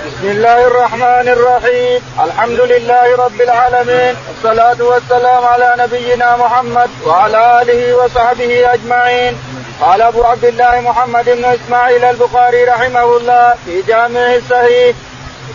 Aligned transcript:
بسم 0.00 0.30
الله 0.30 0.66
الرحمن 0.66 1.28
الرحيم. 1.28 2.00
الحمد 2.24 2.60
لله 2.60 3.16
رب 3.24 3.40
العالمين. 3.40 4.14
والصلاة 4.28 4.80
والسلام 4.80 5.44
على 5.44 5.74
نبينا 5.78 6.36
محمد 6.36 6.90
وعلى 7.06 7.62
آله 7.62 7.96
وصحبه 7.96 8.74
أجمعين. 8.74 9.38
قال 9.80 10.02
أبو 10.02 10.24
عبد 10.24 10.44
الله 10.44 10.80
محمد 10.80 11.24
بن 11.24 11.44
إسماعيل 11.44 12.04
البخاري 12.04 12.64
رحمه 12.64 13.16
الله 13.16 13.54
في 13.64 13.82
جامعه 13.82 14.36
الصحيح. 14.36 14.96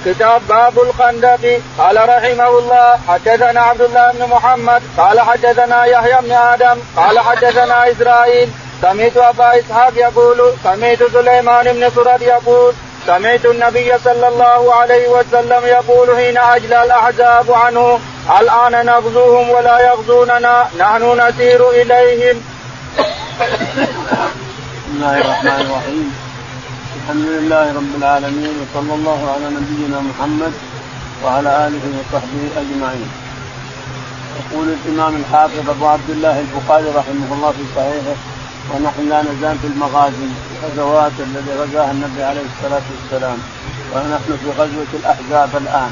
كتاب 0.05 0.41
باب 0.49 0.79
الخندق 0.79 1.61
قال 1.77 1.97
رحمه 2.09 2.49
الله 2.59 2.99
حدثنا 3.07 3.61
عبد 3.61 3.81
الله 3.81 4.11
بن 4.11 4.23
محمد. 4.25 4.81
قال 4.97 5.19
حدثنا 5.19 5.85
يحيى 5.85 6.17
بن 6.21 6.31
آدم. 6.31 6.77
قال 6.97 7.19
حدثنا 7.19 7.91
إسرائيل. 7.91 8.49
سمعت 8.81 9.17
أبا 9.17 9.59
إسحاق 9.59 9.93
يقول 9.95 10.53
سمعت 10.63 11.03
سليمان 11.13 11.73
بن 11.73 11.89
سرد 11.95 12.21
يقول 12.21 12.73
سمعت 13.05 13.45
النبي 13.45 13.93
صلى 14.03 14.27
الله 14.27 14.73
عليه 14.73 15.07
وسلم 15.07 15.65
يقول 15.65 16.15
حين 16.17 16.37
اجلى 16.37 16.83
الأحزاب 16.83 17.51
عنه 17.51 17.99
الآن 18.39 18.85
نغزوهم 18.85 19.49
ولا 19.49 19.79
يغزوننا 19.79 20.67
نحن 20.79 21.21
نسير 21.21 21.69
إليهم. 21.69 22.41
بسم 24.85 24.95
الله 24.95 25.17
الرحمن 25.21 25.61
الرحيم 25.65 26.07
الحمد 26.97 27.25
لله 27.35 27.65
رب 27.79 27.93
العالمين 27.97 28.53
وصلى 28.61 28.93
الله 28.93 29.19
على 29.33 29.45
نبينا 29.57 29.99
محمد 29.99 30.53
وعلى 31.23 31.67
آله 31.67 31.83
وصحبه 31.97 32.43
أجمعين. 32.61 33.09
يقول 34.39 34.67
الإمام 34.77 35.15
الحافظ 35.15 35.69
أبو 35.69 35.87
عبد 35.87 36.09
الله 36.09 36.39
البخاري 36.39 36.89
رحمه 36.99 37.29
الله 37.35 37.51
في 37.51 37.63
صحيحه 37.75 38.15
ونحن 38.73 39.09
لا 39.09 39.21
نزال 39.21 39.57
في 39.61 39.67
المغازي 39.67 40.27
الغزوات 40.63 41.11
الذي 41.19 41.51
غزاها 41.61 41.91
النبي 41.91 42.23
عليه 42.23 42.41
الصلاة 42.41 42.81
والسلام. 42.91 43.37
ونحن 43.93 44.37
في 44.43 44.49
غزوة 44.61 44.91
الأحزاب 44.93 45.49
الآن. 45.55 45.91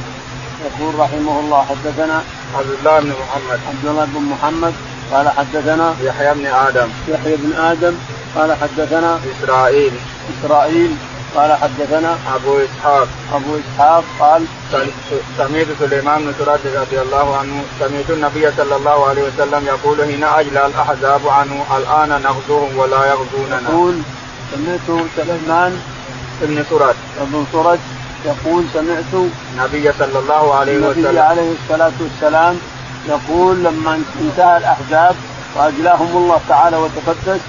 يقول 0.65 0.99
رحمه 0.99 1.39
الله 1.39 1.65
حدثنا 1.65 2.23
عبد 2.55 2.69
الله 2.79 2.99
بن 2.99 3.09
محمد. 3.09 3.59
عبد 3.67 3.85
الله 3.85 4.05
بن 4.05 4.21
محمد 4.21 4.73
قال 5.11 5.29
حدثنا 5.29 5.95
يحيى 6.01 6.33
بن 6.33 6.45
آدم. 6.45 6.89
يحيى 7.07 7.35
بن 7.35 7.53
آدم 7.53 7.93
قال 8.35 8.57
حدثنا 8.61 9.19
إسرائيل. 9.31 9.91
إسرائيل. 10.33 10.95
قال 11.35 11.53
حدثنا 11.53 12.17
أبو 12.35 12.57
إسحاق. 12.57 13.07
أبو 13.33 13.57
إسحاق 13.61 14.03
قال 14.19 14.45
سمعت 15.37 15.67
سليمان 15.79 16.25
بن 16.25 16.33
سراد 16.39 16.59
رضي 16.75 17.01
الله 17.01 17.37
عنه. 17.37 17.63
سمعت 17.79 18.09
النبي 18.09 18.51
صلى 18.57 18.75
الله 18.75 19.07
عليه 19.09 19.23
وسلم 19.23 19.65
يقول 19.65 20.01
هنا 20.01 20.39
اجلى 20.39 20.65
الأحزاب 20.65 21.27
عنه 21.27 21.65
الآن 21.77 22.21
نغزوهم 22.21 22.77
ولا 22.77 23.05
يغزوننا. 23.05 23.69
يقول 23.69 24.01
سمعت 24.51 24.87
سليمان 25.15 25.81
بن 26.41 26.63
سراد 26.69 26.95
بن 27.21 27.45
سرد 27.51 27.79
يقول 28.25 28.63
سمعت 28.73 29.13
النبي 29.13 29.91
صلى 29.99 30.19
الله 30.19 30.55
عليه 30.55 30.77
وسلم. 30.77 31.05
النبي 31.05 31.19
عليه 31.19 31.51
الصلاة 31.51 31.91
والسلام 32.01 32.59
يقول 33.09 33.63
لما 33.63 34.01
انتهى 34.21 34.57
الأحزاب 34.57 35.15
وأجلاهم 35.55 36.17
الله 36.17 36.39
تعالى 36.49 36.77
وتقدس 36.77 37.41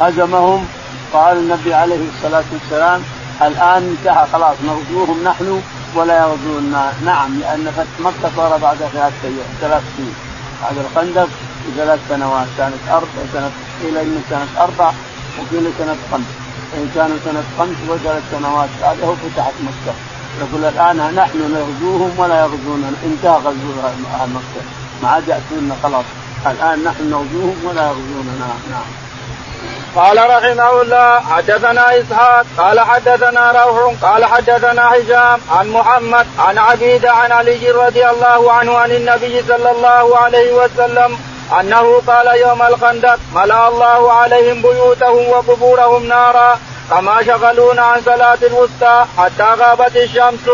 هزمهم 0.00 0.66
قال 1.12 1.36
النبي 1.36 1.74
عليه 1.74 2.08
الصلاة 2.08 2.44
والسلام 2.52 3.02
الآن 3.42 3.82
انتهى 3.82 4.26
خلاص 4.32 4.56
نغزوهم 4.66 5.24
نحن 5.24 5.62
ولا 5.96 6.18
يغزونا. 6.18 6.92
نعم 7.04 7.40
لأن 7.40 7.72
فتح 7.76 8.00
مكة 8.00 8.30
صار 8.36 8.58
بعد 8.58 8.76
ثلاث 8.76 9.12
ثلاث 9.60 9.82
سنين. 9.96 10.14
بعد 10.62 10.78
الخندق 10.78 11.28
بثلاث 11.68 12.00
سنوات 12.08 12.46
كانت 12.58 12.82
أربع 12.90 13.22
سنه 13.32 13.50
قيل 13.82 13.96
ان 13.98 14.22
سنة 14.30 14.64
أربع 14.64 14.92
وقيل 15.38 15.72
سنة 15.78 15.96
خمس. 16.12 16.30
إن 16.74 16.88
كانوا 16.94 17.16
سنة 17.24 17.42
خمس 17.58 17.76
وثلاث 17.88 18.22
سنوات 18.30 18.68
بعده 18.82 19.14
فتحت 19.14 19.54
مكة. 19.62 19.94
يقول 20.40 20.64
الآن 20.64 21.14
نحن 21.14 21.38
نغزوهم 21.38 22.10
ولا 22.18 22.40
يغزوننا 22.40 22.92
انتهى 23.04 23.36
غزو 23.36 23.80
أهل 24.14 24.30
مكة. 24.30 24.62
ما 25.02 25.08
عاد 25.08 25.28
ياتونا 25.28 25.74
خلاص. 25.82 26.04
الآن 26.46 26.84
نحن 26.84 27.10
نغزوهم 27.10 27.56
ولا 27.64 27.86
يغزوننا. 27.86 28.48
نعم. 28.70 29.09
قال 29.96 30.18
رحمه 30.18 30.82
الله 30.82 31.20
حدثنا 31.20 32.00
إسحاق 32.00 32.46
قال 32.58 32.80
حدثنا 32.80 33.52
روح 33.52 33.94
قال 34.02 34.24
حدثنا 34.24 34.94
هشام 34.94 35.40
عن 35.50 35.68
محمد 35.68 36.26
عن 36.38 36.58
عبيد 36.58 37.06
عن 37.06 37.32
علي 37.32 37.70
رضي 37.70 38.08
الله 38.08 38.52
عنه 38.52 38.78
عن 38.78 38.90
النبي 38.90 39.42
صلى 39.48 39.70
الله 39.70 40.18
عليه 40.18 40.52
وسلم 40.52 41.18
أنه 41.60 42.02
قال 42.06 42.26
يوم 42.40 42.62
الخندق 42.62 43.18
ملأ 43.34 43.68
الله 43.68 44.12
عليهم 44.12 44.62
بيوتهم 44.62 45.28
وقبورهم 45.28 46.06
نارا 46.06 46.58
كما 46.90 47.22
شغلونا 47.22 47.82
عن 47.82 48.02
صلاة 48.02 48.38
الوسطى 48.42 49.04
حتى 49.18 49.48
غابت 49.60 49.96
الشمس. 49.96 50.46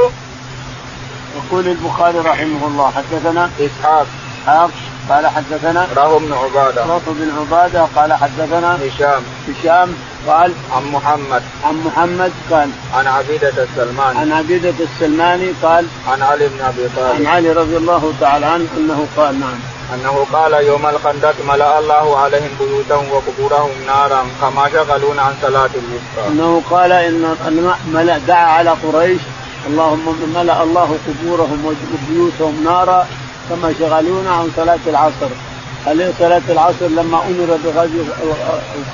يقول 1.37 1.69
البخاري 1.69 2.19
رحمه 2.19 2.67
الله 2.67 2.93
حدثنا 2.97 3.51
إسحاق 3.61 4.07
اسحاق 4.43 4.71
قال 5.09 5.27
حدثنا 5.27 5.87
روح 5.97 6.23
بن 6.23 6.33
عبادة. 6.33 6.85
روح 6.87 7.03
بن 7.07 7.31
عبادة 7.39 7.87
قال 7.97 8.13
حدثنا 8.13 8.79
هشام. 8.87 9.23
هشام 9.49 9.95
قال 10.27 10.53
عن 10.73 10.85
محمد. 10.93 11.43
عن 11.65 11.75
محمد 11.87 12.33
قال 12.51 12.71
عن 12.95 13.07
عبيدة 13.07 13.53
السلماني. 13.59 14.19
عن 14.19 14.33
عبيدة 14.33 14.75
السلماني 14.81 15.53
قال 15.63 15.87
عن 16.09 16.23
علي 16.23 16.49
بن 16.49 16.61
أبي 16.65 16.89
طالب. 16.97 17.17
عن 17.17 17.27
علي 17.27 17.53
رضي 17.53 17.77
الله 17.77 18.13
تعالى 18.21 18.47
عنه 18.47 18.67
أنه 18.77 19.07
قال 19.17 19.41
نعم. 19.41 19.59
أنه 19.95 20.27
قال 20.33 20.53
يوم 20.53 20.87
الخندق 20.87 21.35
ملأ 21.49 21.79
الله 21.79 22.19
عليهم 22.19 22.51
بيوتهم 22.61 23.05
وقبورهم 23.13 23.71
نارا 23.87 24.27
كما 24.41 24.69
شغلون 24.73 25.19
عن 25.19 25.35
صلاة 25.43 25.71
الوسطى. 25.83 26.29
أنه 26.29 26.63
قال 26.71 26.93
إن 26.93 27.37
ملأ 27.95 28.19
دعا 28.19 28.47
على 28.47 28.71
قريش. 28.71 29.21
اللهم 29.67 30.33
ملأ 30.35 30.63
الله 30.63 30.99
قبورهم 31.07 31.65
وبيوتهم 31.67 32.65
نارا 32.65 33.07
كما 33.51 33.75
شغلونا 33.79 34.31
عن 34.31 34.51
صلاة 34.57 34.79
العصر. 34.87 35.31
هل 35.87 36.13
صلاة 36.19 36.43
العصر 36.49 36.87
لما 36.87 37.19
أمر 37.19 37.59
بغزو 37.65 38.03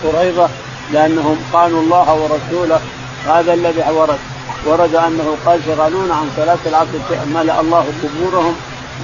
قريظة 0.05 0.49
لأنهم 0.93 1.37
خانوا 1.53 1.83
الله 1.83 2.15
ورسوله؟ 2.15 2.81
هذا 3.27 3.55
الذي 3.55 3.83
ورد. 3.91 4.19
ورد 4.67 4.95
أنه 4.95 5.37
قال 5.47 5.61
شغلونا 5.67 6.15
عن 6.15 6.31
صلاة 6.37 6.59
العصر 6.67 6.99
ملأ 7.35 7.61
الله 7.61 7.85
قبورهم 8.03 8.55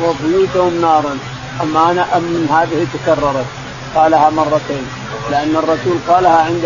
وبيوتهم 0.02 0.80
نارا. 0.80 1.18
أما 1.62 1.90
أنا 1.90 2.16
أم 2.16 2.22
من 2.22 2.48
هذه 2.50 2.86
تكررت؟ 2.94 3.46
قالها 3.94 4.30
مرتين. 4.30 4.86
لأن 5.30 5.56
الرسول 5.56 5.96
قالها 6.08 6.36
عند 6.36 6.64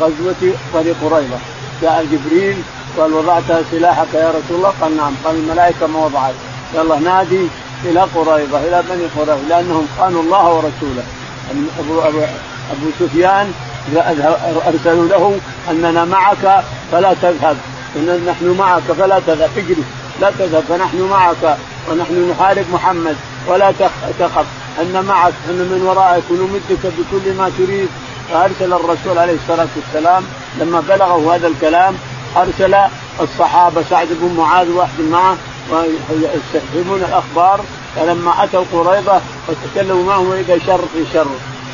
غزوة 0.00 0.42
بني 0.74 0.92
قريظة. 1.02 1.38
جاء 1.82 2.06
جبريل 2.12 2.56
قال 2.98 3.12
وضعت 3.12 3.42
سلاحك 3.70 4.14
يا 4.14 4.28
رسول 4.28 4.56
الله؟ 4.56 4.72
قال 4.80 4.96
نعم. 4.96 5.14
قال 5.24 5.36
الملائكة 5.36 5.86
ما 5.86 5.98
وضعت. 6.04 6.34
يلا 6.74 6.98
نادي 6.98 7.48
إلى 7.84 8.00
قريظة 8.00 8.58
إلى 8.58 8.82
بني 8.90 9.04
قريظة 9.16 9.48
لأنهم 9.48 9.88
خانوا 9.98 10.22
الله 10.22 10.48
ورسوله. 10.54 11.04
ابو 11.80 12.00
ابو 12.00 12.20
أبو 12.72 12.90
سفيان 13.00 13.52
أرسلوا 14.66 15.08
له 15.08 15.38
أننا 15.70 16.04
معك 16.04 16.64
فلا 16.92 17.14
تذهب. 17.22 17.56
إن 17.96 18.26
نحن 18.26 18.56
معك 18.58 18.82
فلا 18.82 19.20
تذهب. 19.26 19.50
اجري 19.56 19.84
لا 20.20 20.30
تذهب 20.38 20.64
فنحن 20.68 21.02
معك 21.10 21.56
ونحن 21.90 22.30
نحارب 22.30 22.64
محمد. 22.72 23.16
ولا 23.46 23.72
تخف. 24.18 24.46
أن 24.80 25.04
معك 25.08 25.32
أن 25.50 25.58
من 25.58 25.82
ورائك 25.86 26.24
ونمدك 26.30 26.92
بكل 26.98 27.34
ما 27.34 27.50
تريد. 27.58 27.88
فأرسل 28.30 28.72
الرسول 28.72 29.18
عليه 29.18 29.34
الصلاة 29.34 29.68
والسلام 29.76 30.22
لما 30.60 30.82
بلغه 30.88 31.34
هذا 31.34 31.46
الكلام 31.46 31.94
أرسل 32.36 32.74
الصحابة 33.20 33.82
سعد 33.90 34.08
بن 34.10 34.34
معاذ 34.36 34.70
وأحد 34.70 35.00
معه 35.00 35.36
ويستفهمون 35.70 37.00
الاخبار 37.08 37.60
فلما 37.96 38.44
اتوا 38.44 38.64
قريضه 38.72 39.20
وتكلموا 39.48 40.04
معه 40.04 40.30
واذا 40.30 40.58
شر 40.58 40.84
في 40.94 41.04
شر 41.12 41.26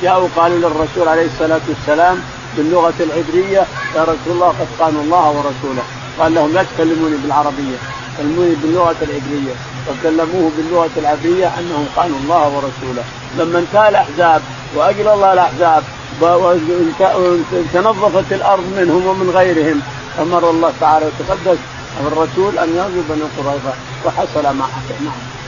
جاءوا 0.02 0.28
قالوا 0.36 0.58
للرسول 0.58 1.08
عليه 1.08 1.26
الصلاه 1.26 1.60
والسلام 1.68 2.20
باللغة 2.56 2.94
العبريه 3.00 3.66
يا 3.96 4.02
رسول 4.02 4.16
الله 4.28 4.48
قد 4.48 4.66
قالوا 4.80 5.02
الله 5.02 5.28
ورسوله 5.28 5.82
قال 6.18 6.34
لهم 6.34 6.52
لا 6.52 6.62
تكلموني 6.62 7.16
بالعربيه 7.16 7.76
كلموني 8.18 8.54
باللغة 8.54 8.96
العبريه 9.02 9.54
وكلموه 9.88 10.50
باللغة 10.56 10.90
العبريه 10.96 11.46
انهم 11.58 11.86
قالوا 11.96 12.16
الله 12.24 12.48
ورسوله 12.48 13.04
لما 13.38 13.58
انتهى 13.58 13.88
الاحزاب 13.88 14.42
واجل 14.76 15.08
الله 15.08 15.32
الاحزاب 15.32 15.82
وتنظفت 16.20 18.32
الأرض 18.32 18.64
منهم 18.76 19.06
ومن 19.06 19.30
غيرهم 19.30 19.80
أمر 20.20 20.50
الله 20.50 20.72
تعالى 20.80 21.06
وتقدس 21.06 21.58
الرسول 22.00 22.58
أن 22.58 22.76
يغزو 22.76 23.02
بني 23.08 23.22
قريظة 23.36 23.72
وحصل 24.04 24.42
ما 24.56 24.64
حصل 24.64 25.04
نعم. 25.04 25.42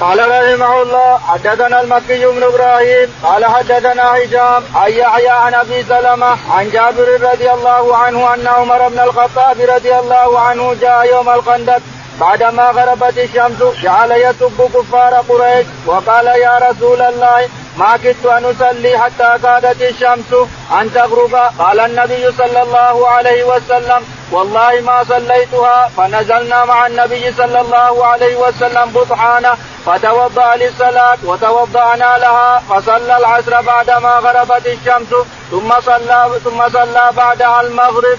قال 0.00 0.18
رحمه 0.18 0.82
الله 0.82 1.18
حدثنا 1.18 1.80
المكي 1.80 2.26
بن 2.26 2.42
إبراهيم 2.42 3.08
قال 3.22 3.44
حدثنا 3.44 4.02
هشام 4.02 4.62
عن 4.74 4.92
يحيى 4.92 5.28
عن 5.28 5.54
أبي 5.54 5.82
سلمة 5.82 6.36
عن 6.50 6.70
جابر 6.70 7.20
رضي 7.32 7.50
الله 7.50 7.96
عنه 7.96 8.34
أن 8.34 8.46
عمر 8.46 8.88
بن 8.88 8.98
الخطاب 8.98 9.60
رضي 9.60 9.98
الله 9.98 10.40
عنه 10.40 10.74
جاء 10.80 11.06
يوم 11.12 11.28
الخندق 11.28 11.80
بعدما 12.20 12.70
غربت 12.70 13.18
الشمس 13.18 13.62
جعل 13.82 14.12
يسب 14.12 14.70
كفار 14.74 15.14
قريش 15.28 15.66
وقال 15.86 16.26
يا 16.26 16.58
رسول 16.70 17.02
الله 17.02 17.48
ما 17.78 17.96
كدت 17.96 18.26
أن 18.26 18.44
أصلي 18.44 18.98
حتى 18.98 19.38
كادت 19.42 19.82
الشمس 19.82 20.48
أن 20.80 20.92
تغرب 20.94 21.34
قال 21.58 21.80
النبي 21.80 22.32
صلى 22.38 22.62
الله 22.62 23.08
عليه 23.08 23.44
وسلم 23.44 24.02
والله 24.32 24.80
ما 24.80 25.04
صليتها 25.04 25.88
فنزلنا 25.96 26.64
مع 26.64 26.86
النبي 26.86 27.32
صلى 27.32 27.60
الله 27.60 28.06
عليه 28.06 28.36
وسلم 28.36 28.90
بطحانا 28.90 29.56
فتوضأ 29.86 30.56
للصلاة 30.56 31.18
وتوضأنا 31.24 32.18
لها 32.18 32.62
فصلى 32.70 33.16
العصر 33.16 33.60
بعدما 33.60 34.12
غربت 34.18 34.66
الشمس 34.66 35.08
ثم 35.50 35.80
صلى 35.80 36.30
ثم 36.44 36.68
صلى 36.68 37.10
بعدها 37.16 37.60
المغرب. 37.60 38.18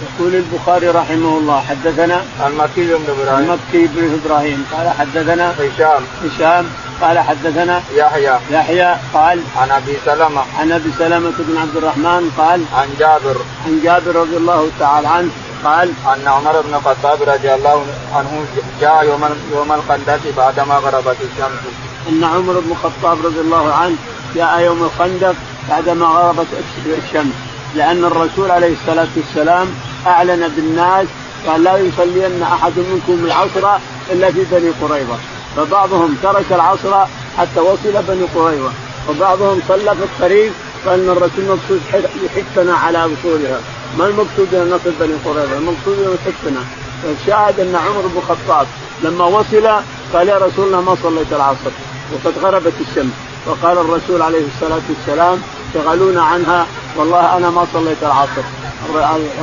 يقول 0.00 0.34
البخاري 0.34 0.88
رحمه 0.88 1.38
الله 1.38 1.60
حدثنا 1.60 2.22
المكي 2.46 2.94
بن 2.94 3.04
إبراهيم. 3.08 3.50
المكي 3.50 3.86
بن 3.86 4.20
إبراهيم. 4.24 4.66
قال 4.72 4.90
حدثنا 4.90 5.50
هشام. 5.50 6.02
هشام. 6.24 6.66
قال 7.00 7.18
حدثنا 7.18 7.82
يحيى. 7.94 8.38
يحيى. 8.50 8.96
قال 9.14 9.40
عن 9.56 9.70
أبي 9.70 9.96
سلمة. 10.04 10.42
عن 10.58 10.72
أبي 10.72 10.90
سلمة 10.98 11.32
بن 11.38 11.56
عبد 11.56 11.76
الرحمن 11.76 12.30
قال 12.38 12.64
عن 12.74 12.88
جابر. 12.98 13.36
عن 13.66 13.80
جابر 13.84 14.16
رضي 14.16 14.36
الله 14.36 14.70
تعالى 14.78 15.08
عنه 15.08 15.30
قال 15.64 15.92
أن 16.06 16.28
عمر 16.28 16.60
بن 16.60 16.74
الخطاب 16.74 17.22
رضي 17.22 17.54
الله 17.54 17.86
عنه 18.14 18.44
جاء 18.80 19.04
يوم 19.04 19.24
يوم 19.54 19.72
الخندق 19.72 20.20
بعدما 20.36 20.74
غربت 20.74 21.16
الشمس. 21.20 21.60
أن 22.08 22.24
عمر 22.24 22.52
بن 22.52 22.70
الخطاب 22.70 23.26
رضي 23.26 23.40
الله 23.40 23.74
عنه 23.74 23.96
جاء 24.34 24.60
يوم 24.60 24.82
الخندق 24.82 25.34
بعدما 25.68 26.06
غربت 26.06 26.46
الشمس. 26.86 27.34
لأن 27.74 28.04
الرسول 28.04 28.50
عليه 28.50 28.72
الصلاة 28.72 29.08
والسلام 29.16 29.68
أعلن 30.06 30.48
بالناس 30.56 31.06
قال 31.46 31.62
لا 31.62 31.76
يصلين 31.76 32.42
أحد 32.42 32.72
منكم 32.76 33.24
العصر 33.24 33.78
إلا 34.12 34.32
في 34.32 34.44
بني 34.50 34.70
قريظة. 34.82 35.16
فبعضهم 35.56 36.16
ترك 36.22 36.44
العصر 36.50 37.04
حتى 37.38 37.60
وصل 37.60 38.02
بني 38.08 38.24
قريظة. 38.34 38.70
وبعضهم 39.08 39.60
صلى 39.68 39.94
في 39.96 40.04
الطريق 40.04 40.52
فان 40.84 41.08
الرسول 41.08 41.44
مقصود 41.44 41.80
يحثنا 42.24 42.74
على 42.74 43.04
وصولها. 43.04 43.60
ما 43.98 44.06
المقصود 44.06 44.54
أن 44.54 44.70
نصل 44.70 44.92
بني 45.00 45.14
قريظة؟ 45.24 45.58
المقصود 45.58 45.98
أن 45.98 46.14
يحثنا 46.14 46.60
فالشاهد 47.02 47.60
أن 47.60 47.76
عمر 47.76 48.00
بن 48.00 48.18
الخطاب 48.18 48.66
لما 49.02 49.24
وصل 49.24 49.68
قال 50.12 50.28
يا 50.28 50.38
رسول 50.38 50.66
الله 50.66 50.80
ما 50.80 50.96
صليت 51.02 51.32
العصر. 51.32 51.70
وقد 52.12 52.38
غربت 52.38 52.72
الشمس. 52.80 53.29
فقال 53.46 53.78
الرسول 53.78 54.22
عليه 54.22 54.42
الصلاة 54.54 54.80
والسلام 54.88 55.42
شغلونا 55.74 56.22
عنها 56.22 56.66
والله 56.96 57.36
أنا 57.36 57.50
ما 57.50 57.66
صليت 57.72 58.02
العصر. 58.02 58.42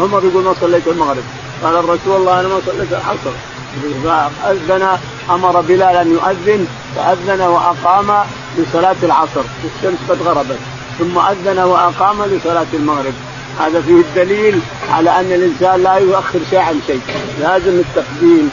عمر 0.02 0.24
يقول 0.26 0.44
ما 0.44 0.54
صليت 0.62 0.88
المغرب. 0.88 1.24
قال 1.64 1.76
الرسول 1.76 2.16
الله 2.16 2.40
أنا 2.40 2.48
ما 2.48 2.60
صليت 2.66 2.92
العصر. 2.92 3.32
فأذن 4.04 4.98
أمر 5.30 5.62
بلال 5.62 5.96
أن 5.96 6.12
يؤذن 6.12 6.68
فأذن 6.96 7.42
وأقام 7.42 8.26
لصلاة 8.58 8.96
العصر. 9.04 9.44
والشمس 9.64 10.00
قد 10.10 10.22
غربت. 10.22 10.60
ثم 11.00 11.18
أذن 11.18 11.60
وأقام 11.60 12.24
لصلاة 12.24 12.68
المغرب. 12.74 13.14
هذا 13.60 13.82
فيه 13.82 14.02
الدليل 14.02 14.60
على 14.92 15.10
أن 15.10 15.32
الإنسان 15.32 15.84
لا 15.84 15.96
يؤخر 15.96 16.40
شيء 16.50 16.60
عن 16.60 16.80
شيء. 16.88 17.02
لازم 17.40 17.80
التقديم. 17.80 18.50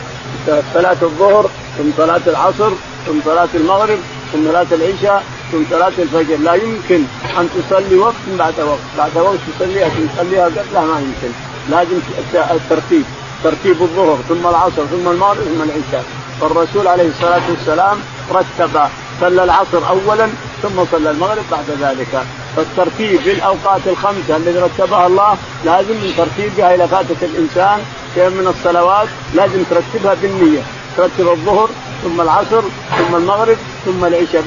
صلاة 0.75 0.96
الظهر 1.02 1.50
ثم 1.79 1.91
صلاة 1.96 2.20
العصر 2.26 2.70
ثم 3.06 3.20
صلاة 3.25 3.49
المغرب 3.55 3.99
ثم 4.32 4.44
صلاة 4.44 4.67
العشاء 4.73 5.25
ثم 5.52 5.62
صلاة 5.70 5.93
الفجر 5.99 6.37
لا 6.37 6.55
يمكن 6.55 7.05
أن 7.38 7.49
تصلي 7.55 7.96
وقت 7.96 8.14
بعد 8.38 8.61
وقت. 8.61 8.79
بعد 8.99 9.17
وقت 9.17 9.38
تصليها 9.58 9.88
تصليها 9.88 10.44
قبلها 10.44 10.85
ما 10.87 11.00
يمكن. 11.00 11.32
لازم 11.70 11.99
الترتيب. 12.35 13.05
ترتيب 13.44 13.82
الظهر 13.82 14.19
ثم 14.29 14.46
العصر 14.46 14.87
ثم 14.87 15.08
المغرب 15.08 15.37
ثم 15.37 15.62
العشاء. 15.62 16.05
فالرسول 16.41 16.87
عليه 16.87 17.08
الصلاة 17.08 17.43
والسلام 17.50 17.99
رتب 18.32 18.81
صلى 19.20 19.44
العصر 19.44 19.88
اولا 19.88 20.29
ثم 20.62 20.85
صلى 20.93 21.11
المغرب 21.11 21.44
بعد 21.50 21.64
ذلك. 21.81 22.23
فالترتيب 22.56 23.20
للأوقات 23.26 23.81
الخمسة 23.87 24.37
الذي 24.37 24.58
رتبها 24.58 25.06
الله 25.06 25.37
لازم 25.64 25.94
من 25.94 26.14
ترتيبها 26.17 26.75
اذا 26.75 26.87
فاتت 26.87 27.23
الإنسان. 27.23 27.79
شيء 28.14 28.29
من 28.29 28.46
الصلوات 28.46 29.08
لازم 29.35 29.62
ترتبها 29.70 30.14
بالنية. 30.14 30.62
ترتب 30.96 31.29
الظهر 31.29 31.69
ثم 32.05 32.20
العصر 32.20 32.62
ثم 32.99 33.17
المغرب 33.17 33.56
ثم 33.85 34.05
العشاء 34.05 34.43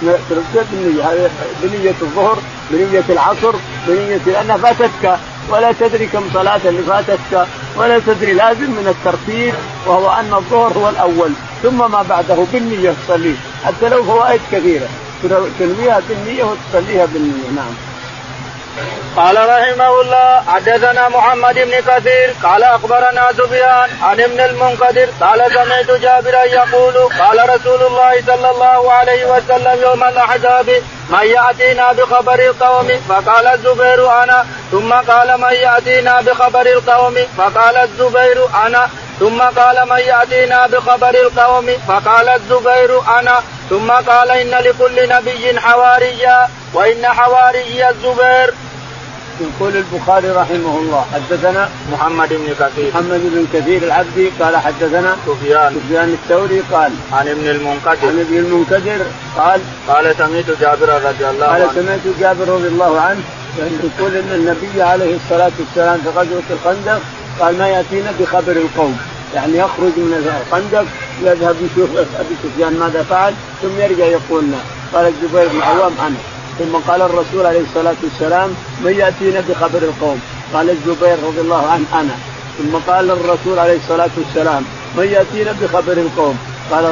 ترتب 0.00 0.66
بالنيه 0.72 1.30
بنية 1.62 1.94
الظهر 2.02 2.38
بنية 2.70 3.04
العصر 3.08 3.54
بنية 3.88 4.20
لأنها 4.26 4.56
فاتتك. 4.56 5.18
ولا 5.48 5.72
تدري 5.72 6.06
كم 6.06 6.22
صلاة 6.34 6.60
اللي 6.64 6.82
فاتتك. 6.82 7.46
ولا 7.76 7.98
تدري 7.98 8.32
لازم 8.32 8.70
من 8.70 8.88
الترتيب 8.88 9.54
وهو 9.86 10.10
أن 10.10 10.34
الظهر 10.34 10.72
هو 10.78 10.88
الأول. 10.88 11.30
ثم 11.62 11.90
ما 11.90 12.02
بعده 12.02 12.44
بالنية 12.52 12.94
تصلي 13.06 13.34
حتى 13.64 13.88
لو 13.88 14.04
فوائد 14.04 14.40
كثيرة. 14.52 14.88
تنويها 15.58 16.00
بالنية 16.08 16.44
وتصليها 16.44 17.06
بالنية. 17.06 17.50
نعم. 17.56 17.74
قال 19.16 19.36
رحمه 19.36 20.00
الله 20.00 20.42
حدثنا 20.48 21.08
محمد 21.08 21.54
بن 21.54 21.80
كثير 21.80 22.34
قال 22.42 22.62
أخبرنا 22.62 23.32
سفيان 23.38 23.90
عن 24.02 24.20
ابن 24.20 24.40
المنقدر 24.40 25.08
قال 25.20 25.52
سمعت 25.54 25.90
جابرا 25.90 26.42
يقول 26.44 26.94
قال 26.94 27.50
رسول 27.54 27.82
الله 27.86 28.12
صلى 28.26 28.50
الله 28.50 28.92
عليه 28.92 29.24
وسلم 29.24 29.82
يوم 29.82 30.04
الأحزاب 30.04 30.82
من 31.08 31.26
يأتينا 31.26 31.92
بخبر 31.92 32.38
القوم؟ 32.38 32.88
فقال 33.08 33.46
الزبير 33.46 34.22
أنا. 34.22 34.46
ثم 34.70 34.92
قال 34.92 35.40
من 35.40 35.52
يأتينا 35.52 36.20
بخبر 36.20 36.66
القوم؟ 36.66 37.16
فقال 37.38 37.76
الزبير 37.76 38.46
أنا. 38.66 38.90
ثم 39.20 39.42
قال 39.42 39.88
من 39.88 39.98
يأتينا 39.98 40.66
بخبر 40.66 41.14
القوم؟ 41.14 41.66
فقال 41.88 42.28
الزبير 42.28 43.00
أنا. 43.18 43.42
ثم 43.70 43.90
قال 43.90 44.30
إن 44.30 44.50
لكل 44.50 45.08
نبي 45.08 45.60
حواريا. 45.60 46.48
وإن 46.74 47.06
حواري 47.06 47.88
الزبير 47.88 48.54
يقول 49.40 49.76
البخاري 49.76 50.30
رحمه 50.30 50.78
الله. 50.78 51.04
حدثنا 51.14 51.68
محمد 51.92 52.28
بن 52.28 52.54
كثير. 52.60 52.90
محمد 52.94 53.20
بن 53.34 53.46
كثير 53.52 53.82
العبدي 53.82 54.30
قال 54.40 54.56
حدثنا 54.56 55.16
سفيان. 55.26 55.74
سفيان 55.74 56.08
الثوري 56.08 56.62
قال 56.72 56.92
عن 57.12 57.28
ابن 57.28 57.46
المنقدر. 57.48 58.08
عن 58.08 58.18
ابن 58.20 58.36
المنكدر 58.36 59.00
قال 59.36 59.60
قال 59.88 60.14
سمعت 60.18 60.60
جابر 60.60 60.88
رضي 60.88 61.26
الله 61.30 61.46
عنه. 61.46 61.64
قال 61.64 61.74
سمعت 61.74 62.04
جابر 62.20 62.48
رضي 62.48 62.68
الله 62.68 63.00
عنه 63.00 63.20
يقول 63.58 64.16
إن 64.16 64.30
النبي 64.34 64.82
عليه 64.82 65.16
الصلاة 65.16 65.52
والسلام 65.58 65.98
في 66.00 66.08
غزوة 66.08 66.42
الخندق 66.50 67.00
قال 67.40 67.58
ما 67.58 67.68
يأتينا 67.68 68.12
بخبر 68.20 68.52
القوم. 68.52 68.98
يعني 69.34 69.58
يخرج 69.58 69.92
من 69.96 70.42
الخندق 70.46 70.84
يذهب 71.22 71.56
يشوف 71.56 71.90
أبي 71.96 72.34
سفيان 72.42 72.78
ماذا 72.78 73.02
فعل 73.02 73.34
ثم 73.62 73.80
يرجع 73.80 74.04
يقول 74.04 74.44
لنا 74.44 74.58
قال 74.92 75.06
الزبير 75.06 75.48
بن 75.48 75.62
عوام 75.62 75.92
أنا 76.06 76.16
ثم 76.58 76.76
قال 76.90 77.02
الرسول 77.02 77.46
عليه 77.46 77.60
الصلاة 77.60 77.96
والسلام 78.02 78.50
من 78.84 78.92
يأتينا 78.92 79.40
بخبر 79.48 79.82
القوم؟ 79.82 80.20
قال 80.54 80.70
الزبير 80.70 81.16
رضي 81.26 81.40
الله 81.40 81.66
عنه 81.66 81.84
أنا. 82.00 82.16
ثم 82.58 82.92
قال 82.92 83.10
الرسول 83.10 83.58
عليه 83.58 83.76
الصلاة 83.76 84.10
والسلام 84.16 84.64
من 84.96 85.04
يأتينا 85.04 85.54
بخبر 85.62 85.92
القوم؟ 85.92 86.38
قال 86.70 86.84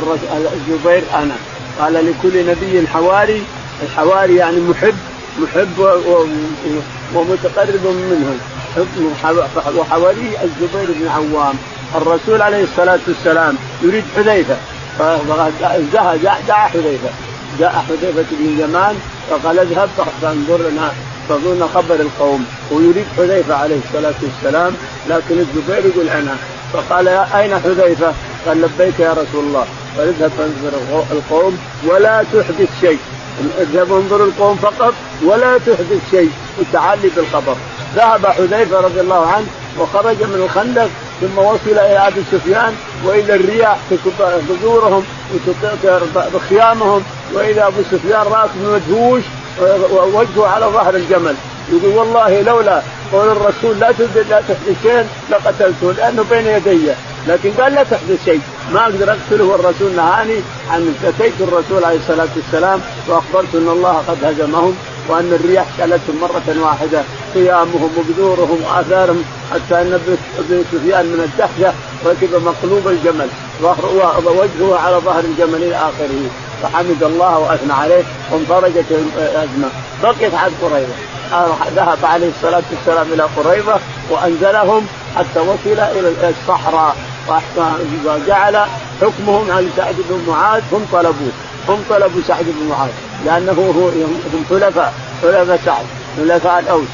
الزبير 0.52 1.02
أنا. 1.14 1.37
قال 1.80 1.94
لكل 1.94 2.46
نبي 2.46 2.88
حواري. 2.88 3.42
الحواري 3.82 4.37
يعني 4.37 4.61
محب 4.61 4.94
محب 5.38 5.78
ومتقرب 7.14 7.87
منه. 7.87 8.38
وحواري 9.76 10.30
الزبير 10.44 10.88
بن 11.00 11.08
عوام. 11.08 11.54
الرسول 11.94 12.42
عليه 12.42 12.64
الصلاة 12.64 12.99
والسلام 13.08 13.56
يريد 13.82 14.04
حذيفة. 14.16 14.56
دعا 16.49 16.68
حذيفة. 16.68 17.11
جاء 17.59 17.85
حذيفة 17.88 18.25
بن 18.31 18.59
زمان 18.59 18.97
فقال 19.31 19.59
اذهب 19.59 19.88
فانظر 20.23 20.59
لنا 20.71 20.93
تظن 21.29 21.69
خبر 21.75 21.95
القوم 21.95 22.47
ويريد 22.71 23.05
حذيفة 23.17 23.55
عليه 23.55 23.79
الصلاة 23.88 24.15
والسلام 24.23 24.75
لكن 25.09 25.38
الزبير 25.38 25.87
يقول 25.87 26.09
أنا. 26.09 26.37
فقال 26.73 27.09
أين 27.09 27.59
حذيفة؟ 27.59 28.12
قال 28.47 28.62
لبيك 28.62 29.00
يا 29.00 29.12
رسول 29.12 29.45
الله. 29.45 29.67
قال 29.99 30.09
اذهب 30.09 30.31
فانظر 30.38 31.05
القوم 31.12 31.59
ولا 31.87 32.25
تحدث 32.33 32.81
شيء. 32.81 32.99
اذهب 33.61 33.93
انظر 33.93 34.25
القوم 34.25 34.57
فقط 34.57 34.95
ولا 35.25 35.59
تحدث 35.59 36.11
شيء. 36.11 36.31
وتعالي 36.59 37.09
بالخبر. 37.17 37.57
ذهب 37.97 38.26
حذيفة 38.26 38.81
رضي 38.81 39.00
الله 39.00 39.26
عنه 39.26 39.47
وخرج 39.79 40.23
من 40.23 40.43
الخندق 40.45 40.88
ثم 41.20 41.38
وصل 41.38 41.61
إلى 41.66 42.08
أبي 42.08 42.23
سفيان 42.32 42.75
وإلى 43.04 43.35
الرياح 43.35 43.78
بذورهم 44.49 45.04
بخيامهم 46.35 47.02
واذا 47.35 47.66
أبو 47.66 47.82
سفيان 47.90 48.23
راسه 48.23 48.52
مدهوش 48.64 49.23
ووجهه 49.92 50.46
على 50.46 50.66
ظهر 50.66 50.94
الجمل. 50.94 51.35
يقول 51.73 51.96
والله 51.96 52.42
لولا 52.42 52.82
قول 53.12 53.28
الرسول 53.28 53.78
لا 53.80 53.92
تحدث 53.92 54.26
لا 54.30 54.40
تحدث 54.40 54.82
شيء 54.82 55.06
لقتلته 55.30 55.92
لأنه 55.92 56.25
بين 56.30 56.46
يدي. 56.46 56.92
لكن 57.26 57.50
قال 57.61 57.73
لا 57.73 57.82
تحدث 57.82 58.25
شيء. 58.25 58.40
ما 58.73 58.82
أقدر 58.82 59.11
أقتله 59.11 59.44
والرسول 59.44 59.92
نهاني 59.96 60.40
عن 60.70 60.94
أتيت 61.04 61.35
الرسول 61.40 61.85
عليه 61.85 61.99
الصلاة 61.99 62.28
والسلام 62.37 62.80
وأخبرت 63.08 63.54
أن 63.54 63.68
الله 63.68 64.02
قد 64.08 64.25
هزمهم. 64.25 64.76
وأن 65.08 65.32
الرياح 65.32 65.66
شالتهم 65.78 66.20
مرة 66.20 66.62
واحدة. 66.62 67.02
قيامهم 67.34 67.90
وبذورهم 67.98 68.58
وآثارهم 68.62 69.25
حتى 69.52 69.82
أن 69.82 69.92
ابن 70.38 70.64
سفيان 70.72 71.06
من 71.06 71.20
الدهشة 71.20 71.75
ركب 72.06 72.42
مقلوب 72.44 72.88
الجمل. 72.88 73.28
ووجهه 73.62 74.78
على 74.78 74.96
ظهر 74.96 75.25
الجمل 75.25 75.62
إلى 75.62 75.76
آخره. 75.76 76.30
فحمد 76.62 77.02
الله 77.02 77.38
وأثنى 77.38 77.72
عليه 77.72 78.04
وانفرجت 78.32 78.84
الأزمة. 79.18 79.68
بقيت 80.02 80.34
عاد 80.34 80.52
قريظة. 80.62 80.94
ذهب 81.76 81.98
عليه 82.04 82.28
الصلاة 82.28 82.62
والسلام 82.70 83.06
إلى 83.12 83.22
قريظة 83.22 83.80
وأنزلهم 84.10 84.86
حتى 85.16 85.40
وصل 85.40 85.80
إلى 85.80 86.28
الصحراء. 86.28 86.96
وجعل 88.04 88.56
حكمهم 89.00 89.50
عن 89.50 89.70
سعد 89.76 89.94
بن 90.08 90.25
معاذ. 90.28 90.62
هم 90.72 90.86
طلبوه. 90.92 91.32
هم 91.68 91.84
طلبوا 91.90 92.20
سعد 92.28 92.44
بن 92.44 92.68
معاذ. 92.68 92.90
لأنه 93.25 93.52
هو 93.52 93.88
هم 93.88 94.44
حلفاء 94.50 94.92
حلفاء 95.23 95.61
سعد 95.64 95.85
حلفاء 96.16 96.58
الأوس. 96.58 96.88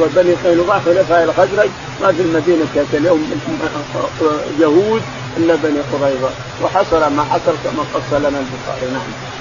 وبني 0.00 0.34
قينقاع 0.34 0.78
حلفاء 0.78 1.24
الخزرج. 1.24 1.70
ما 2.02 2.12
في 2.12 2.22
المدينة 2.22 2.66
كانت 2.74 2.94
اليوم 2.94 3.40
يهود 4.60 5.02
إلا 5.36 5.54
بني 5.54 5.80
قريظة. 5.92 6.30
وحصل 6.62 7.12
ما 7.12 7.24
حصل 7.24 7.54
كما 7.64 7.82
قص 7.94 8.12
لنا 8.12 8.28
البخاري. 8.28 8.92
نعم. 8.92 9.35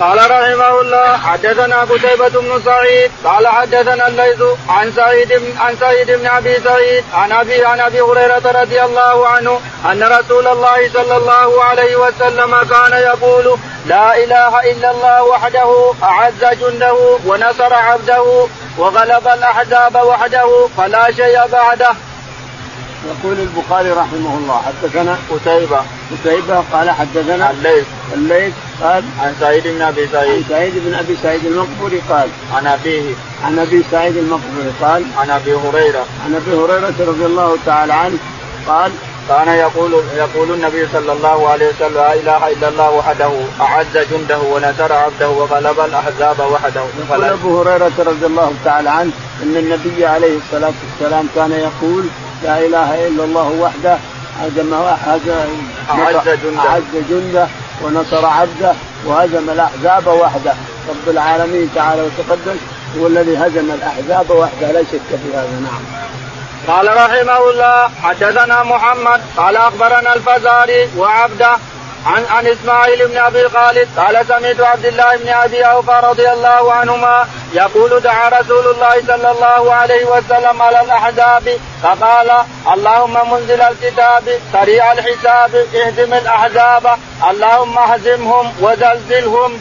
قال 0.00 0.18
رحمه 0.30 0.80
الله 0.80 1.16
حدثنا 1.16 1.80
قتيبة 1.80 2.28
بن 2.28 2.62
سعيد 2.64 3.10
قال 3.24 3.48
حدثنا 3.48 4.08
الليث 4.08 4.42
عن 4.68 4.92
سعيد 4.92 5.32
عن 5.60 5.76
سعيد 5.76 6.10
بن 6.10 6.26
أبي 6.26 6.60
سعيد 6.60 7.04
عن 7.14 7.32
ابي 7.32 7.64
عن 7.64 7.80
أبي 7.80 8.00
هريرة 8.00 8.42
رضي 8.62 8.82
الله 8.82 9.28
عنه 9.28 9.60
أن 9.92 10.02
رسول 10.02 10.46
الله 10.46 10.90
صلى 10.92 11.16
الله 11.16 11.64
عليه 11.64 11.96
وسلم 11.96 12.62
كان 12.62 12.92
يقول 12.92 13.58
لا 13.86 14.16
إله 14.24 14.70
إلا 14.70 14.90
الله 14.90 15.22
وحده 15.22 15.92
أعز 16.02 16.44
جنده 16.60 16.96
ونصر 17.26 17.74
عبده 17.74 18.46
وغلب 18.78 19.28
الأحزاب 19.28 19.96
وحده 19.96 20.68
فلا 20.76 21.12
شيء 21.12 21.46
بعده. 21.52 21.94
يقول 23.08 23.40
البخاري 23.40 23.90
رحمه 23.90 24.38
الله 24.38 24.62
حدثنا 24.66 25.18
قتيبة. 25.30 25.80
قتيبة 26.10 26.64
قال 26.72 26.90
حدثنا 26.90 27.50
الليث 27.50 27.84
الليث 28.14 28.54
قال 28.82 29.04
عن 29.20 29.34
سعيد 29.40 29.66
بن 29.66 29.82
أبي 29.82 30.08
سعيد. 30.12 30.32
عن 30.32 30.44
سعيد 30.48 30.72
بن 30.86 30.94
أبي 30.94 31.16
سعيد 31.22 31.44
المقبري 31.46 32.02
قال 32.10 32.28
عن 32.54 32.66
أبيه. 32.66 33.14
عن 33.44 33.58
أبي 33.58 33.84
سعيد 33.90 34.16
المقبري 34.16 34.72
قال 34.82 35.04
عن 35.18 35.30
أبي 35.30 35.54
هريرة. 35.54 36.04
عن 36.24 36.34
أبي 36.34 36.56
هريرة 36.56 36.94
رضي 37.10 37.26
الله 37.26 37.56
تعالى 37.66 37.92
عنه 37.92 38.18
قال 38.66 38.92
كان 39.28 39.48
يقول 39.48 39.92
يقول 40.16 40.50
النبي 40.50 40.88
صلى 40.92 41.12
الله 41.12 41.48
عليه 41.48 41.68
وسلم 41.68 41.94
لا 41.94 42.14
إله 42.14 42.48
إلا 42.52 42.68
الله 42.68 42.90
وحده 42.90 43.30
أعز 43.60 43.98
جنده 44.10 44.38
ونصر 44.38 44.92
عبده 44.92 45.30
وغلب 45.30 45.80
الأحزاب 45.80 46.40
وحده. 46.52 46.84
يقول 47.10 47.24
أبو 47.24 47.60
هريرة 47.62 47.92
رضي 47.98 48.26
الله 48.26 48.54
تعالى 48.64 48.90
عنه 48.90 49.12
إن 49.42 49.56
النبي 49.56 50.06
عليه 50.06 50.36
الصلاة 50.36 50.72
والسلام 50.84 51.28
كان 51.34 51.52
يقول 51.52 52.04
لا 52.42 52.58
إله 52.58 53.08
إلا 53.08 53.24
الله 53.24 53.48
وحده 53.60 53.98
هزم 54.40 54.74
أعز 54.74 56.28
جنده 56.28 56.60
أعز 56.60 56.82
جنده 57.10 57.46
ونصر 57.82 58.26
عبده 58.26 58.72
وهزم 59.04 59.50
الأحزاب 59.50 60.06
وحده 60.06 60.54
رب 60.88 61.08
العالمين 61.08 61.70
تعالى 61.74 62.02
وتقدس 62.02 62.60
هو 62.98 63.06
الذي 63.06 63.36
هزم 63.36 63.70
الأحزاب 63.70 64.30
وحده 64.30 64.72
لا 64.72 64.82
شك 64.82 65.08
في 65.08 65.34
هذا 65.34 65.60
نعم. 65.62 65.82
قال 66.68 66.96
رحمه 66.96 67.50
الله 67.50 67.90
حدثنا 68.02 68.62
محمد 68.62 69.20
قال 69.36 69.56
أخبرنا 69.56 70.14
الفزاري 70.14 70.88
وعبده 70.96 71.56
عن 72.06 72.24
عن 72.30 72.46
إسماعيل 72.46 73.08
بن 73.08 73.16
أبي 73.16 73.48
خالد 73.48 73.88
قال 73.96 74.26
سمعت 74.26 74.60
عبد 74.60 74.86
الله 74.86 75.16
بن 75.16 75.28
أبي 75.28 75.62
أوفى 75.62 76.00
رضي 76.04 76.28
الله 76.32 76.72
عنهما 76.72 77.26
يقول 77.52 78.00
دعا 78.00 78.28
رسول 78.28 78.66
الله 78.66 79.02
صلى 79.06 79.30
الله 79.30 79.74
عليه 79.74 80.04
وسلم 80.04 80.62
على 80.62 80.80
الأحزاب 80.80 81.60
فقال 81.82 82.30
اللهم 82.74 83.32
منزل 83.32 83.60
الكتاب 83.62 84.40
سريع 84.52 84.92
الحساب 84.92 85.66
اهزم 85.74 86.14
الأحزاب 86.14 86.98
اللهم 87.30 87.78
اهزمهم 87.78 88.52
وزلزلهم. 88.60 89.60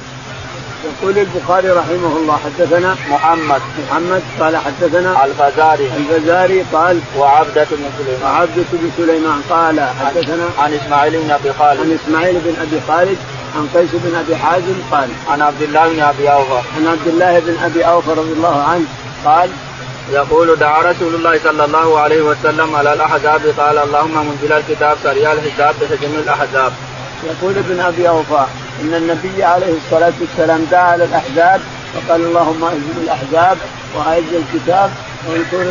يقول 0.86 1.18
البخاري 1.18 1.70
رحمه 1.70 2.18
الله 2.18 2.40
حدثنا 2.46 2.96
محمد. 3.10 3.62
محمد 3.90 4.22
قال 4.40 4.58
حدثنا 4.58 5.26
الفزاري. 5.26 5.92
الفزاري 5.98 6.66
قال 6.74 7.00
وعبدة 7.18 7.68
بن 7.72 7.86
سليمان. 7.98 8.24
وعبدة 8.24 8.66
بن 8.74 8.92
سليمان 8.98 9.42
قال 9.50 9.80
حدثنا 10.06 10.50
عن 10.58 10.74
إسماعيل 10.74 11.20
بن 11.20 11.32
أبي 11.32 11.54
خالد. 11.54 11.80
عن 11.80 12.00
إسماعيل 12.04 12.36
بن 12.40 12.56
أبي 12.62 12.82
خالد 12.88 13.18
عن 13.56 13.68
قيس 13.76 13.90
بن 13.94 14.16
أبي 14.16 14.36
حازم 14.36 14.76
قال 14.92 15.10
عن 15.30 15.42
عبد 15.42 15.62
الله 15.62 15.94
بن 15.94 16.00
أبي 16.00 16.32
اوفى 16.32 16.68
عن 16.78 16.88
عبد 16.88 17.08
الله 17.08 17.40
بن 17.40 17.58
أبي 17.64 17.84
اوفى 17.84 18.10
رضي 18.12 18.32
الله 18.32 18.64
عنه 18.64 18.86
قال 19.26 19.50
يقول 20.12 20.56
دعا 20.56 20.82
رسول 20.82 21.16
الله 21.16 21.40
صلى 21.44 21.66
الله 21.66 22.00
عليه 22.00 22.22
وسلم 22.22 22.76
على 22.76 22.94
الأحزاب 22.94 23.42
قال 23.58 23.78
اللهم 23.78 24.28
منزل 24.28 24.54
الكتاب 24.54 24.98
سريع 25.04 25.34
الحساب 25.34 25.76
بهجم 25.82 26.14
الأحزاب. 26.24 26.74
يقول 27.24 27.58
ابن 27.58 27.80
أبي 27.80 28.10
اوفى 28.10 28.46
إن 28.82 28.94
النبي 28.94 29.44
عليه 29.44 29.74
الصلاة 29.86 30.14
والسلام 30.22 30.66
دعا 30.72 30.82
على 30.82 31.04
الأحزاب 31.04 31.62
وقال 31.96 32.22
اللهم 32.26 32.64
اهزم 32.64 32.98
الأحزاب 33.04 33.58
وأعز 33.96 34.24
الكتاب 34.34 34.92
وانصر 35.28 35.62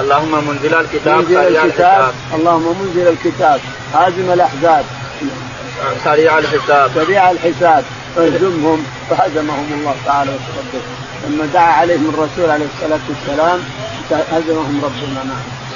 اللهم 0.00 0.48
منزل 0.48 0.74
الكتاب 0.74 1.16
منزل 1.18 1.56
الكتاب 1.56 2.12
اللهم 2.34 2.76
منزل 2.82 3.08
الكتاب 3.08 3.60
هازم 3.94 4.32
الأحزاب. 4.32 4.84
سريع 6.04 6.38
الحساب. 6.38 6.90
سريع 6.94 7.30
الحساب. 7.30 7.84
فاهزمهم 8.16 8.86
فهزمهم 9.10 9.72
الله 9.72 9.94
تعالى 10.06 10.30
وتقدس. 10.30 10.84
لما 11.28 11.46
دعا 11.54 11.72
عليهم 11.72 12.08
الرسول 12.08 12.50
عليه 12.50 12.66
الصلاة 12.74 13.00
والسلام 13.08 13.60
هزمهم 14.32 14.80
ربنا 14.84 15.24
نعم 15.24 15.67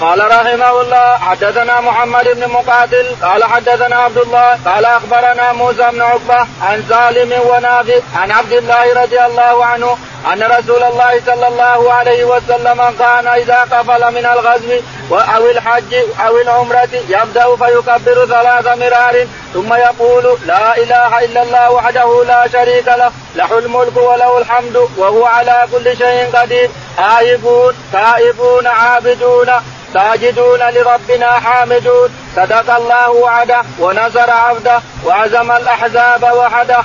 قال 0.00 0.20
رحمه 0.30 0.80
الله 0.80 1.18
حدثنا 1.18 1.80
محمد 1.80 2.24
بن 2.24 2.48
مقاتل 2.48 3.16
قال 3.22 3.44
حدثنا 3.44 3.96
عبد 3.96 4.18
الله 4.18 4.58
قال 4.64 4.84
أخبرنا 4.84 5.52
موسى 5.52 5.88
بن 5.92 6.02
عقبة 6.02 6.46
عن 6.62 6.84
سالم 6.88 7.32
ونافع 7.48 8.00
عن 8.16 8.30
عبد 8.30 8.52
الله 8.52 9.02
رضي 9.02 9.20
الله 9.20 9.64
عنه 9.64 9.98
أن 10.32 10.42
رسول 10.42 10.82
الله 10.82 11.20
صلى 11.26 11.48
الله 11.48 11.92
عليه 11.92 12.24
وسلم 12.24 12.94
كان 12.98 13.26
إذا 13.26 13.60
قفل 13.60 14.14
من 14.14 14.26
الغزو 14.26 14.80
أو 15.12 15.50
الحج 15.50 15.94
أو 16.26 16.38
العمرة 16.38 16.88
يبدأ 17.08 17.56
فيكبر 17.56 18.26
ثلاث 18.26 18.66
مرار 18.66 19.26
ثم 19.54 19.74
يقول 19.74 20.38
لا 20.46 20.76
إله 20.76 21.24
إلا 21.24 21.42
الله 21.42 21.70
وحده 21.70 22.24
لا 22.24 22.48
شريك 22.52 22.88
له 22.88 23.10
له 23.36 23.58
الملك 23.58 23.96
وله 23.96 24.38
الحمد 24.38 24.76
وهو 24.96 25.24
على 25.24 25.68
كل 25.72 25.96
شيء 25.96 26.30
قدير 26.34 26.70
آيبون 27.18 27.74
تائبون 27.92 28.66
عابدون. 28.66 29.50
ساجدون 29.94 30.60
لربنا 30.70 31.30
حامدون. 31.30 32.10
صدق 32.36 32.76
الله 32.76 33.10
وعده 33.10 33.62
ونصر 33.80 34.30
عبده 34.30 34.80
وعزم 35.04 35.50
الأحزاب 35.50 36.22
وحده. 36.36 36.78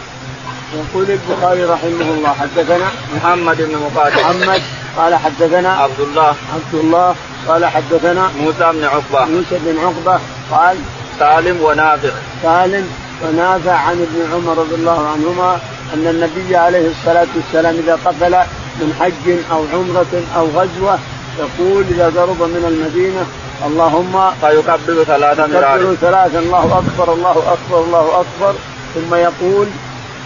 يقول 0.73 1.11
البخاري 1.11 1.63
رحمه 1.63 2.07
الله 2.15 2.33
حدثنا 2.41 2.91
محمد 3.15 3.57
بن 3.57 3.75
مقاتل. 3.77 4.15
محمد 4.15 4.61
قال 4.97 5.15
حدثنا 5.15 5.73
عبد 5.73 5.99
الله 5.99 6.35
عبد 6.55 6.73
الله 6.73 7.15
قال 7.47 7.65
حدثنا 7.65 8.31
موسى 8.39 8.71
بن 8.73 8.83
عقبة. 8.83 9.25
موسى 9.25 9.59
بن 9.65 9.79
عقبة 9.79 10.19
قال 10.51 10.77
سالم 11.19 11.61
ونافع. 11.61 12.09
سالم 12.43 12.87
ونافع 13.23 13.71
عن 13.71 14.07
ابن 14.07 14.33
عمر 14.33 14.57
رضي 14.57 14.75
الله 14.75 15.07
عنهما 15.07 15.59
أن 15.93 16.07
النبي 16.07 16.55
عليه 16.55 16.87
الصلاة 16.91 17.27
والسلام 17.35 17.75
إذا 17.75 17.99
قفل 18.05 18.35
من 18.79 18.95
حج 18.99 19.25
أو 19.51 19.65
عمرة 19.73 20.23
أو 20.35 20.45
غزوة 20.45 20.99
يقول 21.41 21.83
إذا 21.89 22.05
قرب 22.05 22.41
من 22.41 22.65
المدينة 22.67 23.25
اللهم 23.67 24.31
فيكبر 24.41 25.03
ثلاث 25.03 25.39
مرات 25.39 25.79
يكبر 25.79 25.95
ثلاثا 25.95 26.39
الله 26.39 26.81
أكبر 26.83 27.13
الله 27.13 27.31
أكبر 27.31 27.83
الله 27.83 28.21
أكبر. 28.21 28.53
ثم 28.95 29.15
يقول 29.15 29.67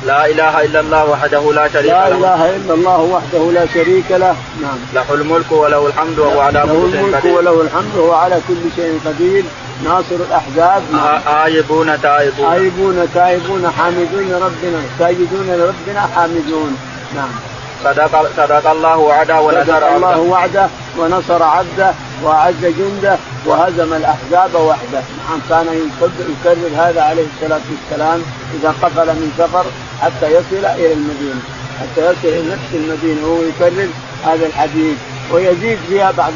لا 0.06 0.26
إله 0.26 0.66
إلا 0.66 0.80
الله 0.80 1.10
وحده 1.10 1.54
لا 1.54 1.70
شريك 1.74 1.86
لا 1.92 2.10
له. 2.10 2.18
إله 2.18 2.56
إلا 2.56 2.74
الله 2.74 3.00
وحده 3.02 3.52
لا 3.52 3.66
شريك 3.74 4.12
له. 4.12 4.36
نعم. 4.62 4.78
له 4.94 5.14
الملك 5.14 5.52
وله 5.52 5.88
الحمد 5.88 6.20
وهو 6.20 6.40
على 6.40 6.60
له 6.60 6.74
كل 6.74 6.92
شيء 6.92 7.00
الملك 7.00 7.16
قدير. 7.16 7.38
وله 7.38 7.62
الحمد 7.62 7.96
وهو 7.96 8.14
على 8.14 8.42
كل 8.48 8.56
شيء 8.76 9.00
قدير. 9.06 9.44
ناصر 9.84 10.16
الأحزاب. 10.16 10.84
نعم. 10.92 11.20
آ- 11.20 11.46
آيبون 11.46 12.02
تائبون 12.02 12.52
آيبون 12.52 13.08
تائبون 13.14 13.72
حامدون 13.78 14.34
ربنا 14.34 14.82
ساجدون 15.00 15.48
لربنا 15.48 16.02
حامدون. 16.16 16.78
نعم. 17.16 17.55
صدق 17.84 18.30
صدق 18.38 18.70
الله 18.70 18.98
وعده 18.98 19.42
ونصر 19.42 19.66
صدق 19.66 19.96
الله 19.96 20.08
عبده 20.08 20.22
وعده 20.22 20.70
ونصر 20.98 21.44
عبده 21.44 21.94
وأعز 22.24 22.66
جنده 22.66 23.18
وهزم 23.46 23.94
الأحزاب 23.94 24.56
وحده، 24.56 25.02
نعم 25.28 25.40
كان 25.50 25.90
يكرر 26.02 26.70
هذا 26.78 27.02
عليه 27.02 27.26
الصلاة 27.36 27.62
والسلام 27.72 28.22
إذا 28.60 28.70
قفل 28.70 29.08
من 29.08 29.32
سفر 29.38 29.66
حتى 30.02 30.32
يصل 30.32 30.66
إلى 30.66 30.94
المدينة، 30.94 31.42
حتى 31.80 32.02
يصل 32.02 32.28
إلى 32.28 32.52
نفس 32.54 32.70
المدينة 32.74 33.28
وهو 33.28 33.44
يكرر 33.44 33.88
هذا 34.26 34.46
الحديث. 34.46 34.98
ويزيد 35.32 35.78
فيها 35.90 36.12
بعض 36.12 36.34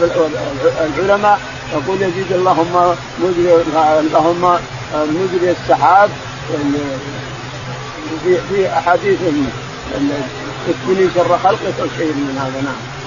العلماء 0.98 1.40
يقول 1.74 2.02
يزيد 2.02 2.32
اللهم 2.32 2.96
مجري 3.20 3.54
اللهم 4.00 4.60
مجري 4.94 5.52
السحاب 5.52 6.10
في 8.24 8.38
في 8.50 8.68
احاديث 8.68 9.20
اكفني 10.68 11.10
شر 11.16 11.40
خلقك 11.44 11.80
أو 11.80 11.88
شيء 11.98 12.14
من 12.14 12.38
هذا 12.38 12.62
نعم. 12.62 13.00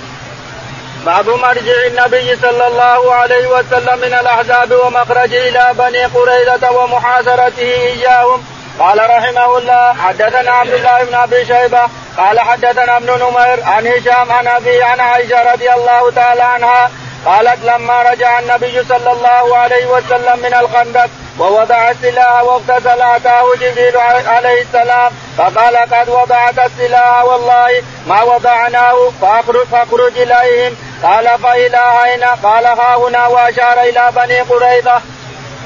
باب 1.06 1.28
مرجع 1.28 1.86
النبي 1.86 2.36
صلى 2.36 2.66
الله 2.66 3.14
عليه 3.14 3.46
وسلم 3.46 3.98
من 3.98 4.14
الأحزاب 4.20 4.72
ومخرجه 4.72 5.48
إلى 5.48 5.74
بني 5.78 6.04
قريظة 6.04 6.70
ومحاصرته 6.70 7.62
إياهم 7.62 8.44
قال 8.78 8.98
رحمه 9.10 9.58
الله 9.58 9.92
حدثنا 9.92 10.50
عبد 10.50 10.74
الله 10.74 11.04
بن 11.04 11.14
أبي 11.14 11.44
شيبة 11.46 11.88
قال 12.16 12.40
حدثنا 12.40 12.96
ابن 12.96 13.06
نمير 13.06 13.64
عن 13.64 13.86
هشام 13.86 14.32
عن 14.32 14.46
أبي 14.48 14.82
عن 14.82 15.00
عائشة 15.00 15.52
رضي 15.52 15.72
الله 15.72 16.10
تعالى 16.10 16.42
عنها 16.42 16.90
قالت 17.26 17.64
لما 17.64 18.02
رجع 18.02 18.38
النبي 18.38 18.84
صلى 18.84 19.12
الله 19.12 19.56
عليه 19.56 19.86
وسلم 19.86 20.38
من 20.38 20.54
الخندق 20.54 21.08
ووضع 21.38 21.90
السلاح 21.90 22.42
واغتسل 22.42 23.02
اتاه 23.02 23.54
جبريل 23.60 23.96
عليه 24.26 24.62
السلام. 24.62 25.12
فقال 25.38 25.76
قد 25.76 26.08
وضعت 26.08 26.58
السلاح 26.58 27.24
والله 27.24 27.82
ما 28.08 28.22
وضعناه 28.22 29.10
فاخرج 29.20 29.66
فأخرج 29.72 30.12
إليهم. 30.18 30.76
قال 31.02 31.38
فإلى 31.42 31.82
أين؟ 32.04 32.24
قال 32.24 32.66
ها 32.66 32.96
هنا. 32.96 33.26
وأشار 33.26 33.80
إلى 33.80 34.12
بني 34.16 34.40
قريظة. 34.40 35.00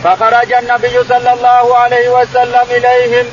فخرج 0.05 0.53
النبي 0.53 1.05
صلى 1.05 1.33
الله 1.33 1.77
عليه 1.77 2.09
وسلم 2.09 2.67
إليهم. 2.71 3.27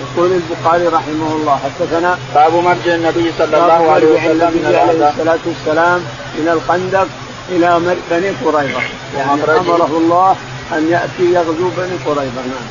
يقول 0.00 0.32
البخاري 0.32 0.86
رحمه 0.86 1.32
الله 1.36 1.60
حدثنا 1.64 2.18
باب 2.34 2.54
مرجع 2.54 2.94
النبي 2.94 3.32
صلى 3.38 3.56
الله 3.56 3.92
عليه 3.92 4.06
وسلم 4.06 4.50
من 4.50 4.66
عليه 4.66 5.08
الصلاة 5.08 5.38
والسلام 5.46 6.06
من 6.34 6.48
الخندق 6.48 7.08
إلى 7.56 7.96
بني 8.10 8.30
قريظة. 8.44 8.80
يعني 9.16 9.42
أمره 9.44 9.96
الله 9.98 10.36
أن 10.72 10.88
يأتي 10.90 11.32
يغزو 11.32 11.68
بني 11.76 11.96
قريظة 12.06 12.42
نعم. 12.52 12.66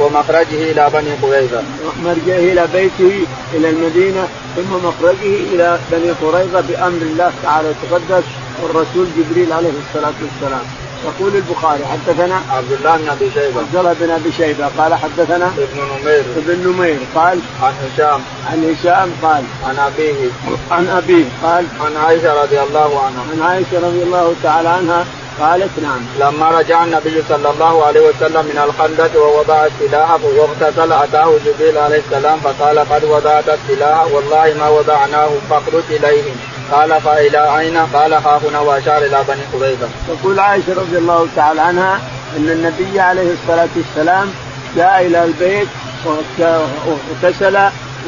ومخرجه 0.00 0.70
إلى 0.72 0.90
بني 0.94 1.10
قريظة. 1.22 1.62
مرجعه 2.04 2.38
إلى 2.38 2.68
بيته 2.72 3.26
إلى 3.54 3.70
المدينة 3.70 4.28
ثم 4.56 4.72
مخرجه 4.86 5.34
إلى 5.52 5.78
بني 5.92 6.10
قريظة 6.10 6.60
بأمر 6.60 7.02
الله 7.02 7.32
تعالى 7.42 7.68
وتقدس 7.68 8.24
والرسول 8.62 9.06
جبريل 9.16 9.52
عليه 9.52 9.70
الصلاة 9.70 10.14
والسلام. 10.22 10.87
يقول 11.04 11.36
البخاري 11.36 11.86
حدثنا 11.86 12.40
عبد 12.50 12.72
الله 12.72 12.96
بن 12.96 13.08
أبي 13.08 13.30
شيبة. 13.34 13.60
عبد 13.60 13.76
الله 13.76 13.92
بن 13.92 14.10
أبي 14.10 14.32
شيبة 14.32 14.66
قال 14.78 14.94
حدثنا 14.94 15.46
ابن 15.46 15.78
نمير. 15.92 16.24
ابن 16.36 16.68
نمير 16.68 16.98
قال 17.14 17.40
عن 17.62 17.72
هشام. 17.84 18.20
عن 18.50 18.74
هشام 18.74 19.12
قال 19.22 19.44
عن 19.64 19.78
أبيه. 19.78 20.30
عن 20.70 20.88
أبيه 20.88 21.24
قال 21.42 21.66
عن 21.80 21.96
عائشة 21.96 22.42
رضي 22.42 22.60
الله 22.60 23.00
عنها. 23.04 23.22
عن 23.32 23.42
عائشة 23.42 23.86
رضي 23.86 24.02
الله 24.02 24.34
تعالى 24.42 24.68
عنها 24.68 25.04
قالت 25.40 25.70
نعم 25.82 26.00
لما 26.20 26.50
رجع 26.50 26.84
النبي 26.84 27.22
صلى 27.28 27.50
الله 27.50 27.84
عليه 27.84 28.00
وسلم 28.00 28.44
من 28.44 28.58
الخندق 28.64 29.22
ووضع 29.22 29.66
السلاح 29.66 30.10
واغتسل 30.24 30.92
أتاه 30.92 31.30
جبريل 31.44 31.78
عليه 31.78 31.98
السلام 31.98 32.38
فقال 32.40 32.78
قد 32.78 33.04
وضعت 33.04 33.44
السلاح 33.48 34.06
والله 34.12 34.54
ما 34.60 34.68
وضعناه 34.68 35.30
فاخرج 35.50 35.82
إليهم 35.90 36.36
قال 36.72 37.00
فإلى 37.00 37.58
أين؟ 37.58 37.76
قال 37.76 38.12
ها 38.12 38.40
هنا 38.48 38.60
وأشار 38.60 38.98
إلى 38.98 39.24
بني 39.28 39.42
قريظة. 39.52 39.88
تقول 40.08 40.40
عائشة 40.40 40.74
رضي 40.74 40.98
الله 40.98 41.28
تعالى 41.36 41.60
عنها 41.60 42.00
أن 42.36 42.48
النبي 42.50 43.00
عليه 43.00 43.32
الصلاة 43.32 43.68
والسلام 43.76 44.30
جاء 44.76 45.06
إلى 45.06 45.24
البيت 45.24 45.68
واغتسل 46.04 47.58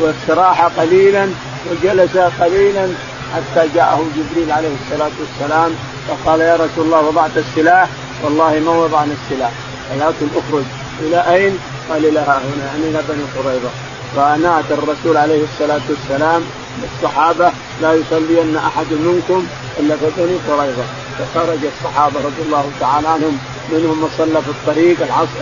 واستراح 0.00 0.64
قليلا 0.64 1.28
وجلس 1.70 2.16
قليلا 2.40 2.88
حتى 3.34 3.68
جاءه 3.74 4.04
جبريل 4.16 4.52
عليه 4.52 4.68
الصلاة 4.82 5.10
والسلام 5.20 5.74
فقال 6.08 6.40
يا 6.40 6.56
رسول 6.56 6.86
الله 6.86 7.00
وضعت 7.00 7.36
السلاح. 7.36 7.88
والله 8.24 8.58
ما 8.58 8.72
وضعنا 8.72 9.14
السلاح. 9.24 9.52
ولكن 9.92 10.26
أخرج. 10.36 10.64
إلى 11.00 11.34
أين؟ 11.34 11.58
قال 11.90 12.06
إلى 12.06 12.20
ها 12.20 12.38
هنا 12.38 12.64
يعني 12.66 12.84
إلى 12.84 13.02
بني 13.08 13.22
قريظة. 13.36 13.70
فنادى 14.16 14.74
الرسول 14.74 15.16
عليه 15.16 15.42
الصلاة 15.44 15.80
والسلام. 15.88 16.42
الصحابة 16.94 17.52
لا 17.82 17.94
يصلين 17.94 18.56
أحد 18.56 18.86
منكم 18.90 19.46
إلا 19.80 19.96
في 19.96 20.06
بني 20.16 20.36
قريظة. 20.48 20.82
فخرج 21.18 21.58
الصحابة 21.64 22.16
رضي 22.16 22.42
الله 22.46 22.70
تعالى 22.80 23.08
عنهم. 23.08 23.38
منهم 23.72 23.98
من 24.02 24.08
صلى 24.18 24.42
في 24.42 24.50
الطريق 24.50 24.96
العصر, 25.02 25.40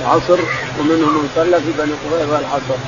العصر 0.00 0.38
ومنهم 0.80 1.14
من 1.14 1.28
صلى 1.36 1.56
في 1.60 1.72
بني 1.78 1.92
قريظة 2.10 2.38
العصر. 2.38 2.78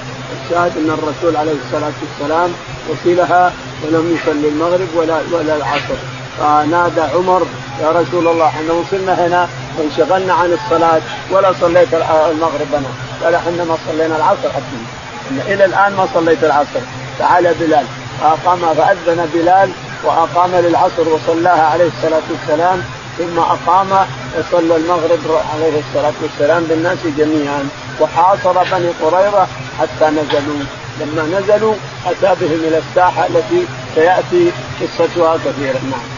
الشاهد 0.44 0.72
أن 0.76 0.90
الرسول 0.90 1.36
عليه 1.36 1.56
الصلاة 1.66 1.92
والسلام 2.02 2.50
وصلها 2.88 3.52
ولم 3.84 4.16
يصلي 4.16 4.48
المغرب 4.48 4.88
ولا 4.96 5.20
ولا 5.32 5.56
العصر. 5.56 6.17
فنادى 6.38 7.00
عمر 7.00 7.46
يا 7.82 7.90
رسول 7.90 8.28
الله 8.28 8.46
إحنا 8.46 8.72
وصلنا 8.72 9.26
هنا 9.26 9.48
وانشغلنا 9.78 10.34
عن 10.34 10.52
الصلاة 10.52 11.00
ولا 11.30 11.52
صليت 11.60 11.94
المغرب 11.94 12.74
أنا 12.74 12.88
قال 13.24 13.34
إحنا 13.34 13.64
ما 13.64 13.76
صلينا 13.88 14.16
العصر 14.16 14.48
حتى 14.54 15.52
إلى 15.54 15.64
الآن 15.64 15.92
ما 15.92 16.08
صليت 16.14 16.44
العصر. 16.44 16.80
تعالى 17.18 17.54
بلال. 17.60 17.84
فأقام 18.20 18.74
فأذن 18.74 19.28
بلال 19.34 19.70
وأقام 20.04 20.50
للعصر 20.54 21.08
وصلاها 21.08 21.62
عليه 21.62 21.86
الصلاة 21.96 22.22
والسلام 22.30 22.82
ثم 23.18 23.38
أقام 23.38 24.06
وصلى 24.38 24.76
المغرب 24.76 25.40
عليه 25.54 25.80
الصلاة 25.80 26.12
والسلام 26.22 26.64
بالناس 26.64 26.98
جميعا. 27.18 27.68
وحاصر 28.00 28.52
بني 28.52 28.88
قريظة 29.02 29.46
حتى 29.80 30.10
نزلوا. 30.10 30.64
لما 31.00 31.40
نزلوا 31.40 31.74
أتى 32.06 32.34
بهم 32.40 32.60
إلى 32.68 32.78
الساحة 32.78 33.26
التي 33.26 33.66
سيأتي 33.94 34.52
قصتها 34.80 35.36
كثيرا. 35.36 35.80
نعم. 35.90 36.17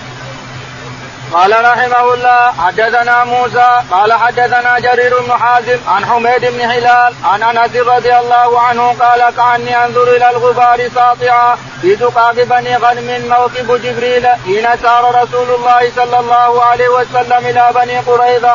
قال 1.32 1.64
رحمه 1.64 2.14
الله 2.14 2.52
حدثنا 2.52 3.24
موسى 3.24 3.82
قال 3.90 4.12
حدثنا 4.12 4.78
جرير 4.78 5.20
بن 5.20 5.32
حازم 5.32 5.78
عن 5.88 6.04
حميد 6.06 6.40
بن 6.40 6.60
هلال 6.60 7.14
عن 7.24 7.42
أنس 7.42 7.76
رضي 7.76 8.18
الله 8.18 8.60
عنه 8.60 8.92
قال 8.92 9.34
كأني 9.36 9.84
أنظر 9.84 10.16
إلى 10.16 10.30
الغبار 10.30 10.88
ساطعا 10.94 11.56
في 11.82 11.94
دقاق 11.94 12.34
بني 12.34 12.76
غنم 12.76 13.28
موكب 13.28 13.82
جبريل 13.82 14.26
حين 14.26 14.66
سار 14.82 15.22
رسول 15.22 15.54
الله 15.54 15.90
صلى 15.96 16.18
الله 16.20 16.62
عليه 16.62 16.88
وسلم 16.88 17.46
إلى 17.46 17.70
بني 17.74 17.98
قريظة. 17.98 18.54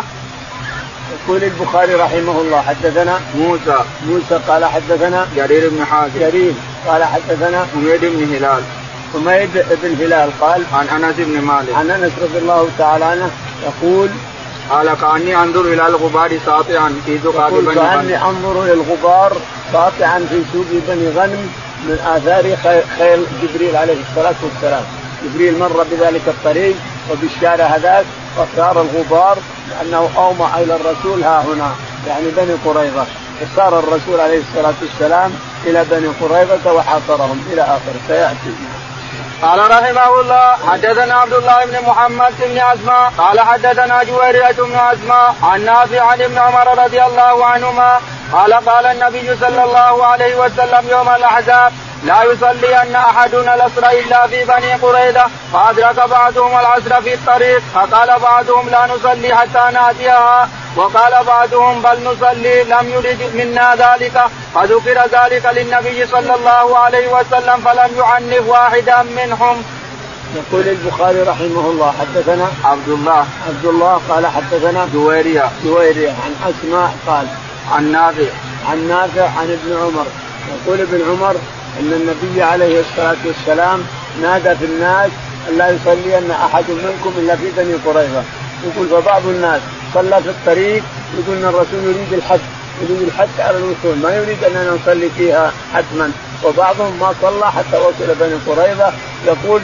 يقول 1.13 1.43
البخاري 1.43 1.93
رحمه 1.93 2.41
الله 2.41 2.61
حدثنا 2.61 3.19
موسى. 3.35 3.77
موسى 4.05 4.39
قال 4.47 4.65
حدثنا 4.65 5.27
جرير 5.35 5.69
بن 5.69 5.85
حازم. 5.85 6.19
جرير 6.19 6.53
قال 6.87 7.03
حدثنا 7.03 7.67
حميد 7.73 8.01
بن 8.01 8.35
هلال. 8.35 8.63
حميد 9.15 9.49
بن 9.83 10.05
هلال 10.05 10.29
قال 10.41 10.63
عن 10.73 11.03
أنس 11.03 11.15
بن 11.17 11.41
مالك. 11.41 11.75
عن 11.75 11.91
أنس 11.91 12.11
رضي 12.21 12.37
الله 12.37 12.67
تعالى 12.77 13.05
عنه 13.05 13.29
يقول 13.63 14.09
قال 14.69 14.93
كأني 14.93 15.35
أنظر 15.35 15.61
إلى 15.61 15.87
الغبار 15.87 16.39
ساطعا 16.45 17.01
في 17.05 17.15
ذقاب 17.15 17.53
بني 17.53 17.75
كأني 17.75 18.21
أنظر 18.21 18.63
إلى 18.63 18.73
الغبار 18.73 19.37
ساطعا 19.73 20.19
في 20.29 20.41
سوق 20.53 20.65
بني 20.87 21.09
غنم 21.09 21.49
من 21.85 21.99
آثار 22.15 22.55
خيل 22.97 23.25
جبريل 23.43 23.75
عليه 23.75 23.97
الصلاة 24.09 24.35
والسلام. 24.43 24.83
جبريل 25.25 25.59
مر 25.59 25.85
بذلك 25.91 26.21
الطريق 26.27 26.75
وبالشارع 27.11 27.65
هذاك 27.65 28.05
وصار 28.37 28.81
الغبار 28.81 29.37
لأنه 29.69 30.09
اومع 30.17 30.59
إلى 30.59 30.75
الرسول 30.75 31.23
ها 31.23 31.41
هنا 31.41 31.71
يعني 32.07 32.25
بني 32.37 32.53
قريظة. 32.65 33.05
فصار 33.41 33.79
الرسول 33.79 34.19
عليه 34.19 34.39
الصلاة 34.39 34.73
والسلام 34.81 35.31
إلى 35.65 35.85
بني 35.91 36.07
قريظة 36.07 36.73
وحاصرهم 36.73 37.43
إلى 37.51 37.61
آخره. 37.61 37.99
سيأتي. 38.07 38.55
قال 39.41 39.59
رحمه 39.71 40.19
الله 40.21 40.57
حدثنا 40.71 41.15
عبد 41.15 41.33
الله 41.33 41.65
بن 41.65 41.77
محمد 41.87 42.33
بن 42.39 42.57
اسماء 42.59 43.11
قال 43.17 43.39
حدثنا 43.39 44.03
جويرية 44.03 44.51
بن 44.57 44.75
اسماء 44.75 45.35
عن 45.43 45.65
نافع 45.65 46.01
عن 46.01 46.21
ابن 46.21 46.37
عمر 46.37 46.83
رضي 46.83 47.03
الله 47.03 47.45
عنهما 47.45 47.99
قال 48.33 48.53
قال 48.53 48.85
النبي 48.85 49.35
صلى 49.35 49.63
الله 49.63 50.05
عليه 50.05 50.35
وسلم 50.35 50.89
يوم 50.89 51.09
الأحزاب 51.09 51.73
لا 52.05 52.23
يصلين 52.23 52.95
أحدنا 52.95 53.55
الاسر 53.55 53.89
إلا 53.89 54.27
في 54.27 54.45
بني 54.45 54.73
قريظه 54.73 55.25
فأدرك 55.53 56.09
بعضهم 56.09 56.51
العصر 56.59 57.01
في 57.01 57.13
الطريق 57.13 57.61
فقال 57.73 58.19
بعضهم 58.19 58.69
لا 58.69 58.85
نصلي 58.85 59.35
حتى 59.35 59.73
نأتيها 59.73 60.49
وقال 60.75 61.23
بعضهم 61.25 61.81
بل 61.81 62.03
نصلي 62.03 62.63
لم 62.63 62.89
يرد 62.89 63.31
منا 63.35 63.75
ذلك 63.75 64.21
فذكر 64.55 64.97
ذلك 65.17 65.45
للنبي 65.45 66.07
صلى 66.07 66.35
الله 66.35 66.77
عليه 66.77 67.07
وسلم 67.07 67.57
فلم 67.65 67.91
يعنف 67.97 68.47
واحدا 68.47 69.03
منهم. 69.03 69.63
يقول 70.35 70.67
البخاري 70.67 71.21
رحمه 71.21 71.65
الله 71.69 71.93
حدثنا 71.99 72.47
عبد 72.63 72.87
الله. 72.87 73.25
عبد 73.47 73.65
الله 73.65 74.01
قال 74.09 74.27
حدثنا 74.27 74.89
جويرية. 74.93 75.51
جويرية 75.63 76.09
عن 76.09 76.51
أسماء 76.51 76.95
قال 77.07 77.27
عن 77.71 77.91
نافع. 77.91 78.31
عن 78.69 78.87
نافع 78.87 79.23
عن 79.39 79.59
ابن 79.59 79.77
عمر 79.81 80.05
يقول 80.53 80.81
ابن 80.81 81.01
عمر 81.09 81.35
إن 81.79 81.93
النبي 81.93 82.43
عليه 82.43 82.79
الصلاة 82.79 83.15
والسلام 83.25 83.83
نادى 84.21 84.55
في 84.55 84.65
الناس 84.65 85.11
أن 85.49 85.57
لا 85.57 85.69
يصلين 85.69 86.31
أحد 86.31 86.63
منكم 86.69 87.13
إلا 87.17 87.35
في 87.35 87.51
بني 87.57 87.73
قريظة. 87.85 88.23
يقول 88.65 88.87
فبعض 88.87 89.25
الناس 89.25 89.61
صلى 89.93 90.23
في 90.23 90.29
الطريق 90.29 90.83
يقول 91.17 91.37
إن 91.37 91.45
الرسول 91.45 91.83
يريد 91.83 92.13
الحج 92.13 92.39
يريد 92.81 93.01
الحج 93.01 93.39
على 93.39 93.57
الوصول 93.57 93.97
ما 94.03 94.15
يريد 94.15 94.43
أننا 94.43 94.71
نصلي 94.71 95.09
فيها 95.17 95.51
حتما. 95.73 96.11
وبعضهم 96.43 96.99
ما 96.99 97.13
صلى 97.21 97.51
حتى 97.51 97.77
وصل 97.77 98.15
بني 98.19 98.35
قريظة. 98.47 98.93
يقول 99.25 99.61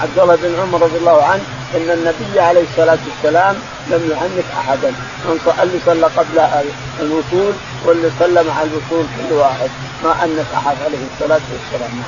عبد 0.00 0.18
الله 0.18 0.36
بن 0.36 0.60
عمر 0.60 0.82
رضي 0.82 0.98
الله 0.98 1.22
عنه 1.22 1.42
إن 1.76 1.90
النبي 1.90 2.40
عليه 2.40 2.64
الصلاة 2.70 2.98
والسلام 3.08 3.56
لم 3.90 4.10
يعنف 4.10 4.44
أحدا. 4.58 4.92
اللي 5.62 5.78
صلى 5.86 6.06
قبل 6.06 6.40
الوصول 7.00 7.52
واللي 7.84 8.10
صلى 8.18 8.42
مع 8.42 8.62
الوصول 8.62 9.06
كل 9.16 9.34
واحد. 9.34 9.70
ما 10.02 10.24
انف 10.24 10.46
احد 10.54 10.76
عليه 10.84 11.02
الصلاة 11.12 11.40
والسلام. 11.52 12.02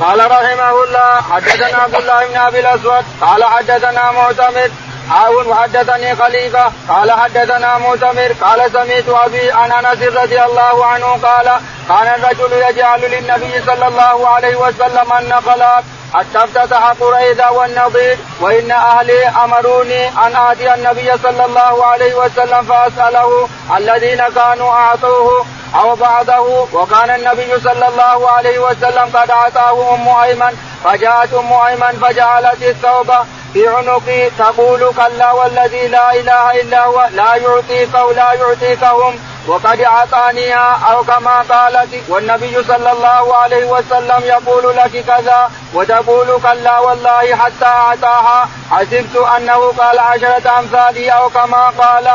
قال 0.00 0.30
رحمه 0.30 0.84
الله 0.84 1.22
حدثنا 1.30 1.78
عبد 1.78 1.94
الله 1.94 2.26
بن 2.26 2.36
أبي 2.36 2.60
الأسود 2.60 3.04
قال 3.20 3.44
حدثنا 3.44 4.12
معتمد 4.12 4.72
حاول 5.10 5.46
وحدثني 5.46 6.16
خليفة 6.16 6.72
قال 6.88 7.12
حدثنا 7.12 7.78
مؤتمر 7.78 8.32
قال 8.40 8.72
سمعت 8.72 9.08
أبي 9.08 9.52
عن 9.52 9.72
أنس 9.72 10.02
رضي 10.02 10.42
الله 10.42 10.86
عنه 10.86 11.06
قال 11.06 11.46
كان 11.88 12.14
الرجل 12.14 12.52
يجعل 12.52 13.00
للنبي 13.00 13.62
صلى 13.66 13.88
الله 13.88 14.28
عليه 14.28 14.56
وسلم 14.56 15.12
النقلات 15.20 15.84
حتى 16.14 16.44
افتتح 16.44 16.90
قريظة 17.00 17.50
والنضير 17.52 18.18
وإن 18.40 18.70
أهلي 18.70 19.28
أمروني 19.28 20.08
أن 20.08 20.36
آتي 20.36 20.74
النبي 20.74 21.18
صلى 21.22 21.44
الله 21.44 21.86
عليه 21.86 22.14
وسلم 22.14 22.62
فأسأله 22.62 23.48
الذين 23.76 24.22
كانوا 24.34 24.70
أعطوه 24.72 25.46
أو 25.74 25.94
بعضه. 25.94 26.68
وكان 26.72 27.10
النبي 27.10 27.60
صلى 27.60 27.88
الله 27.88 28.30
عليه 28.30 28.58
وسلم 28.58 29.10
قد 29.14 29.30
أعطاه 29.30 29.94
أم 29.94 30.08
أيمن 30.08 30.56
فجاءت 30.84 31.34
أم 31.34 31.52
أيمن 31.52 31.98
فجعلت 32.02 32.62
الثوب 32.62 33.12
في 33.52 33.68
عنقي 33.68 34.30
تقول 34.38 34.92
كلا 34.96 35.32
والذي 35.32 35.88
لا 35.88 36.14
إله 36.14 36.60
إلا 36.60 36.84
هو 36.84 37.08
لا 37.12 37.34
يعطيك 37.34 37.94
ولا 37.94 38.32
يعطيكهم 38.32 39.18
وقد 39.46 39.80
أعطانيها 39.80 40.80
أو 40.92 41.04
كما 41.04 41.44
قالت 41.50 41.88
والنبي 42.08 42.62
صلى 42.62 42.92
الله 42.92 43.36
عليه 43.36 43.64
وسلم 43.64 44.20
يقول 44.24 44.76
لك 44.76 45.04
كذا 45.06 45.50
وتقول 45.74 46.40
كلا 46.42 46.78
والله 46.78 47.34
حتى 47.36 47.64
أعطاها 47.64 48.48
حسبت 48.70 49.16
أنه 49.36 49.72
قال 49.78 49.98
عشرة 49.98 50.58
امثاله 50.58 51.10
أو 51.10 51.28
كما 51.28 51.72
قال. 51.78 52.10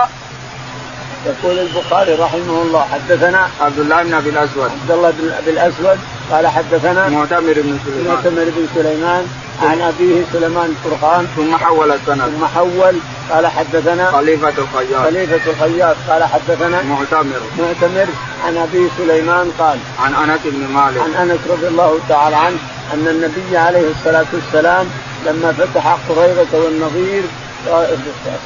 يقول 1.25 1.59
البخاري 1.59 2.13
رحمه 2.13 2.61
الله 2.61 2.85
حدثنا 2.93 3.47
عبد 3.61 3.79
الله 3.79 4.03
بن 4.03 4.13
أبي 4.13 4.29
الأسود. 4.29 4.71
عبد 4.81 4.91
الله 4.91 5.11
بن 5.11 5.31
أبي 5.41 5.51
الأسود 5.51 5.99
قال 6.31 6.47
حدثنا 6.47 7.09
معتمر 7.09 7.53
بن 7.53 7.79
سليمان. 7.85 8.15
معتمر 8.15 8.43
بن 8.43 8.67
سليمان 8.75 9.27
عن 9.61 9.81
أبيه 9.81 10.23
سليمان 10.33 10.75
فرقان 10.83 11.27
ثم 11.35 11.57
حول 11.57 11.91
السند. 11.91 12.21
ثم 12.21 12.45
حول 12.45 12.95
قال 13.31 13.47
حدثنا 13.47 14.11
خليفة 14.11 14.53
الخياط. 14.57 15.05
خليفة 15.05 15.51
الخياط 15.51 15.95
قال 16.09 16.23
حدثنا 16.23 16.83
معتمر. 16.83 17.41
معتمر 17.59 18.07
عن 18.45 18.57
ابي 18.57 18.89
سليمان 18.97 19.51
قال 19.59 19.77
عن 19.99 20.29
أنس 20.29 20.41
بن 20.45 20.67
مالك. 20.73 21.01
عن 21.01 21.29
أنس 21.29 21.39
رضي 21.49 21.67
الله 21.67 21.99
تعالى 22.09 22.35
عنه 22.35 22.57
أن 22.93 23.07
النبي 23.07 23.57
عليه 23.57 23.91
الصلاة 23.91 24.25
والسلام 24.33 24.85
لما 25.25 25.51
فتح 25.51 25.97
قريظة 26.09 26.65
والنظير 26.65 27.23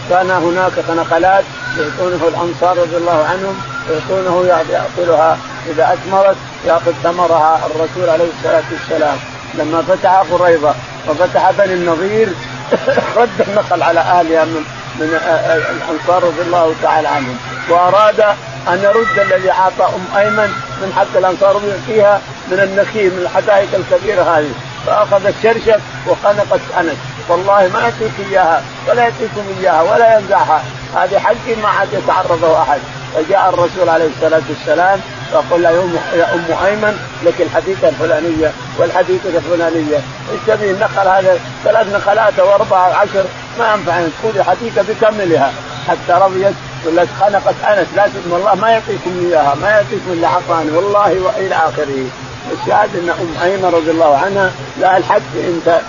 كان 0.10 0.32
هناك 0.32 0.72
نقلات 0.90 1.44
يعطونه 1.78 2.28
الأنصار 2.28 2.78
رضي 2.78 2.98
الله 2.98 3.26
عنهم 3.26 3.62
يعطونه 3.90 4.48
ياكلها 4.48 5.38
إذا 5.70 5.94
أثمرت 5.94 6.36
ياخذ 6.66 6.92
ثمرها 7.04 7.60
الرسول 7.66 8.10
عليه 8.10 8.26
الصلاة 8.38 8.64
والسلام. 8.72 9.18
لما 9.54 9.82
فتح 9.82 10.24
قريظة 10.32 10.76
وفتح 11.10 11.52
بني 11.52 11.74
النظير 11.74 12.28
رد 13.18 13.48
النقل 13.48 13.84
على 13.84 14.00
أهلها 14.00 14.46
من 14.46 14.64
من 15.00 15.20
الأنصار 15.76 16.24
رضي 16.24 16.42
الله 16.42 16.76
تعالى 16.84 17.08
عنهم. 17.08 17.38
وأراد 17.70 18.20
أن 18.68 18.84
يرد 18.84 19.20
الذي 19.20 19.52
أعطى 19.52 19.96
أم 19.96 20.18
أيمن 20.18 20.52
من 20.82 20.94
حق 20.96 21.18
الأنصار 21.18 21.62
يعطيها 21.68 22.22
من 22.52 22.60
النخيل 22.60 23.12
من 23.14 23.22
الحدائق 23.22 23.70
الكبيرة 23.76 24.24
هذه. 24.24 24.52
فأخذت 24.88 25.36
شرشف 25.44 25.82
وخنقت 26.08 26.62
أنس. 26.80 26.98
والله 27.30 27.70
ما 27.74 27.80
يعطيك 27.80 28.12
إياها 28.32 28.62
ولا 28.88 29.04
يعطيكم 29.04 29.44
إياها 29.60 29.82
ولا 29.82 30.20
ينزعها 30.20 30.64
هذه 30.96 31.20
حقي 31.20 31.56
ما 31.64 31.68
عاد 31.68 31.94
يتعرضه 31.94 32.62
أحد. 32.62 32.80
فجاء 33.16 33.50
الرسول 33.50 33.90
عليه 33.90 34.10
الصلاة 34.16 34.42
والسلام 34.50 35.00
فقل 35.32 35.64
يا 35.64 36.34
ام 36.34 36.66
أيمن 36.66 37.00
لك 37.24 37.42
الحديثه 37.42 37.90
الفلانية 37.90 38.52
والحديثه 38.78 39.30
الفلانية. 39.30 39.98
إيش 40.32 40.40
تبي 40.48 40.72
النقل 40.72 41.08
هذا 41.08 41.40
ثلاث 41.64 41.88
نقلات 41.94 42.40
أو 42.40 42.56
أربعة 42.56 42.94
عشر 42.94 43.26
ما 43.60 43.74
ينفع 43.74 44.02
خذي 44.24 44.44
حديثه 44.44 44.82
بكملها. 44.82 45.52
حتى 45.88 46.14
رضيت 46.14 46.54
ولا 46.86 47.06
خنقت 47.20 47.56
أنس 47.68 47.88
لازم 47.96 48.32
والله 48.32 48.56
ما 48.56 48.70
يعطيكم 48.70 49.26
إياها 49.26 49.56
ما 49.56 49.70
يعطيكم 49.70 50.12
إلا 50.12 50.28
عطاني 50.28 50.72
والله 50.72 51.22
وإلى 51.22 51.56
آخره. 51.56 52.06
الشاهد 52.52 52.90
أن 52.96 53.10
أم 53.10 53.44
أيمن 53.44 53.66
رضي 53.66 53.92
الله 53.92 54.18
عنها 54.18 54.52
لا 54.80 54.98
الحق 54.98 55.36
انت 55.36 55.82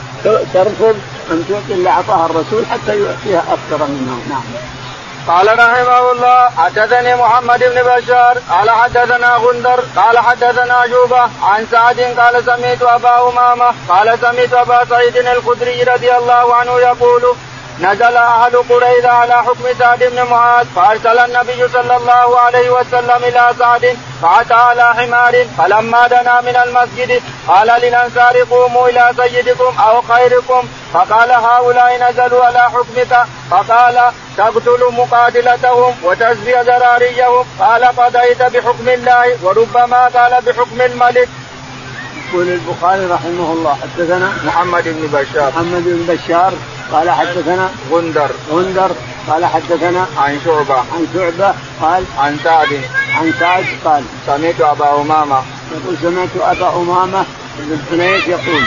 ترفض 0.55 0.97
أن 1.31 1.45
تعطي 1.49 1.73
اللي 1.75 1.91
اعطاها 1.91 2.27
الرسول 2.27 2.67
حتى 2.67 3.03
يعطيها 3.03 3.45
أكثر 3.53 3.87
منه 3.87 4.23
نعم. 4.29 4.43
قال 5.29 5.59
رحمه 5.59 6.13
الله 6.13 6.51
حدثني 6.51 7.15
محمد 7.15 7.59
بن 7.59 7.83
بشار 7.83 8.39
قال 8.51 8.71
حدثنا 8.71 9.37
غندر 9.37 9.85
قال 9.97 10.19
حدثنا 10.19 10.87
جوبة 10.87 11.21
عن 11.43 11.67
سعد 11.71 12.01
قال 12.01 12.45
سميت 12.45 12.83
أبا 12.83 13.29
أمامة 13.29 13.75
قال 13.89 14.19
سميت 14.23 14.55
أبا 14.55 14.85
سعيد 14.85 15.17
الخدري 15.17 15.83
رضي 15.83 16.13
الله 16.17 16.55
عنه 16.55 16.79
يقول 16.79 17.35
نزل 17.81 18.17
أهل 18.17 18.57
قريظه 18.57 19.09
على 19.09 19.35
حكم 19.35 19.65
سعد 19.79 19.99
بن 20.05 20.23
معاذ 20.23 20.67
فأرسل 20.77 21.19
النبي 21.19 21.69
صلى 21.69 21.97
الله 21.97 22.39
عليه 22.39 22.71
وسلم 22.71 23.25
إلى 23.25 23.55
سعد 23.59 23.97
فأتى 24.23 24.55
على 24.55 24.95
حمار 24.95 25.47
فلما 25.59 26.07
دنا 26.07 26.41
من 26.41 26.57
المسجد 26.57 27.23
قال 27.49 27.67
للأنصار 27.83 28.45
قوموا 28.51 28.89
إلى 28.89 29.13
سيدكم 29.17 29.81
أو 29.81 30.03
خيركم 30.03 30.69
فقال 30.93 31.31
هؤلاء 31.31 32.11
نزلوا 32.11 32.45
على 32.45 32.61
حكمك 32.61 33.27
فقال 33.51 34.13
تقتل 34.37 34.93
مقاتلتهم 34.93 35.95
وتسبي 36.03 36.53
ذراريهم 36.53 37.45
قال 37.61 37.85
قضيت 37.85 38.43
بحكم 38.43 38.89
الله 38.89 39.37
وربما 39.43 40.07
قال 40.07 40.43
بحكم 40.47 40.81
الملك. 40.81 41.29
يقول 42.29 42.49
البخاري 42.49 43.07
رحمه 43.07 43.53
الله 43.53 43.79
حدثنا 43.83 44.33
محمد 44.45 44.85
بن 44.85 45.19
بشار. 45.19 45.49
محمد 45.49 45.83
بن 45.85 46.15
بشار 46.15 46.53
قال 46.93 47.11
حدثنا 47.11 47.71
غندر. 47.91 48.31
غندر 48.53 48.91
قال 49.29 49.45
حدثنا 49.45 50.07
عن 50.17 50.41
شعبة. 50.45 50.75
عن 50.75 51.07
شعبة 51.15 51.55
قال 51.83 52.05
عن 52.19 52.39
سعد. 52.45 52.81
عن 53.19 53.33
سعد 53.41 53.65
قال 53.85 54.03
سمعت 54.27 54.61
أبا 54.61 55.01
أمامة. 55.01 55.43
يقول 55.73 55.97
سمعت 56.03 56.57
أبا 56.57 56.69
أمامة 56.77 57.25
بن 57.59 57.79
حنيف 57.91 58.29
يقول 58.29 58.63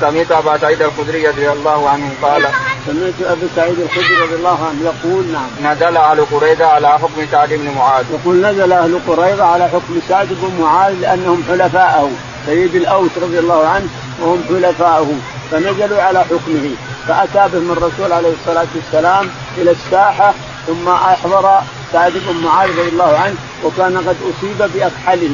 سمعت 0.00 0.32
أبا 0.32 0.58
سعيد 0.58 0.82
الخدري 0.82 1.28
رضي 1.28 1.52
الله 1.52 1.88
عنه 1.88 2.10
قال 2.22 2.42
سمعت 2.86 3.32
ابا 3.32 3.48
سعيد 3.56 3.80
الخدري 3.80 4.16
رضي 4.22 4.34
الله 4.34 4.58
عنه 4.68 4.78
يقول 4.84 5.24
نعم. 5.26 5.72
نزل 5.72 5.96
أهل 5.96 6.24
قريظة 6.32 6.66
على 6.66 6.88
حكم 6.88 7.26
سعد 7.32 7.48
بن 7.48 7.70
معاذ. 7.78 8.04
يقول 8.12 8.36
نزل 8.36 8.72
أهل 8.72 9.00
قريظة 9.08 9.44
على 9.44 9.68
حكم 9.68 10.00
سعد 10.08 10.28
بن 10.30 10.62
معاذ 10.62 10.94
لأنهم 10.94 11.44
حلفاءه 11.48 12.10
سيد 12.46 12.74
الأوس 12.74 13.10
رضي 13.22 13.38
الله 13.38 13.66
عنه 13.68 13.88
وهم 14.20 14.42
حلفاءه 14.48 15.12
فنزلوا 15.50 16.02
على 16.02 16.24
حكمه. 16.24 16.70
فأتى 17.08 17.48
بهم 17.52 17.72
الرسول 17.72 18.12
عليه 18.12 18.32
الصلاة 18.40 18.66
والسلام 18.74 19.28
إلى 19.58 19.70
الساحة 19.70 20.34
ثم 20.66 20.88
أحضر 20.88 21.60
سعد 21.92 22.12
بن 22.12 22.44
معاذ 22.44 22.70
رضي 22.70 22.88
الله 22.88 23.18
عنه 23.18 23.34
وكان 23.64 23.96
قد 23.98 24.16
أصيب 24.30 24.58
باكحله 24.74 25.30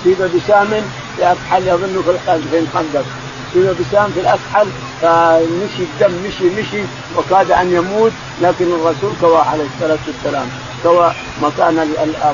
أصيب 0.00 0.22
بسام 0.36 0.70
باكحل 1.18 1.68
يظن 1.68 2.02
في 2.50 2.58
الخندق 2.58 3.04
أصيب 3.50 3.76
بسام 3.80 4.10
في 4.10 4.20
الأكحل 4.20 4.66
فمشي 5.02 5.82
الدم 5.82 6.28
مشي 6.28 6.44
مشي 6.60 6.82
وكاد 7.16 7.50
أن 7.50 7.72
يموت 7.72 8.12
لكن 8.42 8.64
الرسول 8.64 9.12
كوى 9.20 9.38
عليه 9.38 9.64
الصلاة 9.74 9.98
والسلام. 10.06 10.48
كوى 10.82 11.12
مكان 11.42 11.90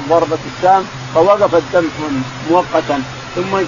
ضربة 0.09 0.39
السام 0.57 0.85
فوقف 1.15 1.55
الدم 1.55 1.89
مؤقتا 2.51 3.03
ثم 3.35 3.59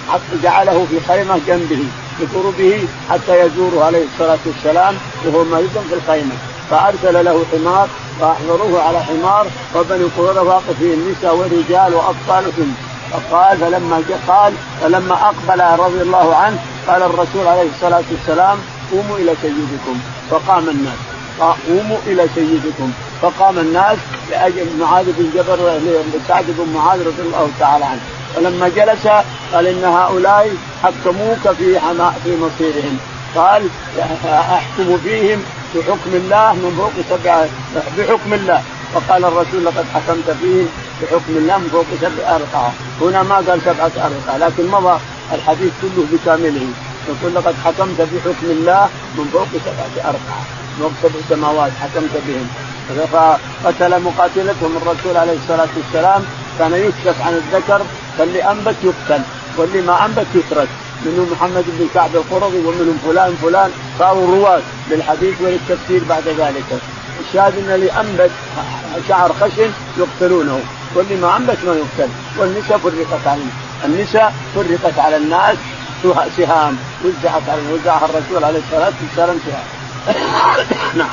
جعله 0.42 0.86
في 0.90 1.00
خيمة 1.08 1.40
جنبه. 1.46 1.84
بقربه 2.20 2.88
حتى 3.10 3.40
يزوره 3.40 3.84
عليه 3.84 4.04
الصلاة 4.04 4.38
والسلام 4.46 4.94
وهو 5.24 5.44
مريض 5.44 5.84
في 5.88 5.94
الخيمة. 5.94 6.34
فأرسل 6.70 7.24
له 7.24 7.44
حمار 7.52 7.88
فأحضروه 8.20 8.82
على 8.82 9.02
حمار 9.02 9.46
وبني 9.74 10.04
قريظة 10.18 10.42
واقفين 10.42 10.92
النساء 10.92 11.36
ورجال 11.36 11.94
واطفال 11.94 12.52
فقال 13.12 13.58
فلما 13.58 14.02
قال 14.28 14.52
فلما 14.82 15.14
أقبل 15.14 15.84
رضي 15.84 16.02
الله 16.02 16.36
عنه 16.36 16.58
قال 16.88 17.02
الرسول 17.02 17.46
عليه 17.46 17.68
الصلاة 17.74 18.04
والسلام 18.10 18.58
قوموا 18.92 19.16
إلى 19.16 19.34
سيدكم. 19.42 20.00
فقام 20.30 20.68
الناس. 20.68 20.98
قوموا 21.68 21.98
إلى 22.06 22.28
سيدكم. 22.34 22.92
فقام 23.22 23.58
الناس 23.58 23.98
لأجل 24.30 24.66
معاذ 24.80 25.04
بن 25.18 25.30
جبل 25.34 25.58
سعد 26.28 26.44
بن 26.48 26.72
معاذ 26.74 27.06
رضي 27.06 27.22
الله 27.22 27.50
تعالى 27.58 27.84
عنه. 27.84 28.00
فلما 28.36 28.68
جلس 28.68 29.06
قال 29.52 29.66
إن 29.66 29.84
هؤلاء 29.84 30.54
حكموك 30.82 31.54
في 31.58 31.80
في 32.24 32.36
مصيرهم. 32.36 32.98
قال 33.34 33.68
أحكم 34.24 34.98
فيهم 35.04 35.42
بحكم 35.74 36.10
الله 36.14 36.52
من 36.52 36.74
فوق 36.78 36.92
سبع 37.10 37.46
بحكم 37.98 38.34
الله. 38.34 38.62
فقال 38.94 39.24
الرسول 39.24 39.64
لقد 39.64 39.84
حكمت 39.94 40.30
فيهم 40.40 40.68
بحكم 41.02 41.32
الله 41.36 41.58
من 41.58 41.68
فوق 41.68 41.86
سبع 42.00 42.36
ارقعه 42.36 42.72
هنا 43.00 43.22
ما 43.22 43.36
قال 43.36 43.60
سبعه 43.64 43.92
ارقعه 44.06 44.38
لكن 44.38 44.66
مضى 44.70 44.98
الحديث 45.32 45.72
كله 45.82 46.06
بكامله. 46.12 46.66
يقول 47.08 47.34
لقد 47.34 47.54
حكمت 47.64 48.00
بحكم 48.00 48.46
الله 48.56 48.88
من 49.16 49.24
فوق 49.32 49.48
سبعه 49.66 49.94
ارقعه 50.10 50.42
فوق 50.80 50.92
سبع 51.02 51.20
سماوات 51.28 51.72
حكمت 51.82 52.14
بهم. 52.26 52.48
فقتل 53.12 54.02
مقاتلتهم 54.02 54.72
الرسول 54.76 55.16
عليه 55.16 55.36
الصلاة 55.42 55.72
والسلام. 55.76 56.22
كان 56.58 56.72
يكشف 56.74 57.16
عن 57.26 57.34
الذكر 57.34 57.80
فاللي 58.18 58.50
أنبت 58.50 58.76
يقتل 58.82 59.22
واللي 59.56 59.82
ما 59.82 60.04
أنبت 60.06 60.26
يترك. 60.34 60.68
منهم 61.06 61.32
محمد 61.32 61.64
بن 61.66 61.88
كعب 61.94 62.16
القرظي 62.16 62.58
ومنهم 62.58 62.98
فلان 63.06 63.36
فلان. 63.42 63.70
صاروا 63.98 64.36
رواة 64.36 64.60
للحديث 64.90 65.34
وللتفسير 65.40 66.04
بعد 66.08 66.28
ذلك. 66.28 66.80
الشاهد 67.20 67.58
أن 67.58 67.74
اللي 67.74 67.92
أنبت 67.92 68.30
شعر 69.08 69.32
خشن 69.32 69.70
يقتلونه. 69.98 70.60
واللي 70.94 71.16
ما 71.16 71.36
أنبت 71.36 71.58
ما 71.66 71.74
يقتل. 71.74 72.08
والنساء 72.38 72.78
فرقت 72.78 73.26
على 73.26 73.42
النساء 73.84 74.34
فرقت 74.54 74.98
على 74.98 75.16
الناس. 75.16 75.56
سهام. 76.36 76.76
وزعت 77.04 77.48
على 77.48 77.60
وزعها 77.72 78.04
الرسول 78.04 78.44
عليه 78.44 78.58
الصلاة 78.58 78.92
والسلام 79.02 79.38
سهام. 79.46 79.66
نعم. 80.98 81.10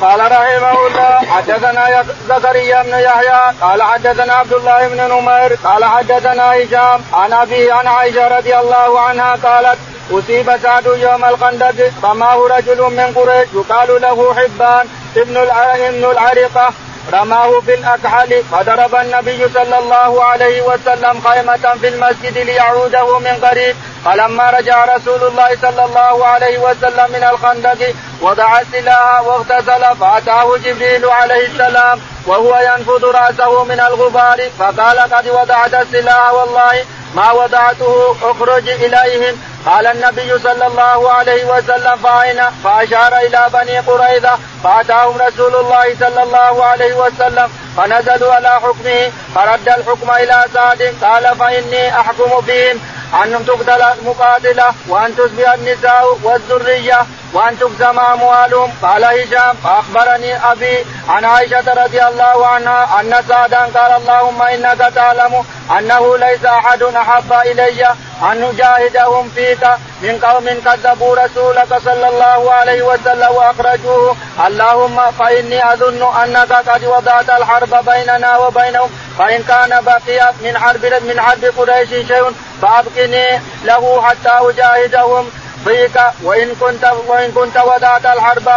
قال 0.00 0.20
رحمه 0.20 0.86
الله 0.86 1.20
حدثنا 1.34 2.04
زكريا 2.28 2.82
بن 2.82 2.94
يحيى 2.98 3.54
قال 3.60 3.82
حدثنا 3.82 4.32
عبد 4.32 4.52
الله 4.52 4.88
بن 4.88 4.96
نمير 4.96 5.58
قال 5.64 5.84
حدثنا 5.84 6.52
هشام 6.52 7.00
عن 7.12 7.32
ابي 7.32 7.72
عن 7.72 7.86
عائشة 7.86 8.28
رضي 8.28 8.56
الله 8.58 9.00
عنها 9.00 9.36
قالت 9.44 9.78
أصيب 10.12 10.56
سعد 10.62 10.86
يوم 10.86 11.24
الخندق 11.24 11.92
رماه 12.04 12.36
رجل 12.36 12.80
من 12.82 13.12
قريش 13.16 13.48
يقال 13.54 14.02
له 14.02 14.34
حبان 14.34 14.88
ابن 15.16 15.36
ابن 15.36 16.04
العرقه 16.04 16.72
رماه 17.12 17.60
في 17.60 17.74
الأكحل 17.74 18.42
فضرب 18.52 18.94
النبي 18.94 19.48
صلى 19.54 19.78
الله 19.78 20.24
عليه 20.24 20.62
وسلم 20.62 21.20
خيمة 21.20 21.74
في 21.80 21.88
المسجد 21.88 22.38
ليعوده 22.38 23.18
من 23.18 23.44
قريب 23.44 23.76
فلما 24.04 24.50
رجع 24.50 24.84
رسول 24.96 25.22
الله 25.28 25.56
صلى 25.62 25.84
الله 25.84 26.26
عليه 26.26 26.58
وسلم 26.58 27.12
من 27.12 27.24
الخندق 27.32 27.94
وضع 28.22 28.60
السلاح 28.60 29.20
واغتسل 29.20 29.96
فأتاه 30.00 30.56
جبريل 30.56 31.04
عليه 31.04 31.46
السلام 31.46 32.00
وهو 32.26 32.58
ينفض 32.58 33.04
رأسه 33.04 33.64
من 33.64 33.80
الغبار 33.80 34.50
فقال 34.58 34.98
قد 34.98 35.28
وضعت 35.28 35.74
السلاح 35.74 36.32
والله 36.32 36.84
ما 37.14 37.32
وضعته 37.32 38.16
اخرج 38.22 38.68
إليهم. 38.68 39.36
قال 39.66 39.86
النبي 39.86 40.38
صلى 40.38 40.66
الله 40.66 41.12
عليه 41.12 41.44
وسلم 41.44 41.96
فأين؟ 41.96 42.40
فأشار 42.64 43.16
إلى 43.16 43.46
بني 43.52 43.78
قريظة 43.78 44.38
فأتاهم 44.64 45.16
رسول 45.22 45.56
الله 45.56 45.96
صلى 46.00 46.22
الله 46.22 46.64
عليه 46.64 46.94
وسلم 46.94 47.50
فنزلوا 47.76 48.34
على 48.34 48.48
حكمه 48.48 49.10
فرد 49.34 49.68
الحكم 49.68 50.10
إلى 50.10 50.44
سعد 50.54 50.94
قال 51.02 51.36
فإني 51.38 52.00
أحكم 52.00 52.40
فيهم 52.46 52.80
أن 53.24 53.46
تقتل 53.46 53.82
المقاتلة 53.82 54.64
وأن 54.88 55.16
تسبي 55.16 55.54
النساء 55.54 56.18
والذرية. 56.22 56.98
وأن 57.32 57.58
تقسم 57.58 57.98
أموالهم. 57.98 58.72
قال 58.82 59.04
هشام 59.04 59.56
فأخبرني 59.64 60.52
أبي 60.52 60.84
عن 61.08 61.24
عائشة 61.24 61.84
رضي 61.84 62.02
الله 62.02 62.46
عنها 62.46 63.00
أن 63.00 63.14
سعدا 63.28 63.58
قال 63.58 63.92
اللهم 63.92 64.42
إنك 64.42 64.78
تعلم 64.94 65.44
أنه 65.78 66.18
ليس 66.18 66.44
أحد 66.44 66.82
أحب 66.82 67.32
إلي 67.32 67.86
أن 68.22 68.40
نجاهدهم 68.40 69.30
فيك 69.34 69.64
من 70.02 70.18
قوم 70.24 70.46
كذبوا 70.64 71.16
رسولك 71.16 71.68
صلى 71.84 72.08
الله 72.08 72.52
عليه 72.52 72.82
وسلم 72.82 73.34
وأخرجوه. 73.34 74.16
اللهم 74.46 75.10
فإني 75.18 75.72
أظن 75.72 76.02
أنك 76.22 76.52
قد 76.52 76.84
وضعت 76.84 77.30
الحرب 77.30 77.84
بيننا 77.84 78.36
وبينهم. 78.36 78.90
فإن 79.18 79.42
كان 79.42 79.84
بقي 79.84 80.32
من 80.40 80.58
حرب 80.58 80.84
من 80.84 81.20
حرب 81.20 81.44
قريش 81.58 81.88
شيء 81.88 82.32
فأبقني 82.62 83.40
له 83.64 84.02
حتى 84.02 84.32
أجاهدهم. 84.48 85.30
فيك 85.68 86.00
وإن 86.22 86.54
كنت 86.60 86.84
وإن 87.06 87.32
كنت 87.32 87.56
وضعت 87.56 88.06
الحرب 88.06 88.48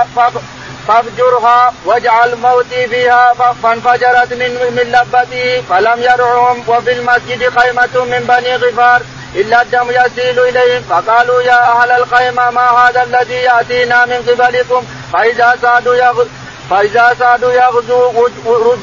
فافجرها 0.87 1.73
واجعل 1.85 2.35
موتي 2.35 2.87
فيها 2.87 3.33
فانفجرت 3.63 4.33
من 4.33 4.51
من 4.75 4.85
لبته 4.95 5.61
فلم 5.69 6.03
يرعهم 6.03 6.63
وفي 6.67 6.91
المسجد 6.91 7.59
خيمة 7.59 8.05
من 8.11 8.21
بني 8.29 8.55
غفار. 8.55 9.01
إلا 9.35 9.61
الدم 9.61 9.87
يسيل 9.89 10.39
إليهم. 10.39 10.83
فقالوا 10.89 11.41
يا 11.41 11.59
أهل 11.71 11.91
الخيمة 11.91 12.49
ما 12.49 12.69
هذا 12.69 13.03
الذي 13.03 13.33
يأتينا 13.33 14.05
من 14.05 14.19
قبلكم؟ 14.27 14.85
فإذا 15.13 15.55
سادوا 15.61 15.95
يغزو 15.95 16.29
فإذا 16.69 17.15
سادوا 17.19 17.53
يغزو 17.53 18.27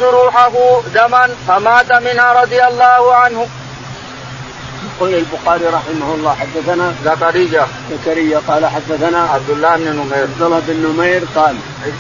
جروحه 0.00 0.82
دما 0.94 1.30
فمات 1.48 1.92
منها 1.92 2.32
رضي 2.42 2.64
الله 2.64 3.14
عنه. 3.14 3.48
يقول 4.98 5.14
البخاري 5.14 5.66
رحمه 5.66 6.14
الله 6.14 6.34
حدثنا 6.34 6.94
زكريا 7.04 7.66
زكريا 7.90 8.40
قال 8.48 8.66
حدثنا 8.66 9.18
عبد 9.18 9.50
الله 9.50 9.76
بن 9.76 9.84
نمير. 9.84 10.22
عبد 10.22 10.42
الله 10.42 10.62
بن 10.68 10.86
نمير 10.86 11.22
قال 11.34 11.56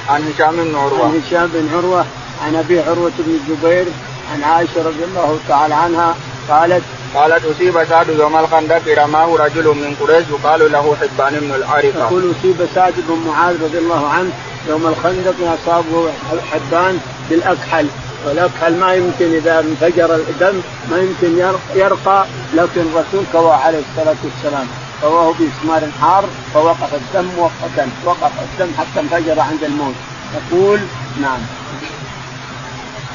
عن 0.08 0.32
هشام 0.32 0.56
بن 0.56 0.76
عروة. 0.76 1.04
عن 1.04 1.22
هشام 1.26 1.46
بن 1.54 1.68
عروة 1.74 2.04
عن 2.44 2.56
أبي 2.56 2.80
عروة 2.80 3.12
بن 3.18 3.38
الزبير 3.40 3.86
عن 4.32 4.42
عائشة 4.42 4.78
رضي 4.78 5.04
الله 5.04 5.38
تعالى 5.48 5.74
عنها 5.74 6.14
قالت 6.48 6.82
قالت 7.14 7.44
أصيب 7.44 7.84
سعد 7.84 8.08
يوم 8.08 8.36
الخندق 8.36 8.82
رماه 9.04 9.36
رجل 9.36 9.64
من 9.64 9.96
قريش 10.00 10.24
يقال 10.30 10.72
له 10.72 10.96
حبان 11.00 11.40
بن 11.40 11.54
العارفة. 11.54 11.98
يقول 11.98 12.34
أصيب 12.40 12.68
سعد 12.74 12.94
بن 13.08 13.28
معاذ 13.28 13.62
رضي 13.62 13.78
الله 13.78 14.08
عنه 14.08 14.30
يوم 14.68 14.86
الخندق 14.86 15.34
أصابه 15.62 16.08
حبان 16.52 16.98
بالأكحل. 17.30 17.86
والاكحل 18.26 18.76
ما 18.76 18.94
يمكن 18.94 19.34
إذا 19.34 19.60
انفجر 19.60 20.14
الدم 20.14 20.60
ما 20.90 20.98
يمكن 20.98 21.38
يرقى 21.74 22.26
لكن 22.54 22.80
الرسول 22.80 23.24
كوى 23.32 23.52
عليه 23.52 23.78
الصلاة 23.78 24.16
والسلام. 24.24 24.66
كواه 25.02 25.34
باسمار 25.38 25.90
حار 26.00 26.24
فوقف 26.54 26.94
الدم 26.94 27.28
مؤقتا 27.36 27.90
وقف 28.04 28.32
الدم 28.42 28.72
حتى 28.78 29.00
انفجر 29.00 29.40
عند 29.40 29.64
الموت. 29.64 29.94
يقول 30.34 30.80
نعم. 31.22 31.40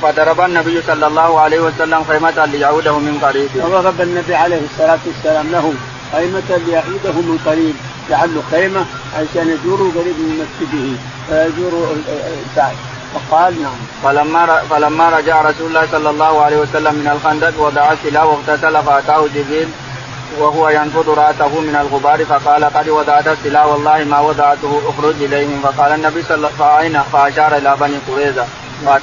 فضرب 0.01 0.41
النبي 0.41 0.81
صلى 0.81 1.07
الله 1.07 1.39
عليه 1.39 1.59
وسلم 1.59 2.03
خيمة 2.03 2.45
ليعوده 2.45 2.97
من 2.97 3.19
قريب. 3.21 3.47
فضرب 3.47 4.01
النبي 4.01 4.35
عليه 4.35 4.61
الصلاة 4.71 4.99
والسلام 5.05 5.51
له 5.51 5.73
خيمة 6.11 6.61
ليعوده 6.67 7.21
من 7.21 7.39
قريب، 7.45 7.75
جعل 8.09 8.35
له 8.35 8.43
خيمة 8.51 8.85
عشان 9.15 9.49
يزوروا 9.49 9.91
قريب 9.95 10.15
من 10.19 10.45
مسجده 10.45 10.97
فيزوروا 11.29 11.87
فقال 13.13 13.61
نعم. 13.61 13.75
فلما 14.03 14.61
فلما 14.69 15.09
رجع 15.09 15.41
رسول 15.41 15.67
الله 15.67 15.87
صلى 15.91 16.09
الله 16.09 16.41
عليه 16.41 16.57
وسلم 16.57 16.95
من 16.95 17.07
الخندق 17.15 17.61
ودعا 17.61 17.93
السلاح 17.93 18.23
واغتسل 18.23 18.83
فأتاه 18.83 19.25
جبريل 19.35 19.69
وهو 20.39 20.69
ينفض 20.69 21.09
رأسه 21.09 21.59
من 21.59 21.75
الغبار 21.75 22.25
فقال 22.25 22.63
قد 22.65 22.89
وضعت 22.89 23.27
السلاح 23.27 23.65
والله 23.65 24.03
ما 24.03 24.19
وضعته 24.19 24.81
اخرج 24.87 25.15
اليهم 25.23 25.61
فقال 25.63 25.91
النبي 25.91 26.23
صلى 26.23 26.35
الله 26.37 26.65
عليه 26.65 26.89
وسلم 26.89 27.03
فأشار 27.13 27.57
إلى 27.57 27.77
بني 27.79 27.97
قريظة. 28.07 28.45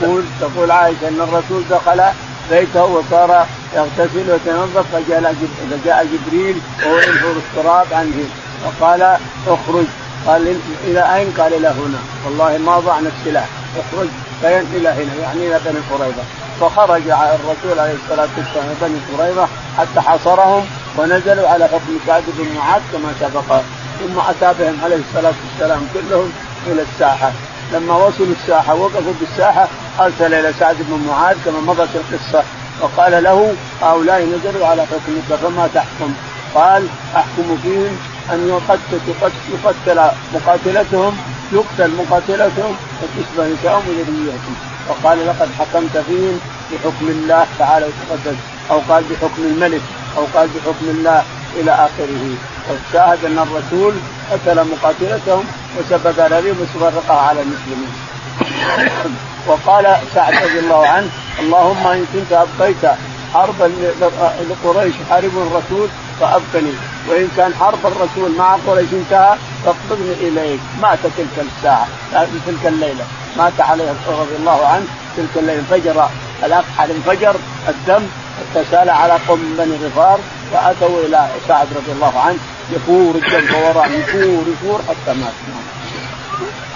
تقول 0.00 0.24
تقول 0.40 0.70
عائشة 0.70 1.08
إن 1.08 1.20
الرسول 1.20 1.62
دخل 1.70 2.02
بيته 2.50 2.84
وصار 2.84 3.46
يغتسل 3.74 4.30
ويتنظف 4.30 4.84
فجاء 4.92 5.34
فجاء 5.70 6.06
جبريل 6.12 6.60
وهو 6.82 6.96
ينفر 6.96 7.34
التراب 7.36 7.86
عنه. 7.92 8.24
فقال 8.64 9.16
اخرج. 9.46 9.86
قال 10.26 10.56
إلى 10.84 11.16
أين؟ 11.16 11.30
قال 11.38 11.54
إلى 11.54 11.68
هنا. 11.68 11.98
والله 12.24 12.58
ما 12.58 12.78
ضعنا 12.78 13.08
السلاح. 13.08 13.48
اخرج. 13.76 14.08
فين 14.40 14.64
إلى 14.76 14.88
هنا. 14.88 15.14
يعني 15.14 15.48
إلى 15.48 15.60
بني 15.64 15.80
قريظة. 15.90 16.22
فخرج 16.60 17.02
الرسول 17.10 17.78
عليه 17.78 17.94
الصلاة 18.04 18.28
والسلام 18.36 18.74
بني 18.80 18.98
قريظة 19.18 19.48
حتى 19.78 20.00
حاصرهم 20.00 20.66
ونزلوا 20.98 21.48
على 21.48 21.64
حكم 21.68 21.98
سعد 22.06 22.22
بن 22.38 22.56
معاذ 22.56 22.82
كما 22.92 23.12
سبق. 23.20 23.60
ثم 24.00 24.18
أتى 24.18 24.58
بهم 24.58 24.78
عليه 24.84 24.96
الصلاة 24.96 25.32
والسلام 25.44 25.88
كلهم 25.94 26.32
إلى 26.66 26.82
الساحة. 26.82 27.32
لما 27.72 27.96
وصلوا 27.96 28.34
الساحة 28.42 28.74
وقفوا 28.74 29.12
بالساحة 29.20 29.68
أرسل 30.00 30.34
إلى 30.34 30.52
سعد 30.60 30.76
بن 30.78 31.06
معاذ 31.08 31.36
كما 31.44 31.60
مضت 31.60 31.88
القصة. 31.94 32.44
وقال 32.80 33.22
له 33.22 33.54
هؤلاء 33.82 34.22
نزلوا 34.22 34.66
على 34.66 34.82
حكمك 34.82 35.38
فما 35.40 35.68
تحكم؟ 35.74 36.14
قال 36.54 36.86
أحكم 37.16 37.58
فيهم 37.62 37.98
أن 38.32 38.48
يقتل 38.48 40.10
مقاتلتهم 40.34 41.16
يقتل 41.52 41.90
مقاتلتهم 41.98 42.76
وتشبه 43.02 43.54
نساءهم 43.54 43.82
وذريتهم 43.88 44.54
وقال 44.88 45.26
لقد 45.26 45.48
حكمت 45.58 46.04
فيهم 46.06 46.40
بحكم 46.72 47.06
الله 47.08 47.46
تعالى 47.58 47.86
وتقدس 47.86 48.38
أو 48.70 48.78
قال 48.88 49.04
بحكم 49.10 49.42
الملك 49.42 49.80
أو 50.16 50.24
قال 50.34 50.48
بحكم 50.48 50.86
الله 50.88 51.22
إلى 51.60 51.72
آخره. 51.72 52.34
والشاهد 52.70 53.24
أن 53.24 53.38
الرسول 53.38 53.94
قتل 54.32 54.66
مقاتلتهم 54.70 55.44
وسبب 55.78 56.20
عليهم 56.20 56.56
وفرقها 56.60 57.20
على 57.20 57.40
المسلمين. 57.42 57.92
وقال 59.46 59.96
سعد 60.14 60.34
رضي 60.34 60.58
الله 60.58 60.86
عنه 60.86 61.08
اللهم 61.40 61.86
إن 61.86 62.06
كنت 62.12 62.32
أبقيت 62.32 62.84
حربا 63.34 63.70
لقريش 64.50 64.94
يحاربون 65.00 65.46
الرسول 65.46 65.88
فأبقني. 66.20 66.72
وإن 67.08 67.28
كان 67.36 67.54
حرب 67.54 67.86
الرسول 67.86 68.36
مع 68.38 68.56
قريش 68.66 68.92
انتهى 68.92 69.36
فاقبضني 69.64 70.12
إليك. 70.12 70.60
مات 70.82 70.98
تلك 71.16 71.46
الساعة 71.56 71.88
تلك 72.46 72.66
الليلة. 72.66 73.04
مات 73.36 73.60
عليه 73.60 73.94
رضي 74.08 74.36
الله 74.36 74.66
عنه 74.66 74.86
تلك 75.16 75.28
الليلة. 75.36 75.60
انفجر 75.60 76.08
الاكحل 76.44 76.90
انفجر 76.90 77.36
الدم 77.68 78.06
اغتسل 78.40 78.90
على 78.90 79.18
قوم 79.28 79.54
بني 79.58 79.76
غفار 79.86 80.20
فاتوا 80.52 81.04
إلى 81.06 81.28
سعد 81.48 81.66
رضي 81.76 81.92
الله 81.92 82.20
عنه 82.20 82.38
يفور 82.72 83.14
الدم 83.14 83.46
فوراء 83.46 83.90
يفور 83.90 84.44
يفور 84.48 84.80
حتى 84.88 85.18
مات. 85.18 85.32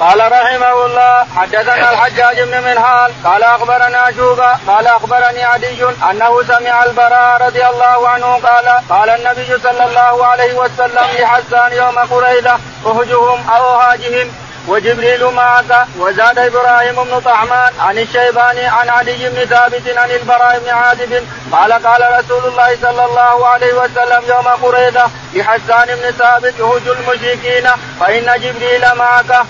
قال 0.01 0.33
رحمه 0.33 0.87
الله 0.87 1.27
حدثنا 1.37 1.93
الحجاج 1.93 2.41
بن 2.41 2.63
منهال 2.63 3.13
قال 3.25 3.43
أخبرنا 3.43 4.13
شوبة 4.17 4.53
قال 4.67 4.87
أخبرني 4.87 5.45
عدي 5.45 5.85
أنه 6.11 6.43
سمع 6.43 6.85
البراء 6.85 7.43
رضي 7.47 7.67
الله 7.67 8.09
عنه 8.09 8.27
قال 8.27 8.69
قال 8.89 9.11
النبي 9.11 9.59
صلى 9.63 9.85
الله 9.85 10.27
عليه 10.27 10.55
وسلم 10.55 11.07
لحسان 11.19 11.73
يوم 11.73 11.99
قريده 11.99 12.57
أهجهم 12.87 13.51
أو 13.51 13.75
هاجهم 13.75 14.33
وجبريل 14.69 15.25
معك 15.25 15.87
وزاد 15.99 16.39
إبراهيم 16.39 17.05
بن 17.05 17.21
طعمان 17.21 17.73
عن 17.81 17.99
الشيباني 17.99 18.67
عن 18.67 18.89
علي 18.89 19.29
بن 19.29 19.45
ثابت 19.45 19.99
عن 19.99 20.11
البراء 20.11 20.59
بن 20.59 20.69
عازب 20.71 21.27
قال 21.53 21.73
قال 21.73 22.19
رسول 22.19 22.45
الله 22.45 22.77
صلى 22.83 23.05
الله 23.05 23.47
عليه 23.47 23.73
وسلم 23.75 24.23
يوم 24.29 24.49
قريده 24.49 25.07
لحسان 25.35 25.87
بن 25.87 26.11
ثابت 26.11 26.61
هج 26.61 26.89
المشركين 26.89 27.69
فإن 28.01 28.41
جبريل 28.41 28.95
معك. 28.95 29.47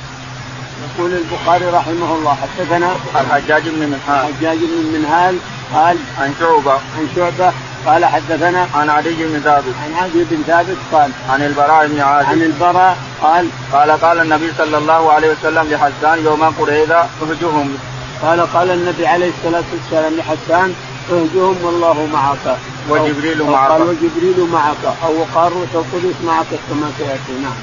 يقول 0.99 1.13
البخاري 1.15 1.67
رحمه 1.67 2.15
الله 2.15 2.35
حدثنا 2.35 2.97
الحجاج 3.21 3.63
بن 3.69 3.79
منهال 3.79 4.31
الحجاج 4.31 4.59
بن 4.59 4.99
منهال 4.99 5.39
قال 5.75 5.97
عن 6.19 6.35
شعبة. 6.41 6.73
عن 6.73 7.09
شعبة 7.17 7.53
قال 7.87 8.05
حدثنا 8.05 8.69
عن 8.75 8.91
علي 8.91 9.11
بن 9.11 9.41
ثابت. 9.41 9.75
عن 9.85 9.95
علي 10.03 10.25
بن 10.31 10.43
ثابت 10.47 10.77
قال 10.93 11.11
عن 11.29 11.43
البراء 11.43 11.87
بن 11.87 12.01
عازب. 12.01 12.29
عن 12.29 12.43
البراء 12.43 12.97
قال 13.23 13.49
قال 13.73 13.91
قال 13.91 14.21
النبي 14.21 14.53
صلى 14.59 14.79
الله 14.79 15.13
عليه 15.13 15.33
وسلم 15.33 15.69
لحسان 15.71 16.25
يوم 16.25 16.45
قريظة 16.45 17.07
اهجهم. 17.23 17.79
قال 18.23 18.41
قال 18.41 18.71
النبي 18.71 19.07
عليه 19.07 19.31
الصلاة 19.39 19.65
والسلام 19.73 20.15
لحسان 20.15 20.75
اهجهم 21.13 21.57
والله 21.63 22.09
معك. 22.13 22.59
وجبريل 22.91 23.43
معك 23.43 23.71
قال 23.71 23.83
وجبريل 23.83 24.49
معك 24.53 24.85
أو 25.05 25.25
قال 25.35 25.53
روح 25.53 25.69
القدس 25.75 26.17
معك 26.27 26.51
كما 26.71 26.93
سيأتي. 26.99 27.33
نعم. 27.43 27.59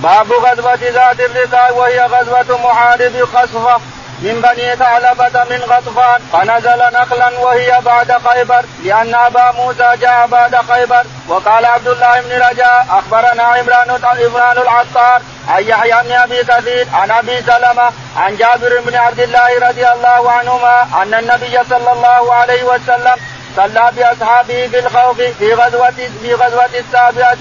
باب 0.00 0.32
غزوة 0.32 0.78
ذات 0.82 1.20
الرقاع 1.20 1.70
وهي 1.70 2.00
غزوة 2.00 2.58
محارب 2.64 3.28
قصفة. 3.34 3.80
من 4.22 4.40
بني 4.40 4.76
ثعلبة 4.76 5.44
من 5.50 5.60
غطفان 5.62 6.20
فنزل 6.32 6.78
نقلا 6.78 7.38
وهي 7.38 7.78
بعد 7.84 8.12
خيبر 8.28 8.64
لأن 8.84 9.14
أبا 9.14 9.52
موسى 9.52 9.96
جاء 10.00 10.26
بعد 10.26 10.56
خيبر. 10.56 11.02
وقال 11.28 11.64
عبد 11.64 11.88
الله 11.88 12.20
بن 12.20 12.32
رجاء 12.32 12.86
أخبرنا 12.90 13.42
عمران 13.42 14.00
عمران 14.04 14.58
العطار 14.58 15.22
عن 15.48 15.62
يحيى 15.62 16.02
بن 16.04 16.12
أبي 16.12 16.44
كثير 16.44 16.86
عن 16.92 17.10
أبي 17.10 17.42
سلمة 17.42 17.92
عن 18.16 18.36
جابر 18.36 18.80
بن 18.80 18.94
عبد 18.96 19.20
الله 19.20 19.68
رضي 19.68 19.88
الله 19.88 20.30
عنهما 20.30 20.82
أن 21.02 21.14
النبي 21.14 21.58
صلى 21.70 21.92
الله 21.92 22.34
عليه 22.34 22.64
وسلم 22.64 23.16
صلى 23.56 23.90
بأصحابه 23.96 24.68
في 24.68 24.78
الخوف 24.78 25.20
في 25.20 25.54
غزوة 25.54 25.90
في 26.22 26.34
غزوة 26.34 26.70
السابعة 26.74 27.38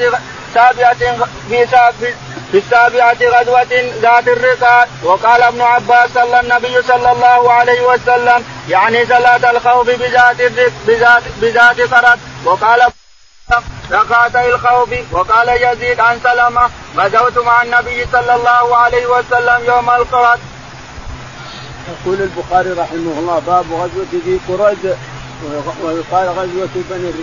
سابعة 0.53 0.93
في 1.49 1.65
في 2.53 2.59
السابعة 2.59 3.17
غزوة 3.21 3.91
ذات 4.01 4.27
الرقاع 4.27 4.87
وقال 5.03 5.41
ابن 5.41 5.61
عباس 5.61 6.09
صلى 6.13 6.39
النبي 6.39 6.81
صلى 6.81 7.11
الله 7.11 7.51
عليه 7.51 7.81
وسلم 7.81 8.43
يعني 8.69 9.05
صلاة 9.05 9.51
الخوف 9.51 9.89
بذات 9.89 10.37
بذات 10.87 11.23
بذات 11.41 11.81
قرد 11.81 12.19
وقال 12.45 12.81
ركعتي 13.91 14.49
الخوف 14.49 14.89
وقال 15.11 15.49
يزيد 15.49 15.99
عن 15.99 16.19
سلمة 16.23 16.69
غزوت 16.97 17.37
مع 17.37 17.61
النبي 17.61 18.05
صلى 18.11 18.35
الله 18.35 18.77
عليه 18.77 19.05
وسلم 19.05 19.65
يوم 19.65 19.89
القرد. 19.89 20.39
يقول 21.89 22.21
البخاري 22.21 22.69
رحمه 22.69 23.19
الله 23.19 23.39
باب 23.47 23.65
غزوة 23.73 24.21
ذي 24.25 24.39
قرد 24.47 24.97
ويقال 25.83 26.27
غزوة 26.29 26.69
بني 26.89 27.13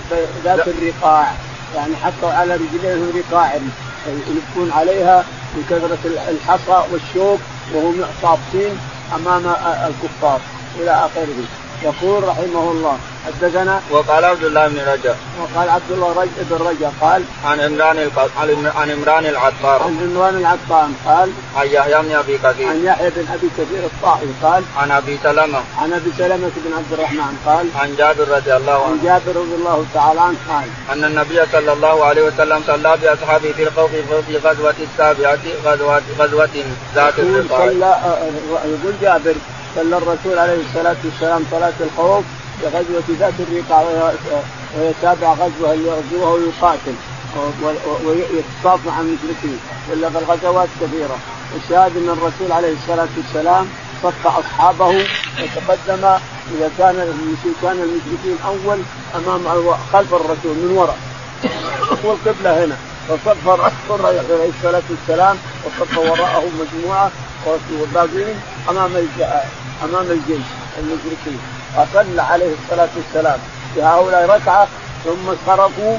ذات 0.44 0.68
الرقاع 0.68 1.32
يعني 1.76 1.96
حطوا 1.96 2.32
على 2.32 2.54
رجليهم 2.54 3.12
رقاع 3.16 3.58
يلفون 4.06 4.70
عليها 4.70 5.24
بكثرة 5.56 5.98
الحصى 6.30 6.84
والشوك 6.92 7.40
وهم 7.74 8.04
صابتين 8.22 8.78
أمام 9.12 9.46
الكفار 9.86 10.40
إلى 10.76 10.90
آخره. 10.90 11.44
يقول 11.82 12.28
رحمه 12.28 12.70
الله. 12.70 12.98
حدثنا 13.26 13.80
وقال 13.90 14.24
عبد 14.24 14.44
الله 14.44 14.68
بن 14.68 14.78
رجب. 14.92 15.14
وقال 15.40 15.70
عبد 15.70 15.90
الله 15.90 16.26
بن 16.50 16.56
رجب. 16.66 16.92
قال 17.00 17.22
عن 17.44 17.60
عمران 17.60 18.10
عن 18.76 18.90
عمران 18.90 19.26
العطار. 19.26 19.82
عن 19.82 19.96
عمران 20.02 20.36
العطار. 20.36 20.88
قال 21.06 21.30
عن 21.56 21.66
يحيى 21.66 22.02
بن 22.02 22.12
أبي 22.12 22.38
كثير. 22.38 22.68
عن 22.68 22.84
يحيى 22.84 23.10
بن 23.10 23.26
أبي 23.32 23.48
كثير 23.58 23.84
الطائي 23.84 24.28
قال 24.42 24.62
عن 24.76 24.90
أبي 24.90 25.18
سلمة. 25.22 25.60
عن 25.78 25.92
أبي 25.92 26.10
سلمة 26.18 26.50
بن 26.64 26.72
عبد 26.78 26.92
الرحمن. 26.92 27.36
قال 27.46 27.66
عن 27.80 27.96
جابر 27.96 28.28
رضي 28.28 28.56
الله 28.56 28.72
عنه. 28.72 28.92
عن 28.92 29.00
جابر 29.04 29.40
رضي 29.40 29.54
الله 29.54 29.86
تعالى 29.94 30.20
عنه. 30.20 30.38
قال 30.48 30.68
أن 30.92 31.04
النبي 31.04 31.46
صلى 31.52 31.72
الله 31.72 32.04
عليه 32.04 32.22
وسلم 32.22 32.62
صلى 32.66 32.96
بأصحابه 33.02 33.52
في 33.52 33.62
الخوف 33.62 33.90
في 34.26 34.36
غزوة 34.36 34.74
السابعة 34.80 35.38
غزوه 35.64 36.02
غزوة 36.18 36.64
ذات 36.94 37.18
الرقاع 37.18 37.66
صلى 37.66 37.98
يقول 38.64 38.94
جابر 39.02 39.34
صلى 39.76 39.96
الرسول 39.96 40.38
عليه 40.38 40.60
الصلاة 40.68 40.96
والسلام 41.04 41.44
صلاة 41.50 41.72
الخوف 41.80 42.24
بغزوة 42.62 43.02
ذات 43.18 43.32
الرقاع 43.40 43.82
وهي 43.82 44.92
سابع 45.02 45.32
غزوه 45.32 45.74
يغزوها 45.74 46.32
ويقاتل 46.34 46.94
ويتصاف 48.04 48.86
مع 48.86 49.00
المشركين. 49.00 49.58
في 49.86 49.92
الغزوات 49.94 50.68
كثيرة. 50.80 51.18
الشاهد 51.56 51.96
أن 51.96 52.08
الرسول 52.08 52.52
عليه 52.52 52.72
الصلاة 52.72 53.08
والسلام 53.16 53.68
صف 54.02 54.26
أصحابه 54.26 54.86
وتقدم 55.42 56.04
إذا 56.54 56.70
كان 56.78 56.94
كان 57.62 57.78
المشركين 57.82 58.36
أول 58.46 58.78
أمام 59.14 59.74
خلف 59.92 60.14
الرسول 60.14 60.56
من 60.56 60.74
وراء. 60.76 60.98
والقبله 62.04 62.64
هنا. 62.64 62.76
فصف 63.08 63.48
الرسول 63.48 64.06
عليه 64.06 64.50
الصلاة 64.58 64.82
والسلام 64.90 65.36
وصف 65.64 65.98
وراءه 65.98 66.44
مجموعة 66.60 67.10
والباقين 67.46 68.40
أمام 68.68 68.90
أمام 69.84 70.10
الجيش 70.10 70.46
المشركين. 70.78 71.40
فصلى 71.76 72.22
عليه 72.22 72.52
الصلاة 72.62 72.88
والسلام. 72.96 73.40
بهؤلاء 73.76 74.30
ركعة 74.30 74.68
ثم 75.04 75.32
صرفوا 75.46 75.98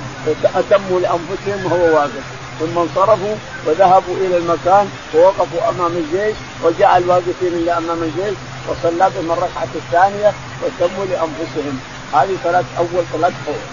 اتموا 0.56 1.00
لأنفسهم 1.00 1.66
وهو 1.66 1.96
واقف. 1.96 2.24
ثم 2.60 2.78
انصرفوا 2.78 3.36
وذهبوا 3.68 4.16
إلى 4.18 4.38
المكان 4.38 4.90
ووقفوا 5.16 5.70
أمام 5.70 5.92
الجيش 5.98 6.38
وجاء 6.64 6.98
الواقفين 6.98 7.54
اللي 7.54 7.78
أمام 7.78 8.04
الجيش 8.04 8.38
وصلى 8.70 9.10
بهم 9.16 9.32
الركعة 9.32 9.68
الثانية 9.76 10.34
وتموا 10.64 11.06
لأنفسهم. 11.06 11.80
هذه 12.14 12.38
صلاة 12.44 12.64
أول 12.78 13.04
صلاة 13.14 13.34
خوف. 13.46 13.64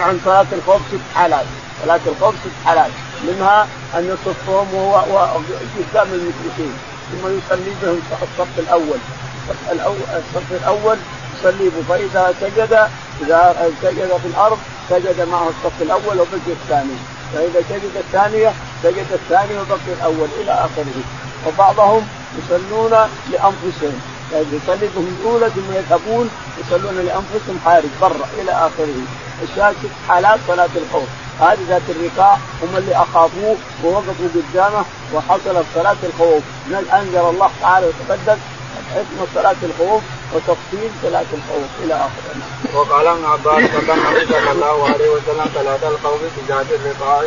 عن 0.06 0.20
صلاة 0.24 0.46
الخوف 0.52 0.82
ست 0.92 1.14
حالات. 1.14 1.46
صلاة 1.84 2.00
الخوف 2.06 2.34
ست 2.34 2.66
حالات. 2.66 2.90
منها 3.22 3.68
أن 3.94 4.04
يصفهم 4.04 4.74
وهو 4.74 5.18
قدام 5.78 6.08
المشركين 6.12 6.72
ثم 7.12 7.38
يصلي 7.38 7.74
بهم 7.82 8.00
الصف 8.22 8.58
الأول. 8.58 8.98
الصف 9.50 9.72
الأول 9.72 9.96
الصف 9.96 10.52
الأول 10.52 10.98
يصلي 11.34 11.70
فاذا 11.88 12.34
سجد. 12.40 12.88
إذا 13.22 13.70
سجد 13.82 14.16
في 14.22 14.26
الأرض 14.26 14.58
سجد 14.90 15.28
معه 15.28 15.48
الصف 15.48 15.82
الأول 15.82 16.20
وبقي 16.20 16.52
الثاني. 16.62 16.96
فإذا 17.34 17.62
سجد 17.68 17.96
الثانية 17.96 18.52
سجد 18.82 19.06
الثاني 19.12 19.58
وبقي 19.58 19.92
الأول 19.98 20.28
إلى 20.40 20.52
آخره. 20.52 21.02
وبعضهم 21.46 22.06
يصلون 22.38 22.90
لأنفسهم. 23.30 24.00
يعني 24.32 24.46
يصلي 24.52 24.88
بهم 24.96 25.16
الأولى 25.20 25.50
ثم 25.50 25.72
يذهبون 25.72 26.30
يصلون 26.60 26.94
لأنفسهم 26.94 27.58
خارج 27.64 27.90
برا 28.00 28.28
إلى 28.38 28.52
آخره. 28.52 28.94
الشاهد 29.42 29.76
حالات 30.08 30.38
صلاة 30.48 30.68
الخوف. 30.76 31.08
هذه 31.40 31.58
ذات 31.68 31.82
الرقاع 31.88 32.34
هم 32.62 32.76
اللي 32.76 32.96
أخافوه 32.96 33.56
ووقفوا 33.84 34.28
قدامه 34.34 34.84
وحصلت 35.14 35.66
صلاة 35.74 35.96
الخوف 36.02 36.42
انزل 36.92 37.18
الله 37.18 37.50
تعالى 37.60 37.86
وتقدم 37.86 38.38
حكمه 38.94 39.26
صلاة 39.34 39.56
الخوف 39.62 40.02
وتفصيل 40.34 40.90
صلاة 41.02 41.26
الخوف 41.32 41.70
إلى 41.84 41.94
آخره. 41.94 42.34
وقال 42.74 43.06
ابن 43.06 43.24
عباس 43.24 43.70
صلى 44.28 44.50
الله 44.52 44.84
عليه 44.84 45.08
وسلم 45.08 45.50
صلاة 45.54 45.88
الخوف 45.90 46.20
ذات 46.48 46.66
الرقاع 46.70 47.22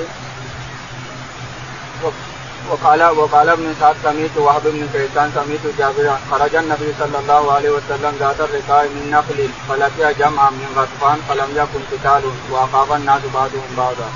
وقال 2.72 3.04
وقال 3.04 3.50
ابن 3.50 3.74
سعد 3.80 3.96
سميت 4.04 4.38
وهب 4.38 4.62
بن 4.64 4.88
كيسان 4.94 5.32
سميت 5.36 5.62
جابر 5.78 6.18
خرج 6.32 6.56
النبي 6.56 6.94
صلى 7.00 7.20
الله 7.20 7.52
عليه 7.52 7.70
وسلم 7.70 8.14
ذات 8.20 8.40
الرقاع 8.40 8.84
من 8.84 9.12
نخل 9.12 9.50
فلقي 9.70 10.14
جمعا 10.14 10.50
من 10.50 10.70
غطفان 10.78 11.18
فلم 11.30 11.50
يكن 11.56 11.82
قتال 11.92 12.24
واخاف 12.52 12.92
الناس 12.92 13.22
بعضهم 13.34 13.70
بعضا. 13.78 14.08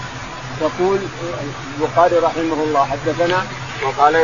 يقول 0.61 0.99
البخاري 1.79 2.15
رحمه 2.17 2.63
الله 2.63 2.85
حدثنا 2.85 3.45
وقال 3.83 4.15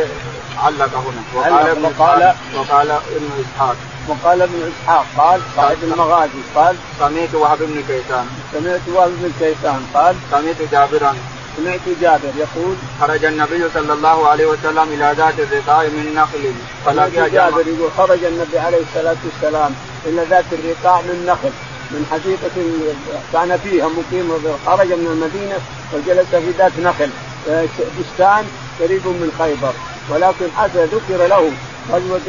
علق 0.56 0.94
هنا. 0.94 1.22
وقال 1.34 1.68
ابن 1.68 1.84
وقال 1.84 2.34
وقال 2.56 2.90
ابن 2.90 3.30
إسحاق. 3.44 3.76
وقال 4.08 4.42
ابن 4.42 4.72
إسحاق 4.72 5.06
قال 5.18 5.40
صاحب 5.56 5.78
المغازي 5.82 6.42
قال 6.54 6.76
سمعت 6.98 7.34
وهب 7.34 7.58
بن 7.58 7.82
كيسان 7.88 8.26
سمعت 8.52 8.80
وهب 8.88 9.10
بن 9.10 9.32
كيسان 9.40 9.86
قال 9.94 10.16
سمعت 10.30 10.62
جابرا. 10.72 11.16
سمعت 11.56 11.80
جابر 12.00 12.32
يقول 12.36 12.76
خرج 13.00 13.24
النبي 13.24 13.68
صلى 13.74 13.92
الله 13.92 14.28
عليه 14.28 14.46
وسلم 14.46 14.92
إلى 14.92 15.14
ذات 15.16 15.34
الرقاع 15.38 15.82
من 15.82 16.14
نخل 16.14 16.52
فلقي 16.86 17.30
جابر 17.30 17.68
يقول 17.68 17.90
خرج 17.98 18.24
النبي 18.24 18.58
عليه 18.58 18.82
الصلاة 18.88 19.16
والسلام 19.24 19.74
إلى 20.06 20.26
ذات 20.30 20.44
الرقاع 20.52 21.00
من 21.00 21.26
نخل 21.26 21.50
من 21.90 22.06
حديقة 22.10 22.56
كان 23.32 23.58
فيها 23.64 23.88
مقيم 23.88 24.28
خرج 24.66 24.92
من 24.92 25.06
المدينة 25.06 25.58
وجلس 25.92 26.28
في 26.30 26.50
ذات 26.58 26.72
نخل 26.78 27.10
بستان 27.98 28.44
قريب 28.80 29.06
من 29.06 29.32
خيبر. 29.38 29.72
ولكن 30.10 30.46
أتى 30.58 30.84
ذكر 30.84 31.26
له 31.26 31.50
غزوة 31.92 32.20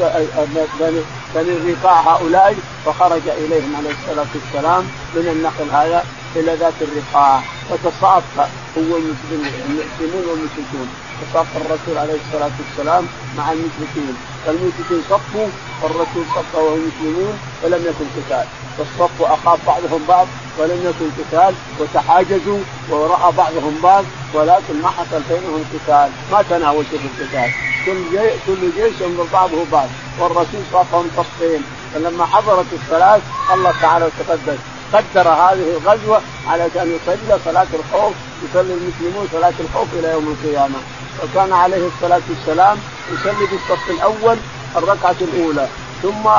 بني 1.35 1.51
الرقاع 1.57 2.01
هؤلاء 2.01 2.55
فخرج 2.85 3.21
إليهم 3.27 3.75
عليه 3.75 3.89
الصلاة 3.89 4.25
والسلام 4.35 4.83
من 5.15 5.27
النخل 5.27 5.69
هذا. 5.77 6.03
إلى 6.35 6.55
ذات 6.55 6.73
الرقاع 6.81 7.41
فتصافى 7.69 8.45
هو 8.77 8.97
المسلمون 8.97 10.23
والمشركون. 10.29 10.89
صف 11.33 11.57
الرسول 11.57 11.97
عليه 11.97 12.13
الصلاة 12.13 12.51
والسلام 12.59 13.07
مع 13.37 13.51
المشركين. 13.51 14.15
فالمشركين 14.45 15.01
صفوا 15.09 15.47
والرسول 15.81 16.25
صف 16.35 16.55
وهم 16.55 16.87
مسلمون 16.87 17.39
ولم 17.63 17.81
يكن 17.85 18.05
قتال. 18.17 18.45
فالصف 18.77 19.21
أخاف 19.21 19.59
بعضهم 19.67 20.05
بعض 20.07 20.27
ولم 20.59 20.79
يكن 20.85 21.09
قتال 21.19 21.53
وتحاجزوا 21.79 22.59
ورأى 22.89 23.31
بعضهم 23.31 23.79
بعض 23.83 24.05
ولكن 24.33 24.81
ما 24.81 24.89
حصل 24.89 25.21
بينهم 25.29 25.65
قتال. 25.73 26.09
ما 26.31 26.43
في 26.43 26.95
القتال. 26.95 27.51
كل 27.85 28.19
كل 28.47 28.71
جيش 28.75 29.01
ينظر 29.01 29.27
بعضه 29.33 29.65
بعض. 29.71 29.87
والرسول 30.19 30.61
صفهم 30.73 31.07
صفين. 31.17 31.63
فلما 31.93 32.25
حضرت 32.25 32.65
الصلاه 32.73 33.19
الله 33.53 33.73
تعالى 33.81 34.05
وتقدس 34.05 34.72
قدر 34.93 35.29
هذه 35.29 35.77
الغزوة 35.77 36.21
على 36.47 36.63
ان 36.65 36.97
يصلي 36.97 37.39
صلاة 37.45 37.67
الخوف 37.73 38.13
يصلي 38.43 38.73
المسلمون 38.73 39.27
صلاة 39.31 39.53
الخوف 39.59 39.87
إلى 39.99 40.11
يوم 40.11 40.35
القيامة. 40.37 40.79
وكان 41.23 41.53
عليه 41.53 41.87
الصلاة 41.87 42.21
والسلام 42.29 42.77
يصلي 43.13 43.45
بالصف 43.51 43.89
الأول 43.89 44.37
الركعة 44.75 45.15
الأولى 45.21 45.67
ثم 46.01 46.29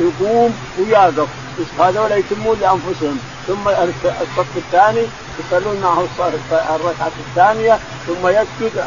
يقوم 0.00 0.54
ويقف. 0.78 1.28
هذول 1.80 2.12
يتمون 2.12 2.58
لأنفسهم. 2.60 3.18
ثم 3.46 3.68
الصف 3.68 4.56
الثاني 4.56 5.06
يصلون 5.40 5.80
معه 5.82 6.04
الركعة 6.76 7.12
الثانية 7.28 7.78
ثم 8.06 8.28
يسجد 8.28 8.78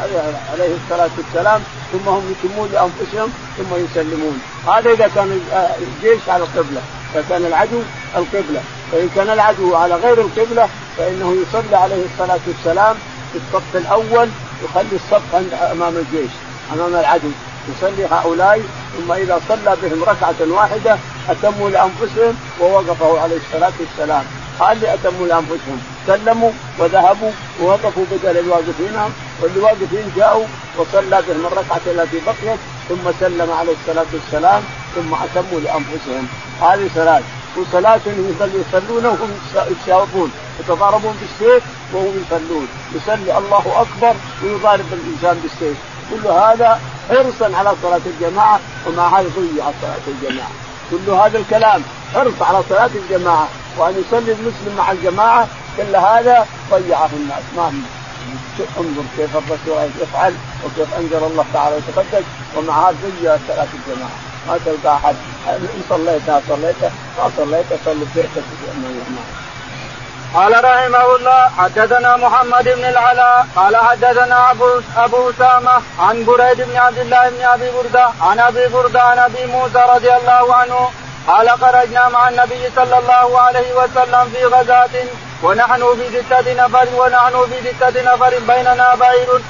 عليه 0.52 0.76
الصلاة 0.84 1.10
والسلام 1.18 1.60
ثم 1.92 2.08
هم 2.08 2.34
يتمون 2.34 2.68
لأنفسهم 2.72 3.32
ثم 3.56 3.84
يسلمون. 3.84 4.40
هذا 4.66 4.90
إذا 4.90 5.08
كان 5.14 5.40
الجيش 5.78 6.28
على 6.28 6.42
القبله 6.42 6.82
اذا 7.14 7.24
كان 7.28 7.46
العدو 7.46 7.82
القبلة. 8.16 8.60
فإن 8.92 9.08
كان 9.14 9.30
العدو 9.30 9.74
على 9.74 9.94
غير 9.94 10.20
القبلة 10.20 10.68
فإنه 10.98 11.36
يصلي 11.42 11.76
عليه 11.76 12.04
الصلاة 12.12 12.40
والسلام 12.46 12.96
في 13.32 13.38
الصف 13.38 13.76
الأول 13.76 14.28
يخلي 14.64 14.96
الصف 14.96 15.34
أمام 15.72 15.96
الجيش 15.96 16.30
أمام 16.72 16.94
العدو. 16.94 17.30
يصلي 17.68 18.06
هؤلاء 18.10 18.62
ثم 18.96 19.12
إذا 19.12 19.40
صلى 19.48 19.76
بهم 19.82 20.04
ركعة 20.04 20.34
واحدة 20.48 20.98
أتموا 21.28 21.70
لأنفسهم 21.70 22.34
ووقفوا 22.60 23.20
عليه 23.20 23.36
الصلاة 23.36 23.72
والسلام. 23.80 24.24
قال 24.60 24.80
لي 24.80 24.94
أتموا 24.94 25.26
لأنفسهم. 25.26 25.82
سلموا 26.06 26.50
وذهبوا 26.78 27.30
ووقفوا 27.62 28.04
بدل 28.12 28.38
الواقفين 28.38 28.96
واللي 29.42 29.60
واقفين 29.60 30.12
جاءوا 30.16 30.44
وصلى 30.78 31.22
بهم 31.28 31.46
الركعة 31.46 31.80
التي 31.86 32.20
بقيت 32.26 32.58
ثم 32.88 33.12
سلم 33.20 33.50
عليه 33.50 33.72
الصلاة 33.72 34.06
والسلام 34.12 34.62
ثم 34.94 35.14
أتموا 35.14 35.60
لأنفسهم. 35.60 36.28
هذه 36.60 36.90
صلاة. 36.94 37.22
وصلاة 37.56 38.00
يصلون 38.54 39.06
وهم 39.06 39.30
يتشاوبون 39.70 40.30
يتضاربون 40.60 41.16
بالسيف 41.20 41.62
وهم 41.92 42.24
يصلون. 42.26 42.68
يصلي 42.94 43.38
الله 43.38 43.64
أكبر 43.82 44.14
ويضارب 44.42 44.84
الإنسان 44.92 45.40
بالسيف. 45.42 45.76
كل 46.10 46.28
هذا 46.28 46.80
حرصا 47.08 47.56
على 47.56 47.72
صلاة 47.82 48.00
الجماعة 48.06 48.60
ومع 48.86 49.20
هذا 49.20 49.28
ضيع 49.28 49.64
صلاة 49.82 50.06
الجماعة. 50.08 50.50
كل 50.90 51.10
هذا 51.10 51.38
الكلام 51.38 51.82
حرص 52.14 52.42
على 52.42 52.62
صلاة 52.68 52.90
الجماعة. 52.94 53.48
وأن 53.78 54.04
يصلي 54.06 54.32
المسلم 54.32 54.74
مع 54.78 54.92
الجماعة 54.92 55.48
كل 55.76 55.96
هذا 55.96 56.46
ضيعه 56.70 57.10
الناس. 57.12 57.42
ما 57.56 57.68
هم؟ 57.68 57.84
انظر 58.60 59.02
كيف 59.16 59.36
الرسول 59.36 59.90
يفعل 60.02 60.34
وكيف 60.64 60.94
انزل 60.94 61.24
الله 61.24 61.44
تعالى 61.52 61.76
وتقدس 61.76 62.24
ومع 62.56 62.88
هذا 62.88 62.96
ضيع 63.20 63.36
صلاة 63.48 63.66
الجماعة 63.74 64.18
ما 64.48 64.58
تلقى 64.64 64.96
أحد. 64.96 65.16
إن 65.48 65.82
صليت 65.88 66.22
صليت. 66.48 66.82
ما 67.18 67.30
صليت 67.36 67.66
صلي 67.84 68.06
بيتك. 68.14 68.44
قال 70.34 70.64
رحمه 70.64 71.16
الله 71.16 71.48
حدثنا 71.58 72.16
محمد 72.16 72.64
بن 72.64 72.84
العلاء. 72.84 73.46
قال 73.56 73.76
حدثنا 73.76 74.50
أبو 74.50 74.68
أبو 74.96 75.30
اسامه 75.30 75.82
عن 75.98 76.24
بريد 76.24 76.60
بن 76.62 76.76
عبد 76.76 76.98
الله 76.98 77.30
بن 77.30 77.42
أبي 77.44 77.70
بردة 77.70 78.08
عن 78.20 78.38
أبي 78.38 78.68
بردة 78.68 79.02
عن 79.02 79.18
أبي 79.18 79.46
موسى 79.46 79.84
رضي 79.94 80.12
الله 80.12 80.54
عنه 80.54 80.90
قال 81.26 81.50
خرجنا 81.50 82.08
مع 82.08 82.28
النبي 82.28 82.70
صلى 82.76 82.98
الله 82.98 83.40
عليه 83.40 83.74
وسلم 83.74 84.24
في 84.34 84.44
غزاة 84.44 84.90
ونحن 85.42 85.82
في 85.98 86.08
ستة 86.22 86.52
نفر 86.64 86.88
ونحن 86.94 87.46
في 87.50 87.56
ستة 87.70 88.02
نفر 88.14 88.32
بيننا 88.38 88.94
بعير 88.94 89.40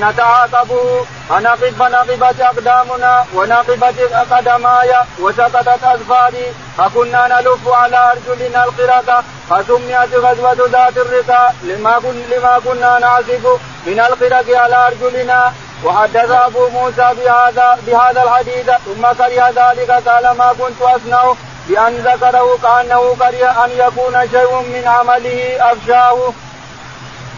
نتعاقبه 0.00 1.06
فنقب 1.28 1.74
فنقبت 1.78 2.40
أقدامنا 2.40 3.24
ونقبت 3.34 3.98
قدماي 4.30 4.94
وسقطت 5.20 5.84
أظفاري 5.84 6.46
فكنا 6.78 7.28
نلف 7.28 7.68
على 7.68 8.12
أرجلنا 8.12 8.64
القردة 8.64 9.22
فسميت 9.50 10.14
غزوة 10.14 10.68
ذات 10.72 10.96
الرقاء 10.96 11.54
لما, 11.62 12.00
لما 12.32 12.58
كنا 12.64 12.98
نعزف 12.98 13.44
من 13.86 14.00
القرق 14.00 14.58
على 14.58 14.76
أرجلنا 14.86 15.52
وحدث 15.84 16.30
أبو 16.30 16.68
موسى 16.68 17.14
بهذا 17.18 17.78
بهذا 17.86 18.22
الحديث 18.22 18.70
ثم 18.84 19.02
كره 19.18 19.48
ذلك 19.48 19.90
قال 19.90 20.36
ما 20.36 20.52
كنت 20.52 20.82
أصنع 20.82 21.34
بأن 21.68 21.94
ذكره 21.94 22.58
كأنه 22.62 23.14
كره 23.14 23.64
أن 23.64 23.70
يكون 23.70 24.14
شيء 24.30 24.52
من 24.60 24.82
عمله 24.86 25.56
أفشاه. 25.72 26.32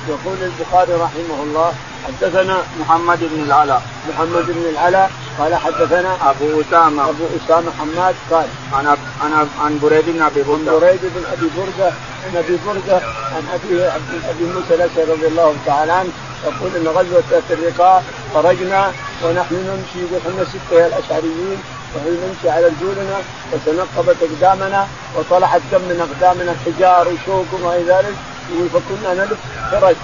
يقول 0.08 0.36
البخاري 0.42 0.92
رحمه 0.92 1.42
الله 1.42 1.72
حدثنا 2.06 2.56
محمد 2.80 3.18
بن 3.20 3.42
العلاء. 3.42 3.82
محمد 4.08 4.46
بن 4.46 4.64
العلاء 4.70 5.10
قال 5.38 5.54
حدثنا 5.54 6.16
أبو 6.30 6.60
أسامة. 6.60 7.10
أبو 7.10 7.24
أسامة 7.36 7.72
حماد 7.78 8.14
قال 8.30 8.46
عن 8.72 8.86
عن 9.22 9.48
عن 9.60 9.78
بريد 9.82 10.04
بن 10.06 10.22
أبي 10.22 10.42
برده. 10.42 10.72
عن 10.72 10.78
بريد 10.80 11.00
بن 11.02 11.24
أبي 11.32 11.50
برده 11.56 11.92
عن 12.24 12.36
أبي 12.36 12.58
برده 12.66 12.96
عن 13.34 13.44
ابي 13.54 13.84
أبي 14.30 14.44
موسى 14.44 14.74
الأشعري 14.74 15.12
رضي 15.12 15.26
الله 15.26 15.56
تعالى 15.66 15.92
عنه. 15.92 16.12
يقول 16.46 16.76
إن 16.76 16.88
غزوة 16.88 17.22
ذات 17.30 17.42
الرقاع 17.50 18.02
خرجنا 18.34 18.92
ونحن 19.24 19.54
نمشي 19.54 20.02
ونحن 20.12 20.46
ستة 20.52 20.86
الأشعريين 20.86 21.58
ونحن 21.94 22.18
نمشي 22.22 22.50
على 22.50 22.66
رجولنا 22.66 23.18
وتنقبت 23.52 24.16
أقدامنا 24.22 24.88
وطلعت 25.16 25.60
دم 25.72 25.80
من 25.80 25.98
أقدامنا 26.06 26.54
حجار 26.66 27.08
وشوك 27.08 27.46
وما 27.52 27.76
إلى 27.76 27.92
ذلك. 27.92 28.16
فكنا 28.46 29.14
نلف 29.14 29.38
فرج 29.72 29.96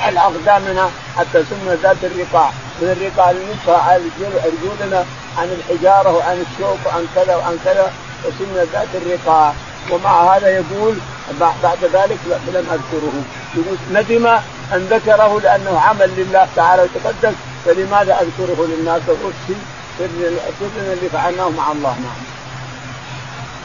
على 0.00 0.20
أقدامنا 0.20 0.90
حتى 1.16 1.44
سمنا 1.50 1.74
ذات 1.82 1.96
الرقاع. 2.04 2.50
من 2.80 2.88
الرقاع 2.96 3.30
اللي 3.30 3.44
نلفها 3.44 3.78
على 3.78 4.02
رجولنا 4.44 5.04
عن 5.38 5.48
الحجارة 5.58 6.12
وعن 6.16 6.44
الشوك 6.46 6.78
وعن 6.86 7.06
كذا 7.14 7.34
وعن 7.36 7.58
كذا 7.64 7.92
وسمنا 8.24 8.64
ذات 8.72 8.88
الرقاع. 8.94 9.54
ومع 9.90 10.36
هذا 10.36 10.48
يقول 10.48 10.94
بعد 11.40 11.78
ذلك 11.82 12.18
لم 12.54 12.66
أذكره. 12.76 13.16
يقول 13.54 13.76
ندم 13.92 14.38
أن 14.74 14.86
ذكره 14.90 15.40
لأنه 15.40 15.80
عمل 15.80 16.10
لله 16.16 16.48
تعالى 16.56 16.82
وتقدس 16.82 17.34
فلماذا 17.64 18.12
أذكره 18.20 18.66
للناس 18.66 19.02
واخفي 19.08 19.60
سرنا 19.98 20.92
اللي 20.92 21.08
فعلناه 21.12 21.48
مع 21.48 21.72
الله 21.72 21.90
نعم. 21.90 22.32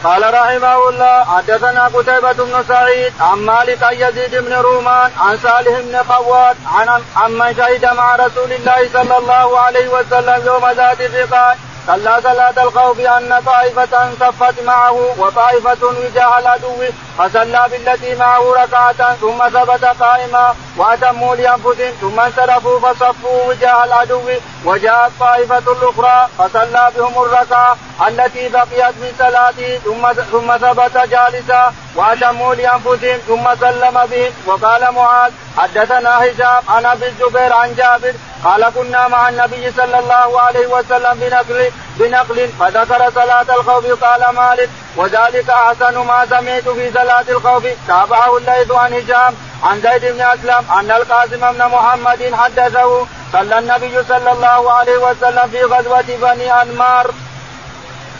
قال 0.04 0.34
رحمه 0.34 0.90
الله 0.90 1.24
حدثنا 1.24 1.88
قتيبة 1.88 2.34
بن 2.34 2.64
سعيد 2.68 3.14
عن 3.20 3.38
مالك 3.38 3.84
عن 3.84 3.94
يزيد 3.94 4.36
بن 4.36 4.54
رومان 4.54 5.12
عن 5.20 5.38
صالح 5.38 5.80
بن 5.80 6.04
خوات 6.04 6.56
عن 6.66 7.02
عمن 7.16 7.56
شهد 7.58 7.86
مع 7.86 8.16
رسول 8.16 8.52
الله 8.52 8.90
صلى 8.94 9.18
الله 9.18 9.60
عليه 9.60 9.88
وسلم 9.88 10.46
يوم 10.46 10.70
ذات 10.70 11.02
الرقاع 11.02 11.56
صلى 11.88 12.20
صلاة 12.24 12.64
الخوف 12.64 13.00
أن 13.00 13.42
طائفة 13.46 14.10
صفت 14.20 14.64
معه 14.64 15.16
وطائفة 15.18 15.88
وجاه 15.88 16.40
العدو 16.40 16.84
فصلى 17.18 17.66
بالتي 17.72 18.16
معه 18.16 18.54
ركعة 18.64 19.16
ثم 19.16 19.50
ثبت 19.50 19.86
قائما 19.86 20.56
وأتموا 20.78 21.36
لأنفسهم 21.36 21.94
ثم 22.02 22.20
انصرفوا 22.20 22.80
فصفوا 22.80 23.44
وجاه 23.48 23.84
العدو 23.84 24.22
وجاءت 24.66 25.12
طائفة 25.20 25.58
الأخرى 25.58 26.28
فصلى 26.38 26.92
بهم 26.98 27.24
الركعة 27.24 27.78
التي 28.08 28.50
بقيت 28.50 28.96
من 29.02 29.12
صلاته 29.20 29.78
ثم 29.86 30.14
ثم 30.32 30.58
ثبت 30.58 30.98
جالسا. 30.98 31.74
وأتموا 31.96 32.56
لأنفسهم 32.56 33.18
ثم 33.28 33.56
سلم 33.60 34.06
بهم 34.12 34.32
وقال 34.46 34.94
معاذ 34.94 35.32
حدثنا 35.58 36.24
هشام 36.24 36.64
عن 36.70 36.86
أبي 36.86 37.06
الزبير 37.08 37.54
عن 37.54 37.76
جابر 37.76 38.14
قال 38.44 38.70
كنا 38.76 39.08
مع 39.08 39.30
النبي 39.30 39.72
صلى 39.72 40.00
الله 40.00 40.42
عليه 40.42 40.68
وسلم 40.68 41.14
بنقل 41.14 41.72
بنقل 42.00 42.50
فذكر 42.60 43.12
صلاة 43.16 43.56
الخوف 43.56 44.04
قال 44.04 44.36
مالك 44.36 44.70
وذلك 44.96 45.50
أحسن 45.50 45.98
ما 45.98 46.26
سمعت 46.26 46.70
في 46.70 46.92
صلاة 46.92 47.26
الخوف. 47.30 47.64
تابعه 47.88 48.38
الليث 48.38 48.72
عن 48.72 48.94
هشام 48.94 49.36
عن 49.64 49.82
زيد 49.82 50.14
بن 50.14 50.22
أسلم 50.22 50.72
أن 50.80 50.92
القاسم 50.92 51.52
بن 51.52 51.66
محمد 51.66 52.34
حدثه 52.34 53.08
صلى 53.34 53.60
النبي 53.60 54.04
صلى 54.04 54.32
الله 54.32 54.72
عليه 54.72 54.98
وسلم 54.98 55.50
في 55.52 55.64
غزوة 55.64 56.02
بني 56.22 56.62
أنمار. 56.62 57.12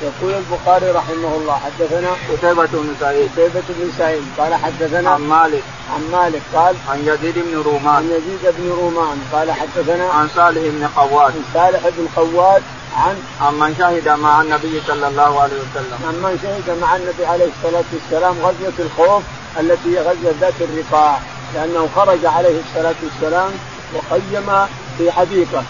يقول 0.02 0.34
البخاري 0.34 0.92
رحمه 0.92 1.36
الله 1.36 1.60
حدثنا 1.66 2.10
قتيبة 2.30 2.68
بن 2.74 2.96
سعيد. 3.00 3.30
قتيبة 3.32 3.64
بن 3.70 3.92
سعيد. 3.98 4.24
قال 4.38 4.56
حدثنا 4.56 5.10
عن 5.10 5.22
مالك. 5.22 5.64
عن 5.94 6.12
مالك 6.12 6.42
قال 6.54 6.76
عن 6.90 7.00
يزيد 7.00 7.36
بن 7.40 7.62
رومان. 7.62 7.96
عن 7.96 8.06
يزيد 8.06 8.56
بن 8.58 8.70
رومان. 8.70 9.18
قال 9.34 9.52
حدثنا 9.52 10.10
عن 10.10 10.30
صالح 10.36 10.62
بن 10.62 10.88
خوات. 10.96 11.34
عن 11.34 11.44
صالح 11.54 11.82
بن 11.98 12.08
خوات 12.16 12.62
عن 12.98 13.16
عن 13.42 13.54
من 13.54 13.76
شهد 13.80 14.10
مع 14.10 14.42
النبي 14.42 14.82
صلى 14.88 15.08
الله 15.08 15.42
عليه 15.42 15.56
وسلم. 15.56 16.00
عن 16.08 16.16
من 16.16 16.40
شهد 16.44 16.78
مع 16.82 16.96
النبي 16.96 17.26
عليه 17.26 17.50
الصلاة 17.58 17.90
والسلام 17.94 18.36
غزوة 18.40 18.78
الخوف. 18.80 19.24
التي 19.60 19.98
هي 19.98 20.00
غزوة 20.00 20.34
ذات 20.42 20.54
الرقاع 20.62 21.20
لأنه 21.54 21.90
خرج 21.96 22.26
عليه 22.26 22.60
الصلاة 22.60 22.96
والسلام 23.04 23.52
وخيم 23.96 24.68
في 24.98 25.12
حديقة. 25.12 25.64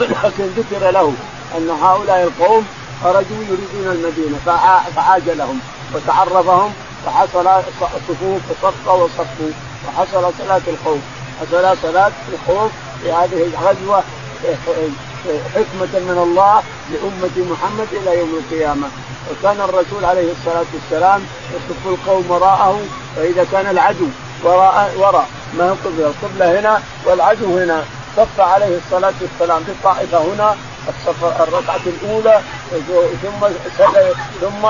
لكن 0.00 0.44
ذكر 0.44 0.90
له 0.90 1.12
أن 1.56 1.70
هؤلاء 1.70 2.22
القوم 2.22 2.66
خرجوا 3.02 3.44
يريدون 3.48 3.92
المدينة 3.92 4.38
فعاجلهم 4.96 5.60
وتعرفهم 5.94 6.72
وحصل 7.06 7.48
صفوف 8.08 8.40
صفقة 8.62 8.94
وصفوا 8.94 9.50
وحصل 9.88 10.32
صلاة 10.38 10.62
الخوف. 10.68 11.00
حصل 11.40 11.76
صلاة 11.82 12.12
الخوف 12.32 12.70
في 13.02 13.12
هذه 13.12 13.42
الغزوة 13.42 14.02
حكمة 15.54 16.00
من 16.00 16.18
الله 16.22 16.62
لأمة 16.92 17.50
محمد 17.50 17.88
إلى 17.92 18.18
يوم 18.18 18.40
القيامة. 18.44 18.88
وكان 19.30 19.60
الرسول 19.60 20.04
عليه 20.04 20.32
الصلاة 20.32 20.64
والسلام 20.74 21.22
يصف 21.54 21.86
القوم 21.86 22.30
وراءه 22.30 22.80
فإذا 23.16 23.46
كان 23.52 23.66
العدو 23.66 24.06
وراء 24.44 24.94
وراء 24.96 25.28
ما 25.58 25.70
هو 25.70 25.72
القبلة 25.72 26.06
القبلة 26.06 26.60
هنا 26.60 26.82
والعدو 27.04 27.58
هنا. 27.58 27.82
صف 28.16 28.40
عليه 28.40 28.78
الصلاة 28.78 29.14
والسلام 29.20 29.64
في 29.64 29.70
الطائفة 29.72 30.18
هنا 30.18 30.56
الركعة 31.40 31.80
الأولى 31.86 32.40
ثم 33.22 33.46
ثم 34.40 34.64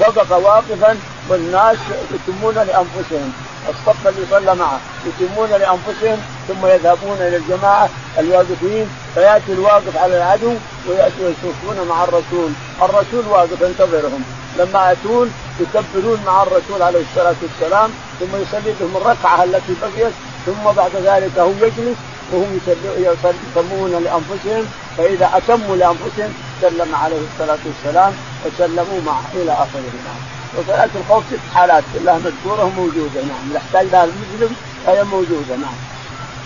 وقف 0.00 0.30
واقفا 0.32 0.98
والناس 1.28 1.76
يتمون 2.14 2.54
لأنفسهم. 2.54 3.32
الصف 3.68 4.08
اللي 4.08 4.26
صلى 4.30 4.54
معه. 4.54 4.80
يتمون 5.06 5.50
لأنفسهم 5.50 6.18
ثم 6.48 6.66
يذهبون 6.66 7.16
إلى 7.16 7.36
الجماعة 7.36 7.88
الواقفين. 8.18 8.86
فيأتي 9.14 9.52
الواقف 9.52 9.96
على 9.96 10.16
العدو 10.16 10.54
وياتوا 10.88 11.30
يصفون 11.30 11.88
مع 11.88 12.04
الرسول، 12.04 12.50
الرسول 12.82 13.26
واقف 13.28 13.60
ينتظرهم، 13.60 14.24
لما 14.58 14.88
يأتون 14.88 15.32
يكبرون 15.60 16.20
مع 16.26 16.42
الرسول 16.42 16.82
عليه 16.82 17.00
الصلاة 17.00 17.34
والسلام 17.42 17.90
ثم 18.20 18.42
يصلي 18.42 18.72
بهم 18.80 18.96
الركعة 18.96 19.44
التي 19.44 19.74
بقيت. 19.82 20.12
ثم 20.46 20.72
بعد 20.76 20.96
ذلك 20.96 21.38
هو 21.38 21.50
يجلس 21.50 21.96
وهم 22.32 22.60
يسمون 22.98 23.90
لأنفسهم. 24.04 24.66
فإذا 24.98 25.30
أتموا 25.34 25.76
لأنفسهم 25.76 26.32
سلم 26.60 26.94
عليه 26.94 27.20
الصلاة 27.32 27.58
والسلام 27.66 28.12
وسلموا 28.46 29.00
معه 29.06 29.22
إلى 29.34 29.52
اخره 29.52 29.92
نعم. 30.04 30.31
وصلاه 30.58 30.88
الخوف 30.94 31.24
ست 31.30 31.54
حالات 31.54 31.84
كلها 31.94 32.18
مذكورة 32.18 32.64
وموجودة 32.64 33.20
نعم 33.20 33.54
يحتاج 33.54 33.86
لها 33.86 34.04
المسلم 34.04 34.56
فهي 34.86 35.04
موجودة 35.04 35.56
نعم. 35.56 35.74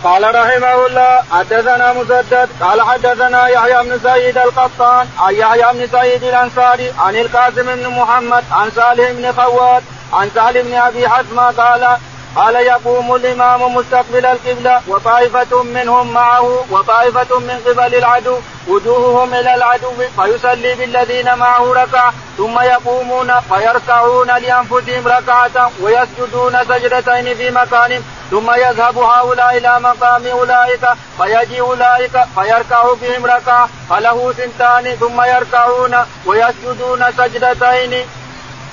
قال 0.04 0.34
رحمه 0.34 0.86
الله 0.86 1.22
حدثنا 1.30 1.92
مسدد 1.92 2.48
قال 2.60 2.82
حدثنا 2.82 3.48
يحيى 3.48 3.84
بن 3.84 4.00
سعيد 4.02 4.38
القطان 4.38 5.06
عن 5.18 5.34
يحيى 5.34 5.72
بن 5.72 5.88
سعيد 5.92 6.24
الأنصاري 6.24 6.92
عن 6.98 7.16
القاسم 7.16 7.76
بن 7.76 7.88
محمد 7.88 8.44
عن 8.52 8.70
صالح 8.70 9.10
بن 9.10 9.32
خوات 9.32 9.82
عن 10.12 10.30
سهل 10.34 10.62
بن 10.62 10.74
أبي 10.74 11.08
حزمه 11.08 11.50
قال 11.50 11.96
قال 12.36 12.54
يقوم 12.54 13.14
الإمام 13.14 13.74
مستقبل 13.74 14.26
القبلة 14.26 14.80
وطائفة 14.88 15.62
منهم 15.62 16.12
معه 16.12 16.64
وطائفة 16.70 17.38
من 17.38 17.60
قبل 17.66 17.94
العدو 17.94 18.38
وجوههم 18.68 19.34
إلى 19.34 19.54
العدو 19.54 19.90
فيصلي 20.16 20.74
بالذين 20.74 21.34
معه 21.34 21.72
ركعة 21.72 22.14
ثم 22.38 22.60
يقومون 22.60 23.40
فيركعون 23.40 24.26
لأنفسهم 24.26 25.08
ركعة 25.08 25.70
ويسجدون 25.82 26.64
سجدتين 26.68 27.34
في 27.34 27.50
مكان 27.50 28.02
ثم 28.30 28.50
يذهب 28.50 28.98
هؤلاء 28.98 29.56
إلى 29.56 29.80
مقام 29.80 30.26
أولئك 30.26 30.84
فيجي 31.18 31.60
أولئك 31.60 32.24
فيركع 32.34 32.82
بهم 33.02 33.26
ركعة 33.26 33.68
فله 33.90 34.32
سنتان 34.36 34.96
ثم 35.00 35.22
يركعون 35.22 35.96
ويسجدون 36.26 37.04
سجدتين. 37.18 38.06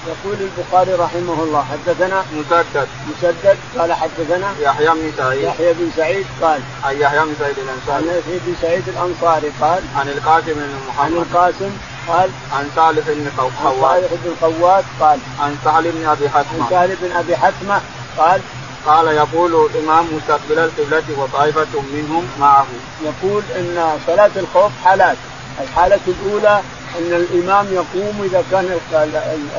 يقول 0.07 0.37
البخاري 0.41 0.93
رحمه 0.93 1.43
الله 1.43 1.65
حدثنا 1.71 2.25
مسدد. 2.33 2.87
مسدد 3.09 3.57
قال 3.77 3.93
حدثنا 3.93 4.53
يحيى 4.59 4.87
بن 4.87 5.11
سعيد. 5.17 5.43
يحيى 5.43 5.73
بن 5.73 5.91
سعيد 5.95 6.25
قال 6.41 6.61
عن 6.83 6.99
يحيى 6.99 7.19
بن 7.19 7.35
سعيد 7.39 7.55
الأنصاري. 7.59 8.09
عن 8.09 8.17
يحيى 8.19 8.39
بن 8.39 8.55
سعيد 8.61 8.83
الأنصاري 8.89 9.51
قال 9.61 9.83
عن 9.95 10.09
القاسم 10.09 10.53
بن 10.53 10.75
محمد. 10.87 11.05
عن 11.05 11.13
القاسم 11.13 11.71
قال 12.07 12.29
عن 12.53 12.69
صالح 12.75 13.03
بن 13.07 13.31
خوات. 13.37 13.75
صالح 13.81 14.11
بن 14.23 14.33
خوات 14.41 14.83
قال 14.99 15.19
عن 15.39 15.57
سهل 15.63 15.91
بن 15.91 16.05
أبي 16.05 16.29
حتمه 16.29 16.63
عن 16.63 16.69
سهل 16.69 16.95
بن 17.01 17.11
أبي 17.11 17.37
حتمه 17.37 17.81
قال 18.17 18.41
قال 18.85 19.07
يقول 19.07 19.69
الامام 19.69 20.05
مستقبل 20.15 20.59
القبلة 20.59 21.03
وطائفة 21.17 21.81
منهم 21.93 22.27
معه. 22.39 22.65
يقول 23.01 23.43
إن 23.55 23.99
صلاة 24.07 24.31
الخوف 24.35 24.71
حالات 24.85 25.17
الحالة 25.61 25.99
الأولى 26.07 26.61
إن 26.97 27.13
الإمام 27.13 27.73
يقوم 27.73 28.23
إذا 28.23 28.43
كان 28.51 28.79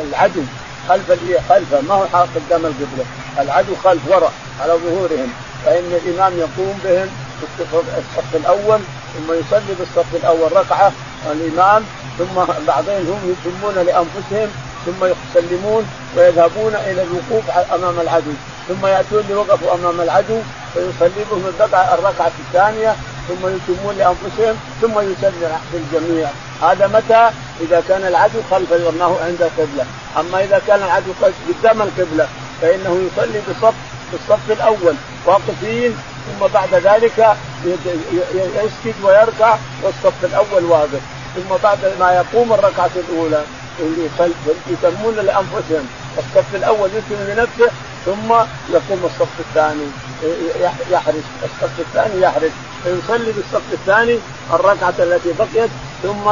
العدو 0.00 0.44
خلف 0.88 1.10
خلفه. 1.48 1.80
ما 1.80 1.94
هو 1.94 2.02
قدام 2.34 2.66
القبلة. 2.66 3.04
العدو 3.38 3.74
خلف 3.76 4.06
وراء 4.06 4.32
على 4.60 4.72
ظهورهم. 4.72 5.32
فإن 5.64 5.92
الإمام 5.92 6.38
يقوم 6.38 6.78
بهم 6.84 7.08
في 7.40 7.46
الصف 7.98 8.34
الأول 8.36 8.80
ثم 9.14 9.32
يصلي 9.32 9.74
بالصف 9.74 10.14
الأول 10.14 10.52
ركعة 10.52 10.92
الإمام 11.32 11.84
ثم 12.18 12.64
بعدين 12.66 13.08
هم 13.10 13.30
يتمون 13.30 13.74
لأنفسهم 13.74 14.48
ثم 14.86 15.04
يسلمون 15.04 15.84
ويذهبون 16.16 16.74
إلى 16.74 17.02
الوقوف 17.02 17.50
أمام 17.50 18.00
العدو. 18.00 18.32
ثم 18.68 18.86
يأتون 18.86 19.24
لوقفوا 19.28 19.74
أمام 19.74 20.00
العدو 20.00 20.38
فيصلي 20.74 21.24
بهم 21.30 21.46
الركعة 21.74 22.32
الثانية 22.38 22.96
ثم 23.28 23.42
يتمون 23.56 23.94
لأنفسهم 23.98 24.56
ثم 24.80 25.00
يسلم 25.00 25.52
الجميع. 25.74 26.28
هذا 26.62 26.86
متى؟ 26.86 27.30
إذا 27.60 27.82
كان 27.88 28.04
العدو 28.04 28.38
خلف 28.50 28.72
ما 28.72 29.04
عند 29.04 29.42
القبله 29.42 29.86
أما 30.20 30.44
إذا 30.44 30.62
كان 30.66 30.82
العدو 30.82 31.12
قدام 31.48 31.82
القبلة 31.82 32.28
فإنه 32.62 33.02
يصلي 33.06 33.40
بصف 33.48 33.74
بالصف 34.12 34.50
الأول 34.50 34.94
واقفين 35.26 35.96
ثم 36.26 36.46
بعد 36.54 36.74
ذلك 36.74 37.36
يسجد 37.64 38.94
ويركع 39.02 39.56
والصف 39.82 40.24
الأول 40.24 40.64
واقف. 40.64 41.00
ثم 41.34 41.56
بعد 41.62 41.78
ما 42.00 42.12
يقوم 42.12 42.52
الركعة 42.52 42.90
الأولى 42.96 43.42
يسمون 44.70 45.14
لأنفسهم. 45.14 45.86
الصف 46.18 46.54
الأول 46.54 46.90
يسلم 46.90 47.20
لنفسه 47.28 47.70
ثم 48.06 48.32
يقوم 48.74 49.00
الصف 49.04 49.40
الثاني. 49.40 49.86
يحرس 50.90 51.24
الصف 51.44 51.80
الثاني 51.80 52.20
يحرس 52.22 52.52
فيصلي 52.84 53.32
بالصف 53.32 53.72
الثاني 53.72 54.18
الركعة 54.52 54.94
التي 54.98 55.32
بقيت 55.38 55.70
ثم 56.02 56.30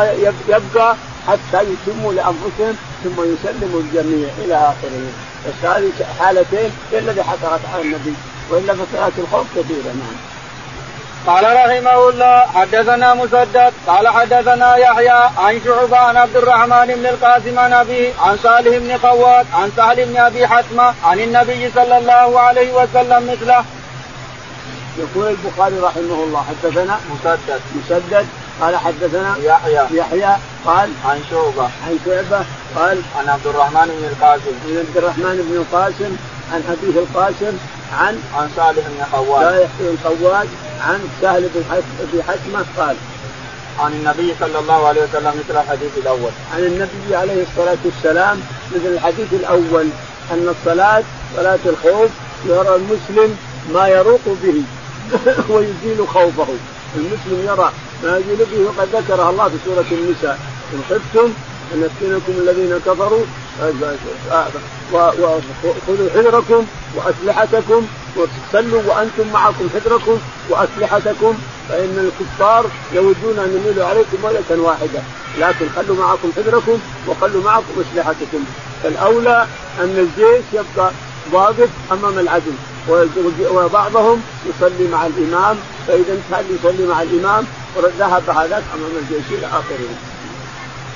يبقى 0.49 0.97
حتى 1.29 1.65
يتموا 1.73 2.13
لأنفسهم 2.13 2.77
ثم 3.05 3.23
يسلموا 3.35 3.81
الجميع 3.81 4.29
إلى 4.45 4.55
اخره 4.55 5.13
بس 5.47 5.69
هذه 5.69 5.93
حالتين 6.19 6.71
هي 6.93 6.99
الذي 6.99 7.23
حصلت 7.23 7.61
على 7.75 7.83
النبي 7.83 8.15
وإلا 8.51 8.75
فصلاه 8.75 9.13
الخوف 9.19 9.47
كثيرة 9.59 9.93
نعم. 9.93 10.32
قال 11.27 11.45
رحمه 11.45 12.09
الله 12.09 12.39
حدثنا 12.55 13.15
مسدد 13.15 13.73
قال 13.87 14.09
حدثنا 14.09 14.77
يحيى 14.77 15.31
عن 15.37 15.61
شعبة 15.65 15.97
عن 15.97 16.17
عبد 16.17 16.37
الرحمن 16.37 16.87
بن 16.87 17.07
القاسم 17.07 17.59
عن 17.59 17.73
أبيه 17.73 18.13
عن 18.21 18.39
صالح 18.43 18.77
بن 18.79 18.93
قواد 18.93 19.47
عن 19.55 19.71
سهل 19.77 20.05
بن 20.07 20.17
أبي 20.17 20.47
حتمة 20.47 20.95
عن 21.05 21.21
النبي 21.21 21.71
صلى 21.75 21.99
الله 21.99 22.41
عليه 22.41 22.73
وسلم 22.73 23.33
مثله. 23.33 23.65
يقول 24.99 25.29
البخاري 25.29 25.79
رحمه 25.79 26.25
الله 26.25 26.45
حدثنا 26.49 27.01
مسدد. 27.11 27.61
مسدد 27.75 28.27
قال 28.61 28.77
حدثنا 28.77 29.37
يحيى. 29.43 29.87
يحيى 29.91 30.37
قال 30.67 30.91
عن 31.05 31.21
شعبة. 31.31 31.63
عن 31.87 31.99
شعبة 32.07 32.45
قال 32.77 33.03
عن 33.19 33.29
عبد 33.29 33.47
الرحمن 33.47 33.87
بن 33.99 34.05
القاسم. 34.13 34.55
عن 34.65 34.77
عبد 34.79 34.97
الرحمن 34.97 35.37
بن 35.49 35.57
القاسم 35.57 36.17
عن 36.53 36.63
أبيه 36.69 37.01
القاسم 37.01 37.59
عن 37.93 38.19
عن 38.35 38.49
صالح 38.57 38.87
بن 38.89 39.05
خوات 39.13 39.45
صالح 39.45 39.71
بن 39.81 39.97
خوات 40.05 40.47
عن 40.81 41.01
سهل 41.21 41.49
بن 42.13 42.23
حكمة 42.23 42.65
قال. 42.77 42.97
عن 43.79 43.93
النبي 43.93 44.35
صلى 44.41 44.59
الله 44.59 44.87
عليه 44.87 45.03
وسلم 45.03 45.33
مثل 45.39 45.61
الحديث 45.61 45.91
الأول. 45.97 46.31
عن 46.55 46.61
النبي 46.61 47.17
عليه 47.17 47.43
الصلاة 47.43 47.79
والسلام 47.85 48.41
مثل 48.75 48.87
الحديث 48.87 49.33
الأول. 49.33 49.89
أن 50.33 50.55
الصلاه 50.59 51.03
صلاة 51.37 51.59
الخوف 51.67 52.11
يرى 52.47 52.77
المسلم 52.77 53.37
ما 53.75 53.89
يروق 53.89 54.21
به 54.27 54.63
ويزيل 55.55 56.09
خوفه. 56.09 56.47
المسلم 56.97 57.47
يرى 57.47 57.73
ما 58.05 58.17
يزيل 58.19 58.47
به 58.53 58.65
وقد 58.69 58.89
ذكرها 58.93 59.31
الله 59.31 59.49
في 59.49 59.57
سورة 59.65 59.85
النساء. 59.93 60.39
إن 60.75 60.81
خفتم 60.91 61.33
أن 61.75 61.83
يفتنكم 61.83 62.33
الذين 62.43 62.79
كفروا 62.87 63.25
وخذوا 64.93 66.11
حذركم 66.15 66.67
وأسلحتكم 66.97 67.87
وصلوا 68.17 68.83
وأنتم 68.87 69.33
معكم 69.33 69.69
حذركم 69.75 70.19
وأسلحتكم 70.51 71.35
فإن 71.69 72.11
الكفار 72.11 72.67
يودون 72.93 73.39
أن 73.39 73.61
يميلوا 73.61 73.85
عليكم 73.87 74.17
ملكا 74.25 74.61
واحدة 74.61 75.03
لكن 75.39 75.67
خلوا 75.77 75.97
معكم 75.97 76.33
حذركم 76.37 76.79
وخلوا 77.09 77.45
معكم 77.45 77.73
أسلحتكم 77.81 78.45
فالأولى 78.83 79.47
أن 79.81 80.09
الجيش 80.09 80.45
يبقى 80.53 80.91
واقف 81.33 81.69
أمام 81.93 82.19
العدو 82.19 82.51
وبعضهم 83.51 84.23
يصلي 84.47 84.89
مع 84.89 85.07
الإمام 85.07 85.57
فإذا 85.89 86.13
انتهى 86.13 86.45
يصلي 86.55 86.87
مع 86.87 87.03
الإمام 87.03 87.45
وذهب 87.77 88.31
هذاك 88.31 88.63
أمام 88.75 88.91
الجيش 89.03 89.39
إلى 89.39 89.47
آخره. 89.47 90.12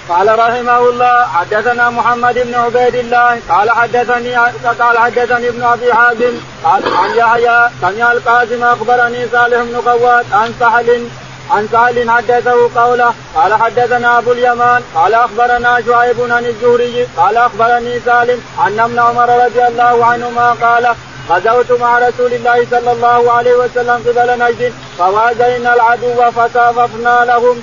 قال 0.09 0.39
رحمه 0.39 0.79
الله 0.79 1.27
حدثنا 1.27 1.91
محمد 1.91 2.35
بن 2.35 2.55
عبيد 2.55 2.95
الله 2.95 3.41
قال 3.49 3.71
حدثني 3.71 4.37
قال 4.81 4.99
حدثني 4.99 5.49
ابن 5.49 5.63
أبي 5.63 5.95
حازم 5.95 6.35
قال 6.65 6.83
عن 6.95 7.11
يحيى 7.17 7.71
سمع 7.81 8.13
القاسم 8.13 8.63
أخبرني 8.65 9.29
صالح 9.33 9.63
بن 9.63 9.77
قواد 9.77 10.27
عن 10.33 10.55
سهل 10.61 11.09
عن 11.51 11.69
سهل 11.73 12.11
حدثه 12.11 12.71
قوله 12.81 13.15
قال 13.35 13.55
حدثنا 13.55 14.19
أبو 14.19 14.33
اليمان 14.33 14.83
قال 14.95 15.15
أخبرنا 15.15 15.83
شعيب 15.87 16.21
عن 16.31 16.45
الزهري 16.47 17.07
قال 17.17 17.37
أخبرني 17.37 18.01
سالم 18.01 18.41
أن 18.67 18.81
ابن 18.81 18.99
عمر 18.99 19.45
رضي 19.45 19.67
الله 19.67 20.05
عنهما 20.05 20.53
قال 20.53 20.87
غزوت 21.31 21.81
مع 21.81 21.99
رسول 21.99 22.33
الله 22.33 22.67
صلى 22.71 22.93
الله 22.93 23.33
عليه 23.33 23.55
وسلم 23.55 23.99
قبل 24.07 24.39
نجد 24.39 24.73
فوازينا 24.99 25.75
العدو 25.75 26.31
فصاففنا 26.31 27.25
لهم. 27.25 27.63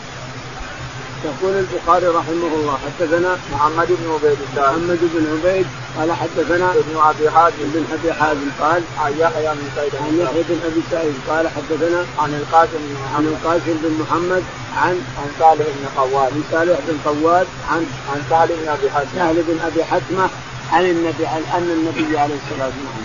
يقول 1.26 1.54
البخاري 1.64 2.08
رحمه 2.08 2.52
الله 2.56 2.78
حدثنا 2.86 3.38
محمد 3.54 3.88
بن 3.88 4.06
عبيد 4.14 4.38
الله. 4.48 4.72
محمد 4.72 5.00
بن 5.14 5.24
عبيد. 5.34 5.68
قال 5.98 6.12
حدثنا 6.12 6.72
ابن 6.72 6.96
أبي 6.98 7.30
حازم 7.30 7.66
بن 7.74 7.84
أبي 7.94 8.14
حازم 8.14 8.50
قال 8.62 8.84
عن 9.00 9.14
يحيى 9.20 9.48
بن 9.48 9.68
سعيد 9.76 9.96
عن 9.96 10.20
يحيى 10.20 10.44
بن 10.50 10.60
أبي 10.66 10.82
سعيد 10.92 11.16
قال 11.30 11.48
حدثنا 11.48 12.06
عن 12.20 12.34
القاسم. 12.34 12.84
بن 12.84 12.96
عن 13.16 13.24
محمد 13.24 13.28
القاسم 13.28 13.76
بن 13.84 13.92
محمد 14.02 14.44
عن 14.78 14.96
عن 15.18 15.30
صالح 15.40 15.66
بن 15.78 15.86
قواد. 15.98 16.32
عن 16.34 16.44
صالح 16.52 16.80
بن 16.88 16.98
قواد 17.06 17.48
عن 17.70 17.86
عن 18.10 18.22
سهل 18.30 18.48
بن 18.48 18.68
أبي 18.70 18.90
حاتم 18.90 19.10
سهل 19.16 19.36
بن 19.48 19.60
أبي 19.66 19.84
حتمه 19.84 20.30
عن 20.72 20.86
النبي 20.86 21.26
عن 21.26 21.44
أن 21.58 21.70
النبي 21.78 22.18
عليه 22.18 22.36
الصلاة 22.36 22.66
والسلام. 22.66 23.03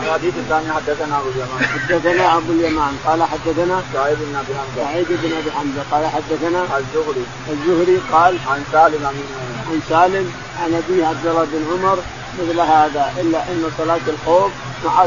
الحديث 0.00 0.34
الثاني 0.36 0.72
حدثنا 0.72 1.18
أبو 1.18 1.28
اليمان. 1.28 1.64
حدثنا 1.74 2.36
أبو 2.36 2.52
اليمان. 2.52 2.94
قال 3.06 3.22
حدثنا 3.22 3.82
سعيد 3.92 4.18
بن 4.18 4.36
أبي 4.36 4.54
حمزة. 4.54 4.84
سعيد 4.84 5.06
بن 5.08 5.32
أبي 5.38 5.50
حمزة. 5.50 5.82
قال 5.90 6.06
حدثنا 6.06 6.62
الزهري. 6.78 7.24
الزهري 7.52 8.00
قال 8.12 8.38
عن 8.48 8.64
سالم 8.72 9.06
امين 9.06 9.28
عن 9.70 9.80
سالم 9.88 10.32
عن 10.62 10.74
أبي 10.74 11.04
عبد 11.04 11.26
الله 11.26 11.44
بن 11.52 11.62
عمر 11.72 11.98
مثل 12.38 12.60
هذا 12.60 13.12
إلا 13.20 13.38
أن 13.38 13.70
صلاة 13.78 14.00
الخوف 14.08 14.52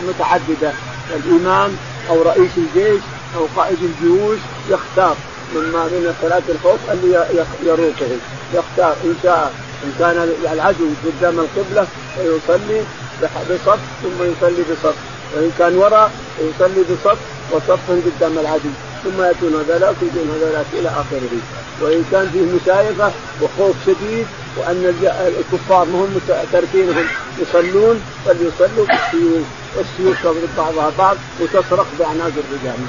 متعددة. 0.08 0.72
الإمام 1.16 1.78
أو 2.10 2.22
رئيس 2.22 2.52
الجيش 2.58 3.02
أو 3.36 3.48
قائد 3.56 3.78
الجيوش 3.84 4.39
يختار 4.70 5.16
مما 5.56 5.84
من 5.84 6.16
صلاة 6.22 6.41
الخوف 6.50 6.80
اللي 6.91 7.45
يروقه. 7.64 8.18
يختار 8.54 8.95
إن 9.06 9.16
شاء 9.24 9.54
إن 9.84 9.93
كان 10.00 10.30
العدو 10.54 10.89
قدام 11.06 11.39
القبلة 11.39 11.88
فيصلي 12.16 12.82
بصف 13.22 13.80
ثم 14.03 14.24
يصلي 14.24 14.63
بصف. 14.72 14.95
وإن 15.36 15.51
كان 15.59 15.78
وراء 15.78 16.11
يصلي 16.39 16.84
بصف 16.84 17.18
وصف 17.51 17.91
قدام 17.91 18.39
العدو. 18.39 18.70
ثم 19.03 19.22
يأتون 19.22 19.53
هذولاك 19.55 19.95
ويجون 20.01 20.28
هذولاك 20.36 20.65
إلى 20.74 20.89
آخره. 20.89 21.34
وإن 21.82 22.03
كان 22.11 22.30
فيه 22.34 22.41
مشايخة 22.41 23.11
وخوف 23.41 23.76
شديد 23.86 24.28
وأن 24.57 24.95
الكفار 25.39 25.86
ما 25.86 25.99
هم 25.99 26.20
تاركينهم 26.51 27.05
يصلون 27.41 28.01
فليصلوا 28.26 28.86
بالسيوف 28.86 29.45
والسيوف 29.78 30.24
تضرب 30.24 30.49
بعضها 30.57 30.91
بعض 30.97 31.18
وتصرخ 31.41 31.86
باعناق 31.99 32.32
الرجال. 32.38 32.80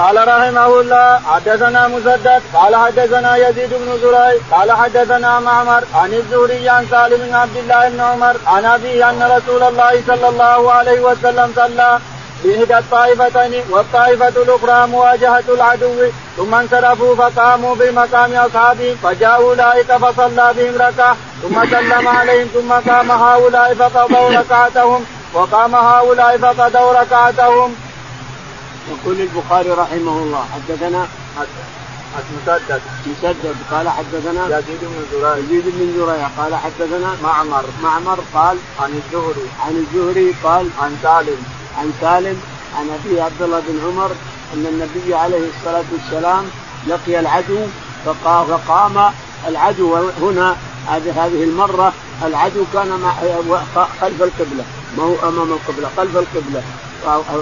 قال 0.00 0.16
رحمه 0.28 0.80
الله 0.80 1.20
حدثنا 1.30 1.88
مسدد 1.88 2.42
قال 2.54 2.76
حدثنا 2.76 3.36
يزيد 3.36 3.70
بن 3.70 3.98
زريع 4.02 4.34
قال 4.52 4.72
حدثنا 4.72 5.40
معمر 5.40 5.82
عن 5.94 6.12
الزهري 6.12 6.68
عن 6.68 6.86
سالم 6.90 7.16
بن 7.26 7.34
عبد 7.34 7.56
الله 7.56 7.88
بن 7.88 8.00
عمر 8.00 8.36
عن 8.46 8.64
أبيه 8.64 9.10
أن 9.10 9.22
رسول 9.36 9.62
الله 9.62 10.02
صلى 10.06 10.28
الله 10.28 10.72
عليه 10.72 11.00
وسلم 11.00 11.52
صلى 11.56 11.98
بإحدى 12.44 12.78
الطائفتين 12.78 13.64
والطائفة 13.70 14.28
الأخرى 14.28 14.86
مواجهة 14.86 15.44
العدو 15.48 15.98
ثم 16.36 16.54
انصرفوا 16.54 17.16
فقاموا 17.16 17.74
بمقام 17.74 18.32
أصحابهم 18.34 18.96
فجاءوا 19.02 19.50
أولئك 19.50 19.92
فصلى 19.92 20.46
بهم 20.56 20.74
ركعة 20.86 21.16
ثم 21.42 21.56
سلم 21.70 22.08
عليهم 22.08 22.48
ثم 22.54 22.90
قام 22.90 23.10
هؤلاء 23.10 23.74
فقضوا 23.74 24.30
ركعتهم 24.30 25.04
وقام 25.34 25.74
هؤلاء 25.74 26.38
فقضوا 26.38 26.92
ركعتهم. 27.00 27.89
يقول 28.90 29.20
البخاري 29.20 29.70
رحمه 29.70 30.22
الله 30.22 30.44
حدثنا 30.54 31.08
مسدد 32.36 32.82
مسدد 33.06 33.56
قال 33.70 33.88
حدثنا 33.88 34.58
يزيد 34.58 34.80
بن 34.82 35.04
زريع. 35.12 35.36
يزيد 35.36 35.64
بن 35.64 35.92
زريع 35.98 36.26
قال 36.28 36.54
حدثنا 36.54 37.16
معمر. 37.22 37.64
معمر 37.82 38.20
قال 38.34 38.58
عن 38.80 38.90
الزهري. 38.90 39.46
عن 39.60 39.76
الزهري 39.76 40.34
قال 40.42 40.70
عن 40.78 40.96
سالم. 41.02 41.40
عن 41.78 41.92
سالم 42.00 42.40
عن 42.76 42.90
أبي 42.90 43.20
عبد 43.20 43.42
الله 43.42 43.60
بن 43.60 43.80
عمر 43.86 44.10
أن 44.54 44.66
النبي 44.66 45.14
عليه 45.14 45.48
الصلاة 45.48 45.84
والسلام 45.92 46.44
لقي 46.86 47.20
العدو 47.20 47.66
فقا- 48.06 48.44
فقام 48.44 49.12
العدو 49.48 49.96
هنا 49.96 50.56
هذه 50.86 51.26
هذه 51.26 51.44
المرة 51.44 51.92
العدو 52.22 52.64
كان 52.72 52.88
مع 52.88 53.12
خلف 54.00 54.22
القبلة 54.22 54.64
ما 54.96 55.02
هو 55.02 55.28
أمام 55.28 55.52
القبلة 55.52 55.88
خلف 55.96 56.16
القبلة. 56.16 56.62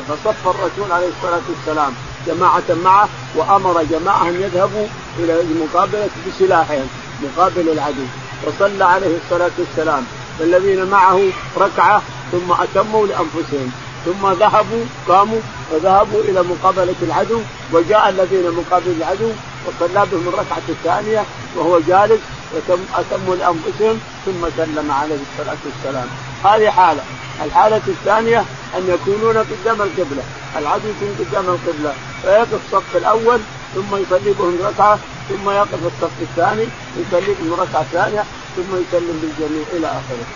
فصف 0.09 0.49
الرسول 0.49 0.93
عليه 0.93 1.09
الصلاة 1.09 1.41
والسلام 1.49 1.93
جماعة 2.27 2.63
معه 2.85 3.09
وأمر 3.37 3.83
جماعة 3.83 4.29
ان 4.29 4.35
يذهبوا 4.35 4.87
إلى 5.19 5.41
المقابله 5.41 6.09
بسلاحهم 6.27 6.87
مقابل 7.23 7.69
العدو. 7.69 8.05
وصلى 8.47 8.85
عليه 8.85 9.17
الصلاة 9.25 9.51
والسلام. 9.59 10.05
والذين 10.41 10.85
معه 10.85 11.21
ركعة 11.57 12.03
ثم 12.33 12.53
أتموا 12.53 13.07
لأنفسهم. 13.07 13.73
ثم 14.05 14.33
ذهبوا 14.33 14.85
قاموا 15.09 15.41
وذهبوا 15.73 16.21
إلى 16.21 16.43
مقابلة 16.43 16.95
العدو. 17.03 17.41
وجاء 17.73 18.09
الذين 18.09 18.51
مقابل 18.51 18.95
العدو 18.99 19.31
وصلى 19.67 20.07
بهم 20.13 20.29
الركعة 20.29 20.63
الثانية 20.69 21.25
وهو 21.57 21.81
جالس 21.81 22.21
وتم 22.55 22.83
أتموا 22.95 23.37
لأنفسهم 23.37 24.01
ثم 24.27 24.49
سلم 24.57 24.91
عليه 24.91 25.19
الصلاة 25.31 25.57
والسلام. 25.67 26.09
هذه 26.45 26.71
حالة. 26.71 27.03
الحالة 27.45 27.83
الثانية 27.89 28.45
أن 28.77 28.89
يكونون 28.89 29.37
قدام 29.37 29.83
القبلة. 29.83 30.23
العدو 30.59 30.89
يكون 30.89 31.27
قدام 31.27 31.45
القبلة. 31.45 31.93
فيقف 32.23 32.55
الصف 32.67 32.97
الأول 32.97 33.41
ثم 33.75 33.97
يصلي 33.97 34.33
بهم 34.33 34.59
ركعة 34.65 34.99
ثم 35.29 35.51
يقف 35.51 35.87
الصف 35.87 36.13
الثاني 36.21 36.67
يصلي 36.97 37.35
بهم 37.41 37.53
ركعة 37.61 37.85
ثانية 37.93 38.25
ثم 38.57 38.77
يسلم 38.77 39.21
بالجميع 39.23 39.65
إلى 39.73 39.87
آخره. 39.87 40.27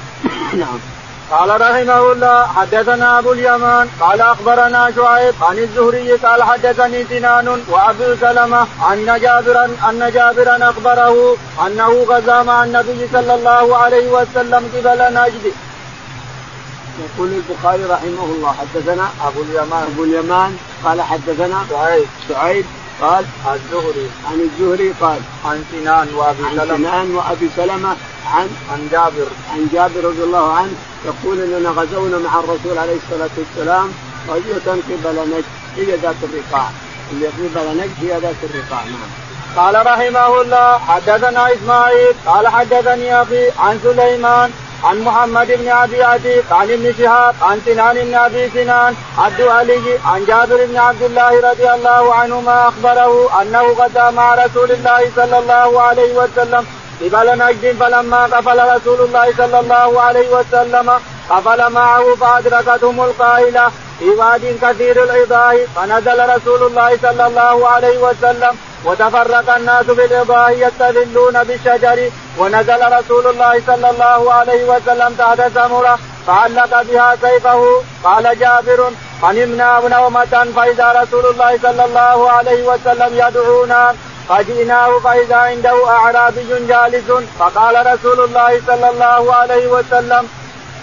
نعم. 0.62 0.78
قال 1.32 1.60
رحمه 1.60 2.12
الله 2.12 2.46
حدثنا 2.46 3.18
أبو 3.18 3.32
اليمان 3.32 3.88
قال 4.00 4.20
أخبرنا 4.20 4.90
شعيب 4.96 5.34
عن 5.42 5.58
الزهري 5.58 6.12
قال 6.12 6.42
حدثني 6.42 7.04
سنان 7.04 7.48
وأبو 7.68 8.14
سلمة 8.20 8.66
ان 8.92 9.20
جابرا 9.20 9.64
أن 9.88 10.10
جابرا 10.14 10.70
أخبره 10.70 11.36
أنه 11.66 12.06
غزا 12.08 12.42
مع 12.42 12.64
النبي 12.64 13.08
صلى 13.12 13.34
الله 13.34 13.76
عليه 13.76 14.08
وسلم 14.10 14.62
قبل 14.74 15.00
نجد. 15.14 15.44
يقول 17.00 17.32
البخاري 17.32 17.84
رحمه 17.84 18.24
الله 18.24 18.52
حدثنا 18.52 19.10
أبو 19.26 19.42
اليمان 19.42 19.82
أبو 19.92 20.04
اليمان 20.04 20.56
قال 20.84 21.02
حدثنا 21.02 21.66
شعيب 21.70 22.06
شعيب 22.28 22.64
قال 23.00 23.24
الزهري. 23.46 24.10
عن 24.30 24.40
الزهري 24.40 24.92
قال 25.00 25.20
عن 25.44 25.64
سنان 25.72 26.14
وأبي 26.14 26.44
عن 26.44 26.56
سلمة. 26.56 26.76
سنان 26.76 27.14
وأبي 27.14 27.50
سلمة 27.56 27.96
عن 28.26 28.48
عن 28.72 28.88
جابر. 28.92 29.26
عن 29.52 29.68
جابر 29.72 30.04
رضي 30.04 30.22
الله 30.22 30.52
عنه 30.52 30.72
يقول 31.04 31.40
إننا 31.40 31.68
غزونا 31.68 32.18
مع 32.18 32.38
الرسول 32.38 32.78
عليه 32.78 32.96
الصلاة 32.96 33.30
والسلام 33.38 33.92
غزوه 34.28 34.66
قبل 34.66 35.30
نجد 35.30 35.44
هي 35.76 35.96
ذات 35.96 36.16
الرقاع. 36.22 36.70
اللي 37.12 37.26
قبل 37.26 37.76
نجد 37.76 37.94
هي 38.00 38.20
ذات 38.20 38.36
الرقاع. 38.42 38.84
نعم. 38.84 39.10
قال 39.56 39.86
رحمه 39.86 40.40
الله 40.40 40.78
حدثنا 40.78 41.54
إسماعيل 41.54 42.14
قال 42.26 42.48
حدثني 42.48 43.22
أخي 43.22 43.50
عن 43.58 43.80
سليمان 43.82 44.50
عن 44.84 44.98
محمد 44.98 45.46
بن 45.46 45.68
أبي 45.68 46.02
عتيق 46.02 46.52
عن 46.52 46.70
ابن 46.70 46.94
شهاب 46.98 47.34
عن 47.42 47.60
سنان 47.66 47.94
بن 47.94 48.14
أبي 48.14 48.50
سنان 48.50 48.94
الدؤلي 49.26 49.98
عن 50.04 50.24
جابر 50.24 50.66
بن 50.66 50.76
عبد 50.76 51.02
الله 51.02 51.50
رضي 51.50 51.70
الله 51.70 52.14
عنهما 52.14 52.68
أخبره 52.68 53.42
أنه 53.42 53.62
غزا 53.62 54.10
مع 54.10 54.34
رسول 54.34 54.72
الله 54.72 55.10
صلى 55.16 55.38
الله 55.38 55.82
عليه 55.82 56.12
وسلم 56.14 56.66
قبل 57.00 57.38
نجد 57.38 57.76
فلما 57.80 58.24
قفل 58.24 58.76
رسول 58.76 59.00
الله 59.00 59.32
صلى 59.36 59.60
الله 59.60 60.00
عليه 60.00 60.28
وسلم 60.28 60.90
قفل 61.30 61.72
معه 61.72 62.14
فأدركتهم 62.14 63.00
القائلة 63.00 63.70
في 63.98 64.10
واد 64.10 64.58
كثير 64.62 65.04
العضاه 65.04 65.56
فنزل 65.76 66.36
رسول 66.36 66.62
الله 66.66 66.98
صلى 67.02 67.26
الله 67.26 67.68
عليه 67.68 67.98
وسلم 67.98 68.56
وتفرق 68.84 69.54
الناس 69.56 69.86
في 69.86 70.06
يستذلون 70.48 71.44
بالشجر. 71.44 72.10
ونزل 72.38 72.92
رسول 72.98 73.26
الله 73.26 73.62
صلى 73.66 73.90
الله 73.90 74.32
عليه 74.32 74.64
وسلم 74.64 75.14
تحت 75.18 75.40
سمرة 75.54 75.98
فعلق 76.26 76.82
بها 76.82 77.16
سيفه. 77.16 77.82
قال 78.04 78.38
جابر 78.38 78.90
فنمنا 79.22 79.80
نومة 79.88 80.34
فإذا 80.56 81.02
رسول 81.02 81.26
الله 81.26 81.58
صلى 81.62 81.84
الله 81.84 82.30
عليه 82.30 82.62
وسلم 82.62 83.10
يدعونا 83.12 83.94
فجئناه 84.28 84.98
فإذا 84.98 85.36
عنده 85.36 85.88
أعرابي 85.88 86.66
جالس. 86.68 87.08
فقال 87.38 87.74
رسول 87.94 88.24
الله 88.24 88.60
صلى 88.66 88.90
الله 88.90 89.34
عليه 89.34 89.66
وسلم 89.66 90.28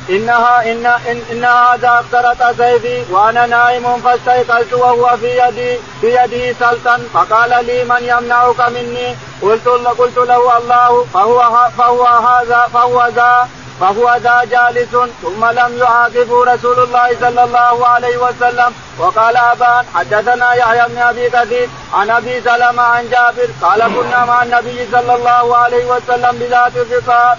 إنها 0.10 0.72
إن 0.72 0.86
إن, 0.86 1.22
إن 1.32 1.44
هذا 1.46 2.04
اخترت 2.04 2.58
سيفي 2.58 3.04
وأنا 3.12 3.46
نائم 3.46 4.02
فاستيقظت 4.02 4.74
وهو 4.74 5.18
في 5.18 5.40
يدي 5.40 5.80
في 6.02 6.08
يده 6.08 6.56
سلطا 6.60 7.00
فقال 7.14 7.66
لي 7.66 7.84
من 7.84 8.02
يمنعك 8.02 8.62
مني؟ 8.70 9.16
قلت 9.42 9.68
قلت 9.68 10.18
له 10.18 10.58
الله 10.58 11.06
فهو 11.14 11.70
فهو 11.78 12.06
هذا 12.06 12.68
فهو 12.74 13.08
ذا 13.16 13.48
فهو 13.80 14.18
ذا 14.24 14.44
جالس 14.52 14.90
ثم 15.22 15.46
لم 15.46 15.78
يعاقبه 15.78 16.54
رسول 16.54 16.80
الله 16.80 17.10
صلى 17.22 17.44
الله 17.44 17.88
عليه 17.88 18.18
وسلم. 18.18 18.74
وقال 19.00 19.38
ابان 19.38 19.86
حدثنا 19.96 20.54
يحيى 20.54 20.86
بن 20.90 20.98
أبي 20.98 21.30
كثير 21.30 21.70
عن 21.94 22.10
أبي 22.10 22.42
سلمة 22.42 22.84
عن 22.84 23.10
جابر 23.10 23.50
قال 23.62 23.82
كنا 23.96 24.26
مع 24.26 24.44
النبي 24.44 24.88
صلى 24.92 25.16
الله 25.16 25.58
عليه 25.58 25.86
وسلم 25.86 26.38
بذات 26.40 26.78
الرقاب 26.78 27.38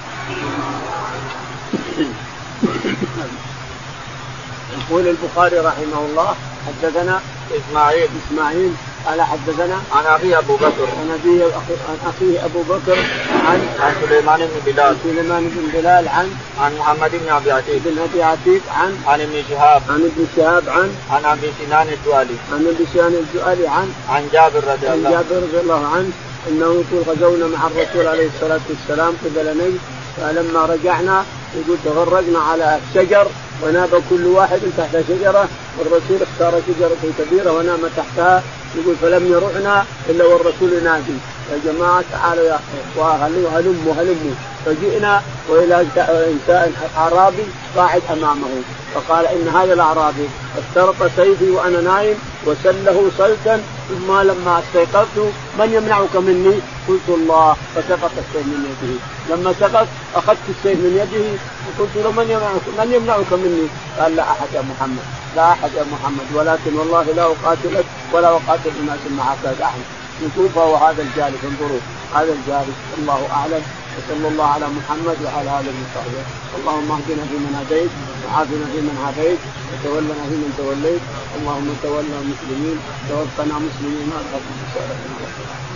يقول 4.90 5.08
البخاري 5.08 5.58
رحمه 5.58 6.00
الله 6.10 6.34
حدثنا 6.66 7.20
إسماعيل 7.58 8.08
إسماعيل 8.26 8.72
قال 9.06 9.22
حدثنا 9.22 9.78
عن 9.92 10.06
أخي 10.06 10.38
أبو 10.38 10.56
بكر. 10.56 10.88
عن 11.00 11.10
ابيه 11.10 11.44
عن 11.88 11.98
اخيه 12.06 12.44
أبو 12.44 12.62
بكر 12.62 12.98
عن 13.46 13.60
عن 13.80 13.92
سليمان 14.02 14.38
بن 14.38 14.72
بلال. 14.72 14.96
سليمان 15.04 15.48
بن 15.48 15.80
بلال 15.80 16.08
عن 16.08 16.30
عن 16.60 16.72
محمد 16.78 17.10
بن 17.10 17.28
أبي 17.28 17.52
عتيق 17.52 17.80
بن 17.84 17.98
أبي 17.98 18.22
عتيق 18.22 18.62
عن 18.70 18.96
عن 19.06 19.20
ابن 19.20 19.42
شهاب. 19.50 19.82
عن 19.88 20.00
ابن 20.00 20.26
شهاب 20.36 20.68
عن 20.68 20.94
عن 21.10 21.24
أبي 21.24 21.52
سنان 21.58 21.88
الدوالي 21.88 22.36
عن 22.52 22.66
أبي 22.66 22.86
سنان 22.94 23.14
الجؤلي 23.14 23.68
عن 23.68 23.92
عن 24.08 24.28
جابر 24.32 24.64
رضي 24.72 24.88
عن 24.88 24.94
الله 24.94 25.10
جابر 25.10 25.36
رضي 25.36 25.60
الله 25.60 25.86
عنه 25.86 26.10
إنه 26.48 26.64
يقول 26.64 27.02
غزونا 27.08 27.46
مع 27.46 27.66
الرسول 27.66 28.06
عليه 28.06 28.28
الصلاة 28.34 28.60
والسلام 28.70 29.12
قبل 29.24 29.58
نجد 29.58 29.78
فلما 30.16 30.66
رجعنا 30.66 31.24
يقول 31.54 31.78
تغرقنا 31.84 32.38
على 32.38 32.78
شجر 32.94 33.26
ونام 33.62 33.88
كل 34.10 34.26
واحد 34.26 34.60
تحت 34.78 34.96
شجرة 35.08 35.48
والرسول 35.78 36.18
اختار 36.22 36.62
شجرة 36.66 37.12
كبيرة 37.18 37.52
ونام 37.52 37.80
تحتها 37.96 38.42
يقول 38.76 38.96
فلم 39.02 39.32
يرعنا 39.32 39.84
إلا 40.08 40.24
والرسول 40.24 40.72
ينادي 40.72 41.16
يا 41.52 41.72
جماعة 41.72 42.04
تعالوا 42.12 42.44
يا 42.44 42.58
هلموا 42.96 43.50
هلموا 43.50 43.94
هلموا. 43.94 44.34
فجئنا 44.66 45.22
وإلى 45.48 45.86
إنسان 46.32 46.72
أعرابي 46.96 47.42
قاعد 47.76 48.02
أمامه 48.12 48.62
فقال 48.94 49.26
إن 49.26 49.48
هذا 49.48 49.72
الأعرابي 49.72 50.28
اخترق 50.58 51.10
سيفي 51.16 51.50
وأنا 51.50 51.80
نايم 51.80 52.18
وسله 52.46 53.10
سلتا 53.18 53.62
ثم 53.88 54.20
لما 54.20 54.58
استيقظت 54.58 55.32
من 55.58 55.72
يمنعك 55.72 56.16
مني؟ 56.16 56.60
قلت 56.88 57.08
الله. 57.08 57.56
فسقط 57.74 58.10
السيف 58.18 58.46
من 58.46 58.64
يده. 58.70 59.19
لما 59.30 59.52
سقط 59.60 59.88
أخذت 60.14 60.46
السيف 60.48 60.78
من 60.78 60.92
يده 61.00 61.26
وقلت 61.66 61.94
له 62.04 62.10
من 62.18 62.26
يمنعك 62.30 62.66
من 62.78 62.88
يمنعك 62.94 63.32
مني؟ 63.32 63.66
قال 63.98 64.16
لا 64.16 64.22
أحد 64.32 64.48
يا 64.54 64.62
محمد. 64.70 65.06
لا 65.36 65.52
أحد 65.52 65.70
يا 65.78 65.84
محمد. 65.92 66.26
ولكن 66.34 66.72
والله 66.78 67.02
لا 67.02 67.22
أقاتلك 67.22 67.86
ولا 68.12 68.28
أقاتل 68.28 68.72
الناس 68.80 69.02
معك 69.18 69.44
احد 69.62 69.84
نشوف 70.22 70.58
هو 70.58 70.76
هذا 70.76 71.02
الجالس 71.02 71.42
انظروا. 71.50 71.82
هذا 72.14 72.32
الجالس 72.38 72.78
الله 72.98 73.20
أعلم. 73.32 73.62
وصلى 73.96 74.28
الله 74.28 74.46
على 74.46 74.66
محمد 74.78 75.18
وعلى 75.24 75.50
آله 75.60 75.72
وصحبه. 75.82 76.22
اللهم 76.58 76.90
اهدنا 76.92 77.24
فيمن 77.30 77.52
هديت 77.60 77.92
وعافنا 78.22 78.66
فيمن 78.72 78.96
عافيت 79.04 79.40
وتولنا 79.70 80.24
فيمن 80.30 80.50
توليت. 80.58 81.02
اللهم 81.36 81.68
تولى 81.82 82.16
المسلمين 82.22 82.78
توفنا 83.08 83.54
مسلمين. 83.66 84.04
ما 84.10 85.69